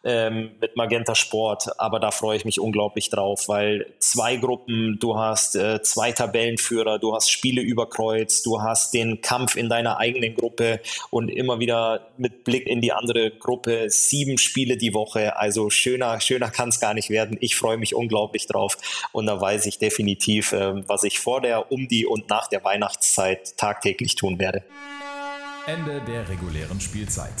ähm, 0.03 0.51
mit 0.61 0.75
Magenta 0.75 1.15
Sport, 1.15 1.79
aber 1.79 1.99
da 1.99 2.11
freue 2.11 2.37
ich 2.37 2.45
mich 2.45 2.59
unglaublich 2.59 3.09
drauf, 3.09 3.47
weil 3.47 3.93
zwei 3.99 4.37
Gruppen, 4.37 4.97
du 4.99 5.17
hast 5.17 5.55
äh, 5.55 5.81
zwei 5.81 6.13
Tabellenführer, 6.13 6.97
du 6.97 7.13
hast 7.13 7.29
Spiele 7.29 7.61
überkreuzt, 7.61 8.45
du 8.45 8.61
hast 8.61 8.93
den 8.93 9.21
Kampf 9.21 9.55
in 9.57 9.67
deiner 9.67 9.97
eigenen 9.97 10.33
Gruppe 10.33 10.79
und 11.09 11.29
immer 11.29 11.59
wieder 11.59 12.07
mit 12.17 12.45
Blick 12.45 12.67
in 12.67 12.79
die 12.79 12.93
andere 12.93 13.31
Gruppe 13.31 13.89
sieben 13.89 14.37
Spiele 14.37 14.77
die 14.77 14.93
Woche, 14.93 15.37
also 15.37 15.69
schöner 15.69 16.06
schöner, 16.07 16.21
schöner 16.21 16.51
kann 16.51 16.69
es 16.69 16.79
gar 16.79 16.93
nicht 16.93 17.09
werden. 17.09 17.37
Ich 17.39 17.55
freue 17.55 17.77
mich 17.77 17.95
unglaublich 17.95 18.47
drauf 18.47 18.77
und 19.11 19.25
da 19.25 19.39
weiß 19.39 19.65
ich 19.65 19.79
definitiv, 19.79 20.53
äh, 20.53 20.87
was 20.87 21.03
ich 21.03 21.19
vor 21.19 21.41
der, 21.41 21.71
um 21.71 21.87
die 21.87 22.05
und 22.05 22.29
nach 22.29 22.47
der 22.47 22.63
Weihnachtszeit 22.63 23.57
tagtäglich 23.57 24.15
tun 24.15 24.39
werde. 24.39 24.63
Ende 25.65 26.01
der 26.07 26.27
regulären 26.29 26.79
Spielzeit. 26.79 27.33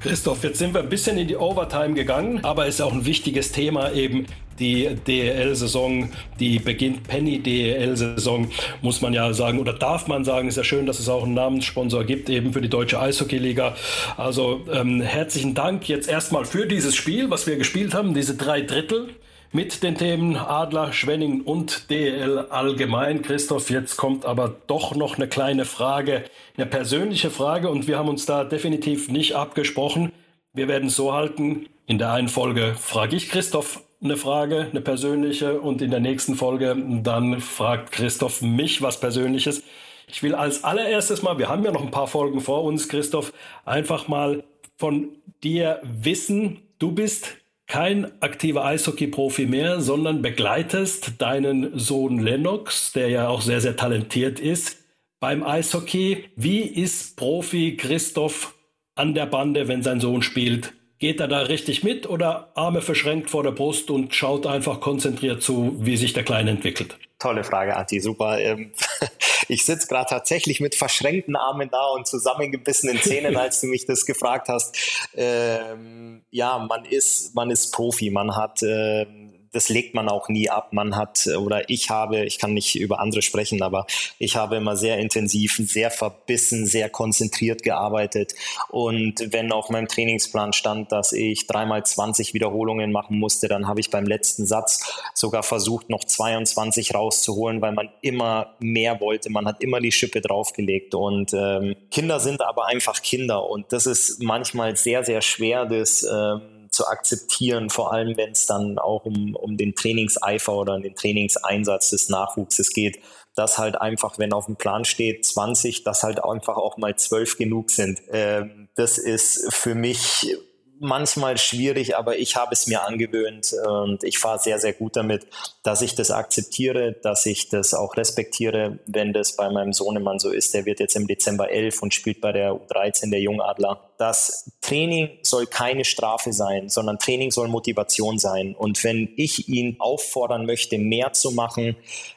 Christoph, 0.00 0.42
jetzt 0.44 0.58
sind 0.58 0.74
wir 0.74 0.80
ein 0.80 0.88
bisschen 0.88 1.18
in 1.18 1.28
die 1.28 1.36
Overtime 1.36 1.94
gegangen, 1.94 2.44
aber 2.44 2.66
ist 2.66 2.80
auch 2.80 2.92
ein 2.92 3.04
wichtiges 3.04 3.52
Thema 3.52 3.92
eben 3.92 4.26
die 4.60 4.94
DEL-Saison, 5.06 6.10
die 6.38 6.58
beginnt 6.58 7.08
Penny 7.08 7.40
DEL-Saison, 7.40 8.50
muss 8.82 9.00
man 9.00 9.12
ja 9.12 9.32
sagen, 9.32 9.58
oder 9.58 9.72
darf 9.72 10.06
man 10.06 10.24
sagen, 10.24 10.48
ist 10.48 10.56
ja 10.56 10.64
schön, 10.64 10.86
dass 10.86 11.00
es 11.00 11.08
auch 11.08 11.24
einen 11.24 11.34
Namenssponsor 11.34 12.04
gibt, 12.04 12.28
eben 12.28 12.52
für 12.52 12.60
die 12.60 12.68
Deutsche 12.68 13.00
Eishockey-Liga. 13.00 13.74
Also 14.16 14.60
ähm, 14.72 15.00
herzlichen 15.00 15.54
Dank 15.54 15.88
jetzt 15.88 16.08
erstmal 16.08 16.44
für 16.44 16.66
dieses 16.66 16.94
Spiel, 16.94 17.30
was 17.30 17.46
wir 17.46 17.56
gespielt 17.56 17.94
haben, 17.94 18.14
diese 18.14 18.36
drei 18.36 18.60
Drittel 18.60 19.08
mit 19.52 19.82
den 19.82 19.96
Themen 19.96 20.36
Adler, 20.36 20.92
Schwenning 20.92 21.40
und 21.40 21.90
DL 21.90 22.38
allgemein. 22.50 23.22
Christoph, 23.22 23.70
jetzt 23.70 23.96
kommt 23.96 24.24
aber 24.24 24.54
doch 24.66 24.94
noch 24.94 25.16
eine 25.16 25.26
kleine 25.26 25.64
Frage, 25.64 26.24
eine 26.56 26.66
persönliche 26.66 27.30
Frage 27.30 27.68
und 27.68 27.88
wir 27.88 27.98
haben 27.98 28.08
uns 28.08 28.26
da 28.26 28.44
definitiv 28.44 29.08
nicht 29.08 29.34
abgesprochen. 29.34 30.12
Wir 30.52 30.68
werden 30.68 30.88
es 30.88 30.96
so 30.96 31.12
halten, 31.12 31.66
in 31.86 31.98
der 31.98 32.12
einen 32.12 32.28
Folge 32.28 32.76
frage 32.78 33.16
ich 33.16 33.28
Christoph 33.28 33.82
eine 34.02 34.16
Frage, 34.16 34.68
eine 34.70 34.80
persönliche 34.80 35.60
und 35.60 35.82
in 35.82 35.90
der 35.90 36.00
nächsten 36.00 36.34
Folge 36.34 36.76
dann 37.02 37.40
fragt 37.40 37.92
Christoph 37.92 38.40
mich 38.40 38.82
was 38.82 38.98
Persönliches. 39.00 39.62
Ich 40.08 40.22
will 40.22 40.34
als 40.34 40.64
allererstes 40.64 41.22
mal, 41.22 41.38
wir 41.38 41.48
haben 41.48 41.64
ja 41.64 41.70
noch 41.70 41.82
ein 41.82 41.90
paar 41.90 42.08
Folgen 42.08 42.40
vor 42.40 42.64
uns, 42.64 42.88
Christoph, 42.88 43.32
einfach 43.64 44.08
mal 44.08 44.42
von 44.76 45.10
dir 45.42 45.80
wissen, 45.82 46.62
du 46.78 46.92
bist 46.92 47.36
kein 47.66 48.10
aktiver 48.20 48.64
Eishockey-Profi 48.64 49.46
mehr, 49.46 49.80
sondern 49.80 50.22
begleitest 50.22 51.12
deinen 51.18 51.78
Sohn 51.78 52.18
Lennox, 52.18 52.92
der 52.92 53.10
ja 53.10 53.28
auch 53.28 53.42
sehr, 53.42 53.60
sehr 53.60 53.76
talentiert 53.76 54.40
ist, 54.40 54.78
beim 55.20 55.44
Eishockey. 55.44 56.24
Wie 56.34 56.62
ist 56.62 57.16
Profi 57.16 57.76
Christoph 57.76 58.54
an 58.96 59.14
der 59.14 59.26
Bande, 59.26 59.68
wenn 59.68 59.82
sein 59.82 60.00
Sohn 60.00 60.22
spielt? 60.22 60.72
Geht 61.00 61.18
er 61.18 61.28
da 61.28 61.40
richtig 61.40 61.82
mit 61.82 62.06
oder 62.06 62.50
Arme 62.54 62.82
verschränkt 62.82 63.30
vor 63.30 63.42
der 63.42 63.52
Brust 63.52 63.90
und 63.90 64.14
schaut 64.14 64.46
einfach 64.46 64.80
konzentriert 64.80 65.42
zu, 65.42 65.74
wie 65.78 65.96
sich 65.96 66.12
der 66.12 66.24
Kleine 66.24 66.50
entwickelt? 66.50 66.98
Tolle 67.18 67.42
Frage, 67.42 67.74
Anti, 67.74 68.00
super. 68.00 68.38
Ähm, 68.38 68.72
ich 69.48 69.64
sitze 69.64 69.88
gerade 69.88 70.10
tatsächlich 70.10 70.60
mit 70.60 70.74
verschränkten 70.74 71.36
Armen 71.36 71.70
da 71.70 71.86
und 71.94 72.06
zusammengebissenen 72.06 73.00
Zähnen, 73.00 73.34
als 73.38 73.62
du 73.62 73.68
mich 73.68 73.86
das 73.86 74.04
gefragt 74.04 74.48
hast. 74.50 74.76
Ähm, 75.14 76.22
ja, 76.30 76.58
man 76.58 76.84
ist, 76.84 77.34
man 77.34 77.50
ist 77.50 77.72
Profi, 77.72 78.10
man 78.10 78.36
hat 78.36 78.62
ähm, 78.62 79.39
das 79.52 79.68
legt 79.68 79.94
man 79.94 80.08
auch 80.08 80.28
nie 80.28 80.48
ab. 80.48 80.72
Man 80.72 80.96
hat, 80.96 81.26
oder 81.26 81.68
ich 81.68 81.90
habe, 81.90 82.24
ich 82.24 82.38
kann 82.38 82.54
nicht 82.54 82.76
über 82.76 83.00
andere 83.00 83.22
sprechen, 83.22 83.62
aber 83.62 83.86
ich 84.18 84.36
habe 84.36 84.56
immer 84.56 84.76
sehr 84.76 84.98
intensiv, 84.98 85.56
sehr 85.64 85.90
verbissen, 85.90 86.66
sehr 86.66 86.88
konzentriert 86.88 87.62
gearbeitet. 87.62 88.34
Und 88.68 89.32
wenn 89.32 89.52
auf 89.52 89.68
meinem 89.70 89.88
Trainingsplan 89.88 90.52
stand, 90.52 90.92
dass 90.92 91.12
ich 91.12 91.46
dreimal 91.46 91.84
20 91.84 92.34
Wiederholungen 92.34 92.92
machen 92.92 93.18
musste, 93.18 93.48
dann 93.48 93.66
habe 93.66 93.80
ich 93.80 93.90
beim 93.90 94.06
letzten 94.06 94.46
Satz 94.46 95.02
sogar 95.14 95.42
versucht, 95.42 95.90
noch 95.90 96.04
22 96.04 96.94
rauszuholen, 96.94 97.60
weil 97.60 97.72
man 97.72 97.88
immer 98.02 98.54
mehr 98.60 99.00
wollte. 99.00 99.30
Man 99.30 99.46
hat 99.46 99.62
immer 99.62 99.80
die 99.80 99.92
Schippe 99.92 100.20
draufgelegt. 100.20 100.94
Und 100.94 101.32
ähm, 101.34 101.74
Kinder 101.90 102.20
sind 102.20 102.42
aber 102.42 102.66
einfach 102.66 103.02
Kinder. 103.02 103.48
Und 103.48 103.72
das 103.72 103.86
ist 103.86 104.22
manchmal 104.22 104.76
sehr, 104.76 105.04
sehr 105.04 105.22
schwer, 105.22 105.66
das 105.66 106.04
ähm, 106.04 106.59
zu 106.70 106.86
akzeptieren, 106.86 107.70
vor 107.70 107.92
allem 107.92 108.16
wenn 108.16 108.32
es 108.32 108.46
dann 108.46 108.78
auch 108.78 109.04
um, 109.04 109.34
um 109.34 109.56
den 109.56 109.74
Trainingseifer 109.74 110.54
oder 110.54 110.78
den 110.80 110.94
Trainingseinsatz 110.94 111.90
des 111.90 112.08
Nachwuchses 112.08 112.70
geht, 112.70 113.00
dass 113.34 113.58
halt 113.58 113.80
einfach, 113.80 114.18
wenn 114.18 114.32
auf 114.32 114.46
dem 114.46 114.56
Plan 114.56 114.84
steht 114.84 115.24
20, 115.24 115.84
dass 115.84 116.02
halt 116.02 116.22
einfach 116.22 116.56
auch 116.56 116.76
mal 116.76 116.96
12 116.96 117.38
genug 117.38 117.70
sind. 117.70 118.00
Ähm, 118.10 118.68
das 118.76 118.98
ist 118.98 119.52
für 119.52 119.74
mich 119.74 120.36
manchmal 120.80 121.36
schwierig, 121.36 121.96
aber 121.96 122.18
ich 122.18 122.36
habe 122.36 122.54
es 122.54 122.66
mir 122.66 122.82
angewöhnt 122.82 123.52
und 123.66 124.02
ich 124.02 124.18
fahre 124.18 124.38
sehr, 124.38 124.58
sehr 124.58 124.72
gut 124.72 124.96
damit, 124.96 125.26
dass 125.62 125.82
ich 125.82 125.94
das 125.94 126.10
akzeptiere, 126.10 126.96
dass 127.02 127.26
ich 127.26 127.50
das 127.50 127.74
auch 127.74 127.96
respektiere, 127.96 128.78
wenn 128.86 129.12
das 129.12 129.36
bei 129.36 129.50
meinem 129.50 129.74
Sohnemann 129.74 130.18
so 130.18 130.30
ist. 130.30 130.54
Der 130.54 130.64
wird 130.64 130.80
jetzt 130.80 130.96
im 130.96 131.06
Dezember 131.06 131.50
11 131.50 131.82
und 131.82 131.94
spielt 131.94 132.22
bei 132.22 132.32
der 132.32 132.52
U13 132.52 133.10
der 133.10 133.20
Jungadler. 133.20 133.89
Das 134.00 134.50
Training 134.62 135.10
soll 135.20 135.46
keine 135.46 135.84
Strafe 135.84 136.32
sein, 136.32 136.70
sondern 136.70 136.98
Training 136.98 137.30
soll 137.30 137.48
Motivation 137.48 138.18
sein. 138.18 138.54
Und 138.54 138.82
wenn 138.82 139.12
ich 139.16 139.50
ihn 139.50 139.76
auffordern 139.78 140.46
möchte, 140.46 140.78
mehr 140.78 141.12
zu 141.12 141.32
machen, 141.32 141.76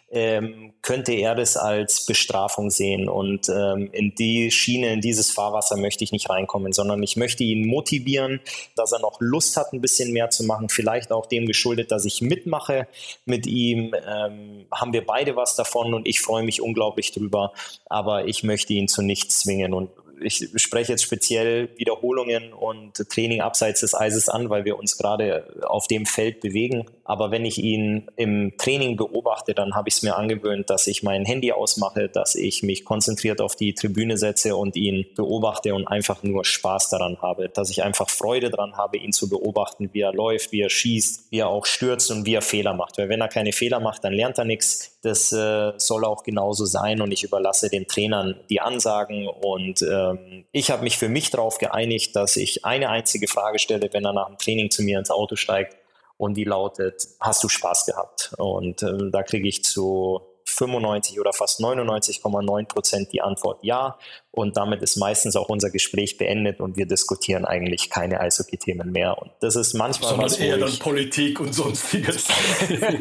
ähm, 0.09 0.71
könnte 0.81 1.11
er 1.11 1.35
das 1.35 1.57
als 1.57 2.05
Bestrafung 2.05 2.69
sehen. 2.69 3.09
Und 3.09 3.49
ähm, 3.49 3.89
in 3.91 4.15
die 4.15 4.49
Schiene, 4.49 4.93
in 4.93 5.01
dieses 5.01 5.31
Fahrwasser 5.31 5.75
möchte 5.75 6.05
ich 6.05 6.13
nicht 6.13 6.29
reinkommen, 6.29 6.71
sondern 6.71 7.03
ich 7.03 7.17
möchte 7.17 7.43
ihn 7.43 7.67
motivieren, 7.67 8.39
dass 8.77 8.93
er 8.93 8.99
noch 8.99 9.17
Lust 9.19 9.57
hat, 9.57 9.73
ein 9.73 9.81
bisschen 9.81 10.13
mehr 10.13 10.29
zu 10.29 10.45
machen. 10.45 10.69
Vielleicht 10.69 11.11
auch 11.11 11.25
dem 11.25 11.47
geschuldet, 11.47 11.91
dass 11.91 12.05
ich 12.05 12.21
mitmache 12.21 12.87
mit 13.25 13.45
ihm. 13.45 13.93
Ähm, 14.07 14.67
haben 14.71 14.93
wir 14.93 15.05
beide 15.05 15.35
was 15.35 15.57
davon 15.57 15.93
und 15.93 16.07
ich 16.07 16.21
freue 16.21 16.43
mich 16.43 16.61
unglaublich 16.61 17.11
drüber. 17.11 17.51
Aber 17.87 18.25
ich 18.25 18.43
möchte 18.43 18.71
ihn 18.71 18.87
zu 18.87 19.01
nichts 19.01 19.41
zwingen. 19.41 19.73
Und 19.73 19.89
ich 20.23 20.49
spreche 20.55 20.91
jetzt 20.91 21.03
speziell 21.03 21.69
Wiederholungen 21.77 22.53
und 22.53 22.95
Training 23.09 23.41
abseits 23.41 23.81
des 23.81 23.93
Eises 23.95 24.29
an, 24.29 24.49
weil 24.49 24.65
wir 24.65 24.77
uns 24.77 24.97
gerade 24.97 25.63
auf 25.63 25.87
dem 25.87 26.05
Feld 26.05 26.41
bewegen. 26.41 26.85
Aber 27.05 27.31
wenn 27.31 27.45
ich 27.45 27.57
ihn 27.57 28.09
im 28.15 28.53
Training 28.57 28.95
beobachte, 28.95 29.53
dann 29.53 29.75
habe 29.75 29.89
ich 29.89 29.95
es 29.95 30.03
mir 30.03 30.15
angewöhnt, 30.15 30.69
dass 30.69 30.87
ich 30.87 31.03
mein 31.03 31.25
Handy 31.25 31.51
ausmache, 31.51 32.07
dass 32.07 32.35
ich 32.35 32.63
mich 32.63 32.85
konzentriert 32.85 33.41
auf 33.41 33.55
die 33.55 33.73
Tribüne 33.73 34.17
setze 34.17 34.55
und 34.55 34.75
ihn 34.75 35.05
beobachte 35.15 35.75
und 35.75 35.87
einfach 35.87 36.23
nur 36.23 36.45
Spaß 36.45 36.89
daran 36.89 37.17
habe, 37.21 37.49
dass 37.49 37.69
ich 37.69 37.83
einfach 37.83 38.09
Freude 38.09 38.49
daran 38.49 38.77
habe, 38.77 38.97
ihn 38.97 39.11
zu 39.11 39.29
beobachten, 39.29 39.89
wie 39.91 40.01
er 40.01 40.13
läuft, 40.13 40.51
wie 40.53 40.61
er 40.61 40.69
schießt, 40.69 41.31
wie 41.31 41.39
er 41.39 41.49
auch 41.49 41.65
stürzt 41.65 42.09
und 42.11 42.25
wie 42.25 42.35
er 42.35 42.41
Fehler 42.41 42.73
macht. 42.73 42.97
Weil 42.97 43.09
wenn 43.09 43.21
er 43.21 43.27
keine 43.27 43.51
Fehler 43.51 43.81
macht, 43.81 44.03
dann 44.05 44.13
lernt 44.13 44.37
er 44.37 44.45
nichts. 44.45 44.97
Das 45.01 45.33
äh, 45.33 45.73
soll 45.77 46.05
auch 46.05 46.23
genauso 46.23 46.65
sein 46.65 47.01
und 47.01 47.11
ich 47.11 47.23
überlasse 47.23 47.69
den 47.69 47.85
Trainern 47.87 48.35
die 48.49 48.61
Ansagen 48.61 49.27
und 49.27 49.81
ähm, 49.81 50.45
ich 50.53 50.71
habe 50.71 50.83
mich 50.83 50.97
für 50.97 51.09
mich 51.09 51.29
darauf 51.29 51.57
geeinigt, 51.57 52.15
dass 52.15 52.37
ich 52.37 52.63
eine 52.63 52.89
einzige 52.89 53.27
Frage 53.27 53.59
stelle, 53.59 53.89
wenn 53.91 54.05
er 54.05 54.13
nach 54.13 54.27
dem 54.27 54.37
Training 54.37 54.71
zu 54.71 54.81
mir 54.81 54.99
ins 54.99 55.11
Auto 55.11 55.35
steigt 55.35 55.75
und 56.23 56.35
die 56.35 56.45
lautet, 56.45 57.05
hast 57.19 57.43
du 57.43 57.49
Spaß 57.49 57.85
gehabt? 57.85 58.33
Und 58.37 58.81
äh, 58.81 59.11
da 59.11 59.23
kriege 59.23 59.47
ich 59.47 59.63
zu 59.65 60.21
95 60.45 61.19
oder 61.19 61.33
fast 61.33 61.59
99,9 61.59 62.67
Prozent 62.67 63.11
die 63.11 63.21
Antwort 63.21 63.59
ja. 63.63 63.97
Und 64.35 64.57
damit 64.57 64.81
ist 64.81 64.95
meistens 64.95 65.35
auch 65.35 65.49
unser 65.49 65.69
Gespräch 65.69 66.17
beendet 66.17 66.59
und 66.59 66.75
wir 66.75 66.87
diskutieren 66.87 67.45
eigentlich 67.45 67.91
keine 67.91 68.19
Eishockey-Themen 68.19 68.91
mehr. 68.91 69.15
Und 69.21 69.29
das 69.41 69.55
ist 69.55 69.75
manchmal 69.75 70.09
Sondern 70.09 70.25
was, 70.25 70.39
eher 70.39 70.57
dann 70.57 70.79
Politik 70.79 71.39
und 71.39 71.53
sonstiges. 71.53 72.29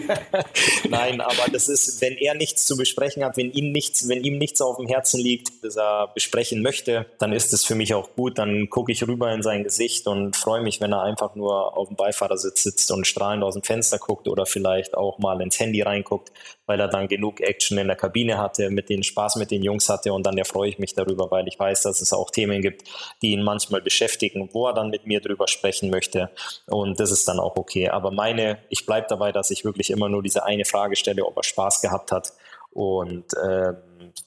Nein, 0.90 1.22
aber 1.22 1.50
das 1.50 1.68
ist, 1.68 2.02
wenn 2.02 2.18
er 2.18 2.34
nichts 2.34 2.66
zu 2.66 2.76
besprechen 2.76 3.24
hat, 3.24 3.38
wenn 3.38 3.50
ihm 3.50 3.72
nichts, 3.72 4.08
wenn 4.08 4.22
ihm 4.22 4.36
nichts 4.36 4.60
auf 4.60 4.76
dem 4.76 4.86
Herzen 4.88 5.20
liegt, 5.20 5.64
das 5.64 5.76
er 5.76 6.08
besprechen 6.12 6.60
möchte, 6.60 7.06
dann 7.18 7.32
ist 7.32 7.54
es 7.54 7.64
für 7.64 7.76
mich 7.76 7.94
auch 7.94 8.14
gut. 8.14 8.36
Dann 8.36 8.68
gucke 8.68 8.92
ich 8.92 9.08
rüber 9.08 9.32
in 9.32 9.42
sein 9.42 9.64
Gesicht 9.64 10.06
und 10.06 10.36
freue 10.36 10.60
mich, 10.60 10.82
wenn 10.82 10.92
er 10.92 11.00
einfach 11.00 11.34
nur 11.34 11.78
auf 11.78 11.88
dem 11.88 11.96
Beifahrersitz 11.96 12.62
sitzt 12.62 12.90
und 12.90 13.06
strahlend 13.06 13.42
aus 13.42 13.54
dem 13.54 13.62
Fenster 13.62 13.96
guckt 13.96 14.28
oder 14.28 14.44
vielleicht 14.44 14.94
auch 14.98 15.18
mal 15.18 15.40
ins 15.40 15.58
Handy 15.58 15.80
reinguckt, 15.80 16.30
weil 16.66 16.78
er 16.78 16.88
dann 16.88 17.08
genug 17.08 17.40
Action 17.42 17.78
in 17.78 17.88
der 17.88 17.96
Kabine 17.96 18.38
hatte, 18.38 18.70
mit 18.70 18.88
den 18.88 19.02
Spaß 19.02 19.36
mit 19.36 19.50
den 19.50 19.62
Jungs 19.62 19.88
hatte 19.88 20.12
und 20.12 20.24
dann 20.26 20.38
erfreue 20.38 20.68
ich 20.68 20.78
mich 20.78 20.94
darüber, 20.94 21.30
weil 21.30 21.46
ich 21.48 21.58
weiß, 21.58 21.82
dass 21.82 22.00
es 22.00 22.12
auch 22.12 22.30
Themen 22.30 22.62
gibt, 22.62 22.88
die 23.22 23.32
ihn 23.32 23.42
manchmal 23.42 23.82
beschäftigen, 23.82 24.48
wo 24.52 24.66
er 24.66 24.74
dann 24.74 24.90
mit 24.90 25.06
mir 25.06 25.20
drüber 25.20 25.48
sprechen 25.48 25.90
möchte 25.90 26.30
und 26.66 26.98
das 27.00 27.10
ist 27.10 27.28
dann 27.28 27.40
auch 27.40 27.56
okay. 27.56 27.88
Aber 27.88 28.10
meine, 28.10 28.58
ich 28.68 28.86
bleibe 28.86 29.06
dabei, 29.08 29.32
dass 29.32 29.50
ich 29.50 29.64
wirklich 29.64 29.90
immer 29.90 30.08
nur 30.08 30.22
diese 30.22 30.44
eine 30.44 30.64
Frage 30.64 30.96
stelle, 30.96 31.24
ob 31.24 31.36
er 31.36 31.42
Spaß 31.42 31.80
gehabt 31.82 32.12
hat 32.12 32.32
und 32.70 33.34
äh, 33.34 33.74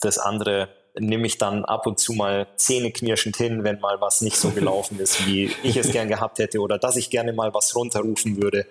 das 0.01 0.17
andere 0.17 0.69
nehme 0.97 1.27
ich 1.27 1.37
dann 1.37 1.65
ab 1.65 1.87
und 1.87 1.99
zu 1.99 2.13
mal 2.13 2.47
zähneknirschend 2.55 3.35
hin, 3.37 3.63
wenn 3.63 3.79
mal 3.79 3.99
was 3.99 4.21
nicht 4.21 4.37
so 4.37 4.51
gelaufen 4.51 4.99
ist, 4.99 5.25
wie 5.27 5.51
ich 5.63 5.77
es 5.77 5.91
gern 5.91 6.07
gehabt 6.07 6.39
hätte 6.39 6.59
oder 6.59 6.77
dass 6.77 6.95
ich 6.95 7.09
gerne 7.09 7.33
mal 7.33 7.53
was 7.53 7.75
runterrufen 7.75 8.41
würde. 8.41 8.65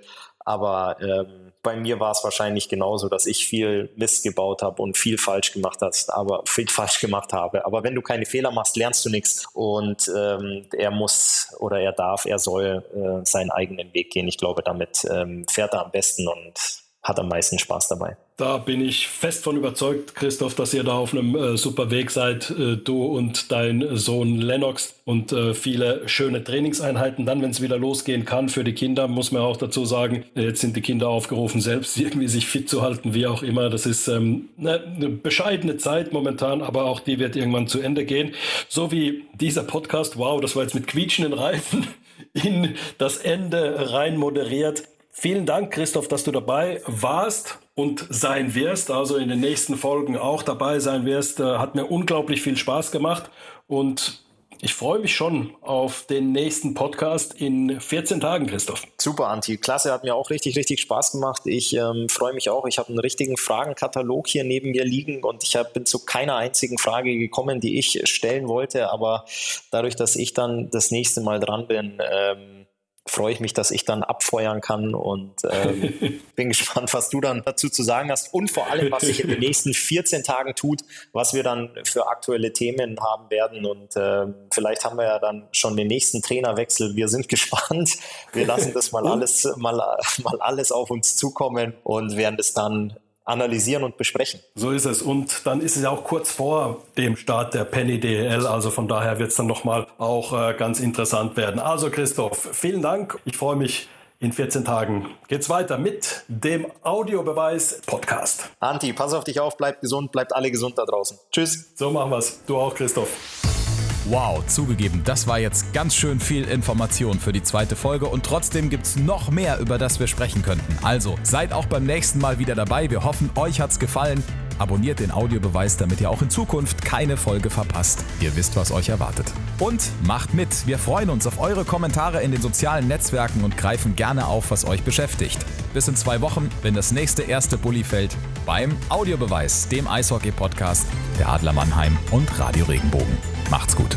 Aber 0.45 0.97
ähm, 1.01 1.53
bei 1.63 1.77
mir 1.77 1.99
war 1.99 2.11
es 2.13 2.23
wahrscheinlich 2.23 2.69
genauso, 2.69 3.09
dass 3.09 3.25
ich 3.25 3.47
viel 3.47 3.91
Mist 3.97 4.23
gebaut 4.23 4.63
habe 4.63 4.83
und 4.83 4.99
viel 4.99 5.17
falsch 5.17 5.53
gemacht 5.53 5.79
hast, 5.81 6.13
aber 6.13 6.43
viel 6.47 6.69
falsch 6.69 7.01
gemacht 7.01 7.33
habe. 7.33 7.65
Aber 7.65 7.83
wenn 7.83 7.95
du 7.95 8.03
keine 8.03 8.27
Fehler 8.27 8.51
machst, 8.51 8.77
lernst 8.77 9.05
du 9.07 9.11
nichts. 9.11 9.47
Und 9.55 10.11
ähm, 10.15 10.67
er 10.77 10.91
muss 10.91 11.49
oder 11.59 11.81
er 11.81 11.93
darf, 11.93 12.27
er 12.27 12.39
soll 12.39 12.85
äh, 12.95 13.25
seinen 13.25 13.51
eigenen 13.51 13.93
Weg 13.95 14.11
gehen. 14.11 14.29
Ich 14.29 14.39
glaube, 14.39 14.63
damit 14.63 15.07
ähm, 15.11 15.47
fährt 15.51 15.73
er 15.73 15.87
am 15.87 15.91
besten 15.91 16.29
und 16.29 16.55
hat 17.03 17.19
am 17.19 17.29
meisten 17.29 17.59
Spaß 17.59 17.89
dabei. 17.89 18.17
Da 18.37 18.59
bin 18.59 18.81
ich 18.81 19.07
fest 19.07 19.45
von 19.45 19.57
überzeugt, 19.57 20.17
Christoph, 20.17 20.57
dass 20.57 20.75
ihr 20.75 20.83
da 20.83 20.95
auf 20.95 21.13
einem 21.13 21.37
äh, 21.37 21.57
super 21.57 21.93
Weg 21.93 22.11
seid, 22.11 22.51
äh, 22.51 22.77
du 22.77 23.05
und 23.05 23.53
dein 23.53 23.97
Sohn 23.97 24.41
Lennox 24.41 24.97
und 25.05 25.31
äh, 25.31 25.55
viele 25.55 26.09
schöne 26.09 26.43
Trainingseinheiten. 26.43 27.27
Dann, 27.27 27.43
wenn 27.43 27.53
es 27.53 27.63
wieder 27.63 27.79
losgehen 27.79 28.25
kann 28.25 28.49
für 28.49 28.65
die 28.65 28.73
Kinder, 28.73 29.07
muss 29.07 29.31
man 29.31 29.43
auch 29.43 29.57
dazu 29.57 29.85
sagen, 29.85 30.25
jetzt 30.35 30.63
sind 30.63 30.75
die 30.75 30.81
Kinder 30.81 31.11
aufgerufen, 31.11 31.61
selbst 31.61 31.97
irgendwie 31.97 32.27
sich 32.27 32.49
fit 32.49 32.69
zu 32.69 32.83
halten, 32.83 33.15
wie 33.15 33.29
auch 33.29 33.45
immer. 33.45 33.71
Das 33.71 33.87
ist 33.87 34.09
ähm, 34.09 34.49
ne, 34.57 34.83
eine 34.83 35.11
bescheidene 35.11 35.77
Zeit 35.77 36.13
momentan, 36.13 36.61
aber 36.61 36.87
auch 36.87 36.99
die 36.99 37.21
wird 37.21 37.37
irgendwann 37.37 37.69
zu 37.69 37.79
Ende 37.79 38.05
gehen. 38.05 38.33
So 38.69 38.91
wie 38.91 39.27
dieser 39.35 39.63
Podcast, 39.63 40.19
wow, 40.19 40.41
das 40.41 40.57
war 40.57 40.65
jetzt 40.65 40.75
mit 40.75 40.89
quietschenden 40.89 41.35
Reifen 41.35 41.87
in 42.33 42.75
das 42.99 43.19
Ende 43.19 43.93
rein 43.93 44.17
moderiert. 44.17 44.83
Vielen 45.13 45.47
Dank, 45.47 45.71
Christoph, 45.73 46.09
dass 46.09 46.25
du 46.25 46.33
dabei 46.33 46.81
warst 46.89 47.61
und 47.75 48.07
sein 48.09 48.55
wirst, 48.55 48.91
also 48.91 49.17
in 49.17 49.29
den 49.29 49.41
nächsten 49.41 49.77
Folgen 49.77 50.17
auch 50.17 50.43
dabei 50.43 50.79
sein 50.79 51.05
wirst. 51.07 51.41
Äh, 51.41 51.59
hat 51.59 51.75
mir 51.75 51.87
unglaublich 51.87 52.43
viel 52.43 52.57
Spaß 52.57 52.93
gemacht 52.93 53.31
und 53.67 54.25
ich 54.65 54.73
freue 54.73 54.99
mich 54.99 55.15
schon 55.15 55.55
auf 55.61 56.07
den 56.07 56.33
nächsten 56.33 56.73
Podcast 56.73 57.35
in 57.35 57.81
14 57.81 58.21
Tagen, 58.21 58.47
Christoph. 58.47 58.87
Super, 58.99 59.29
Anti. 59.29 59.59
Klasse, 59.59 59.93
hat 59.93 60.05
mir 60.05 60.15
auch 60.15 60.31
richtig, 60.31 60.57
richtig 60.57 60.81
Spaß 60.81 61.13
gemacht. 61.13 61.43
Ich 61.45 61.77
ähm, 61.77 62.09
freue 62.09 62.33
mich 62.33 62.49
auch. 62.49 62.65
Ich 62.67 62.79
habe 62.79 62.89
einen 62.89 62.99
richtigen 62.99 63.37
Fragenkatalog 63.37 64.27
hier 64.27 64.45
neben 64.45 64.71
mir 64.71 64.87
liegen 64.87 65.23
und 65.23 65.43
ich 65.43 65.57
hab, 65.57 65.75
bin 65.75 65.85
zu 65.85 66.07
keiner 66.07 66.37
einzigen 66.37 66.79
Frage 66.79 67.19
gekommen, 67.19 67.61
die 67.61 67.79
ich 67.79 68.01
stellen 68.05 68.49
wollte. 68.49 68.91
Aber 68.91 69.27
dadurch, 69.71 69.97
dass 69.97 70.17
ich 70.17 70.33
dann 70.33 70.71
das 70.71 70.91
nächste 70.91 71.21
Mal 71.21 71.41
dran 71.41 71.67
bin, 71.67 72.01
ähm, 72.01 72.64
freue 73.07 73.33
ich 73.33 73.41
mich, 73.41 73.53
dass 73.53 73.71
ich 73.71 73.85
dann 73.85 74.03
abfeuern 74.03 74.61
kann 74.61 74.95
und 74.95 75.35
ähm, 75.51 76.21
bin 76.37 76.49
gespannt, 76.49 76.93
was 76.95 77.11
du 77.11 77.21
dann 77.21 77.43
dazu 77.45 77.69
zu 77.69 77.83
sagen 77.83 78.11
hast 78.11 78.33
und 78.33 78.51
vor 78.51 78.71
allem, 78.71 78.91
was 78.91 79.03
sich 79.03 79.21
in 79.21 79.29
den 79.29 79.41
nächsten 79.41 79.75
14 79.75 80.23
Tagen 80.23 80.55
tut, 80.55 80.81
was 81.13 81.35
wir 81.35 81.43
dann 81.43 81.71
für 81.85 82.09
aktuelle 82.09 82.53
Themen 82.53 82.99
haben 83.01 83.31
werden 83.31 83.67
und 83.67 83.95
äh, 83.97 84.27
vielleicht 84.53 84.85
haben 84.85 84.97
wir 84.97 85.05
ja 85.05 85.19
dann 85.19 85.49
schon 85.53 85.77
den 85.77 85.89
nächsten 85.89 86.23
Trainerwechsel. 86.23 86.97
Wir 86.97 87.09
sind 87.09 87.29
gespannt. 87.35 87.91
Wir 88.33 88.47
lassen 88.47 88.73
das 88.73 88.93
mal 88.93 89.07
alles, 89.07 89.45
mal, 89.57 89.77
mal 90.23 90.41
alles 90.41 90.73
auf 90.73 90.91
uns 90.91 91.17
zukommen 91.17 91.75
und 91.83 92.17
werden 92.17 92.37
es 92.39 92.55
dann 92.55 92.97
analysieren 93.25 93.85
und 93.85 93.97
besprechen. 93.97 94.41
So 94.55 94.71
ist 94.71 94.85
es. 94.85 95.03
Und 95.03 95.47
dann 95.47 95.61
ist 95.61 95.77
es 95.77 95.83
ja 95.83 95.91
auch 95.91 96.05
kurz 96.05 96.31
vor 96.31 96.83
dem 96.97 97.17
Start 97.17 97.55
der 97.55 97.65
Penny 97.65 97.99
DL. 97.99 98.47
Also 98.47 98.71
von 98.71 98.89
daher 98.89 99.19
wird 99.19 99.31
es 99.31 99.37
dann 99.37 99.47
nochmal 99.47 99.87
auch 99.99 100.33
äh, 100.33 100.55
ganz 100.55 100.81
interessant 100.81 101.37
werden. 101.37 101.61
Also 101.61 101.91
Christoph, 101.91 102.51
vielen 102.53 102.83
Dank. 102.83 103.19
Ich 103.25 103.37
freue 103.37 103.57
mich. 103.57 103.89
In 104.21 104.33
14 104.33 104.65
Tagen 104.65 105.11
geht's 105.29 105.51
weiter 105.51 105.77
mit 105.77 106.23
dem 106.29 106.67
Audiobeweis 106.83 107.83
Podcast. 107.85 108.49
Anti, 108.61 108.93
pass 108.95 109.13
auf 109.13 109.25
dich 109.25 109.41
auf, 109.41 109.59
bleib 109.59 109.81
gesund, 109.83 110.13
bleibt 110.13 110.35
alle 110.35 110.51
gesund 110.51 110.79
da 110.79 110.85
draußen. 110.87 111.19
Tschüss. 111.31 111.73
So 111.75 111.91
machen 111.91 112.13
wir's. 112.13 112.41
Du 112.47 112.57
auch, 112.57 112.75
Christoph. 112.75 113.64
Wow, 114.07 114.47
zugegeben, 114.47 115.01
das 115.03 115.27
war 115.27 115.39
jetzt 115.39 115.73
ganz 115.73 115.95
schön 115.95 116.21
viel 116.21 116.45
Information 116.45 117.19
für 117.19 117.33
die 117.33 117.43
zweite 117.43 117.75
Folge 117.75 118.05
und 118.05 118.23
trotzdem 118.23 118.69
gibt's 118.69 118.97
noch 118.97 119.31
mehr, 119.31 119.59
über 119.61 119.79
das 119.79 119.99
wir 119.99 120.09
sprechen 120.09 120.43
könnten. 120.43 120.77
Also 120.83 121.17
seid 121.23 121.55
auch 121.55 121.65
beim 121.65 121.85
nächsten 121.85 122.19
Mal 122.19 122.39
wieder 122.39 122.55
dabei. 122.55 122.91
Wir 122.91 123.03
hoffen, 123.03 123.31
euch 123.35 123.63
hat's 123.63 123.79
gefallen. 123.79 124.23
Abonniert 124.59 125.01
den 125.01 125.11
Audiobeweis, 125.11 125.77
damit 125.77 126.01
ihr 126.01 126.11
auch 126.11 126.23
in 126.23 126.31
Zukunft 126.31 126.85
keine 126.85 127.17
Folge 127.17 127.51
verpasst. 127.51 128.05
Ihr 128.21 128.35
wisst, 128.37 128.57
was 128.57 128.73
euch 128.73 128.89
erwartet. 128.89 129.33
Und 129.59 129.91
macht 130.07 130.35
mit. 130.35 130.67
Wir 130.67 130.79
freuen 130.79 131.11
uns 131.11 131.27
auf 131.27 131.41
eure 131.41 131.65
Kommentare 131.65 132.23
in 132.23 132.33
den 132.33 132.41
sozialen 132.41 132.89
Netzwerken 132.89 133.45
und 133.45 133.57
greifen 133.57 133.97
gerne 133.97 134.27
auf, 134.27 134.51
was 134.51 134.67
euch 134.67 134.83
beschäftigt. 134.83 135.45
Bis 135.73 135.89
in 135.89 135.97
zwei 135.97 136.21
Wochen, 136.21 136.49
wenn 136.63 136.75
das 136.75 136.93
nächste 136.93 137.23
erste 137.23 137.59
Bulli 137.59 137.85
fällt, 137.85 138.17
beim 138.47 138.77
Audiobeweis, 138.89 139.69
dem 139.69 139.89
Eishockey-Podcast 139.89 140.87
der 141.19 141.29
Adler 141.29 141.53
Mannheim 141.53 141.97
und 142.11 142.39
Radio 142.39 142.65
Regenbogen. 142.65 143.19
Macht's 143.51 143.77
gut. 143.77 143.97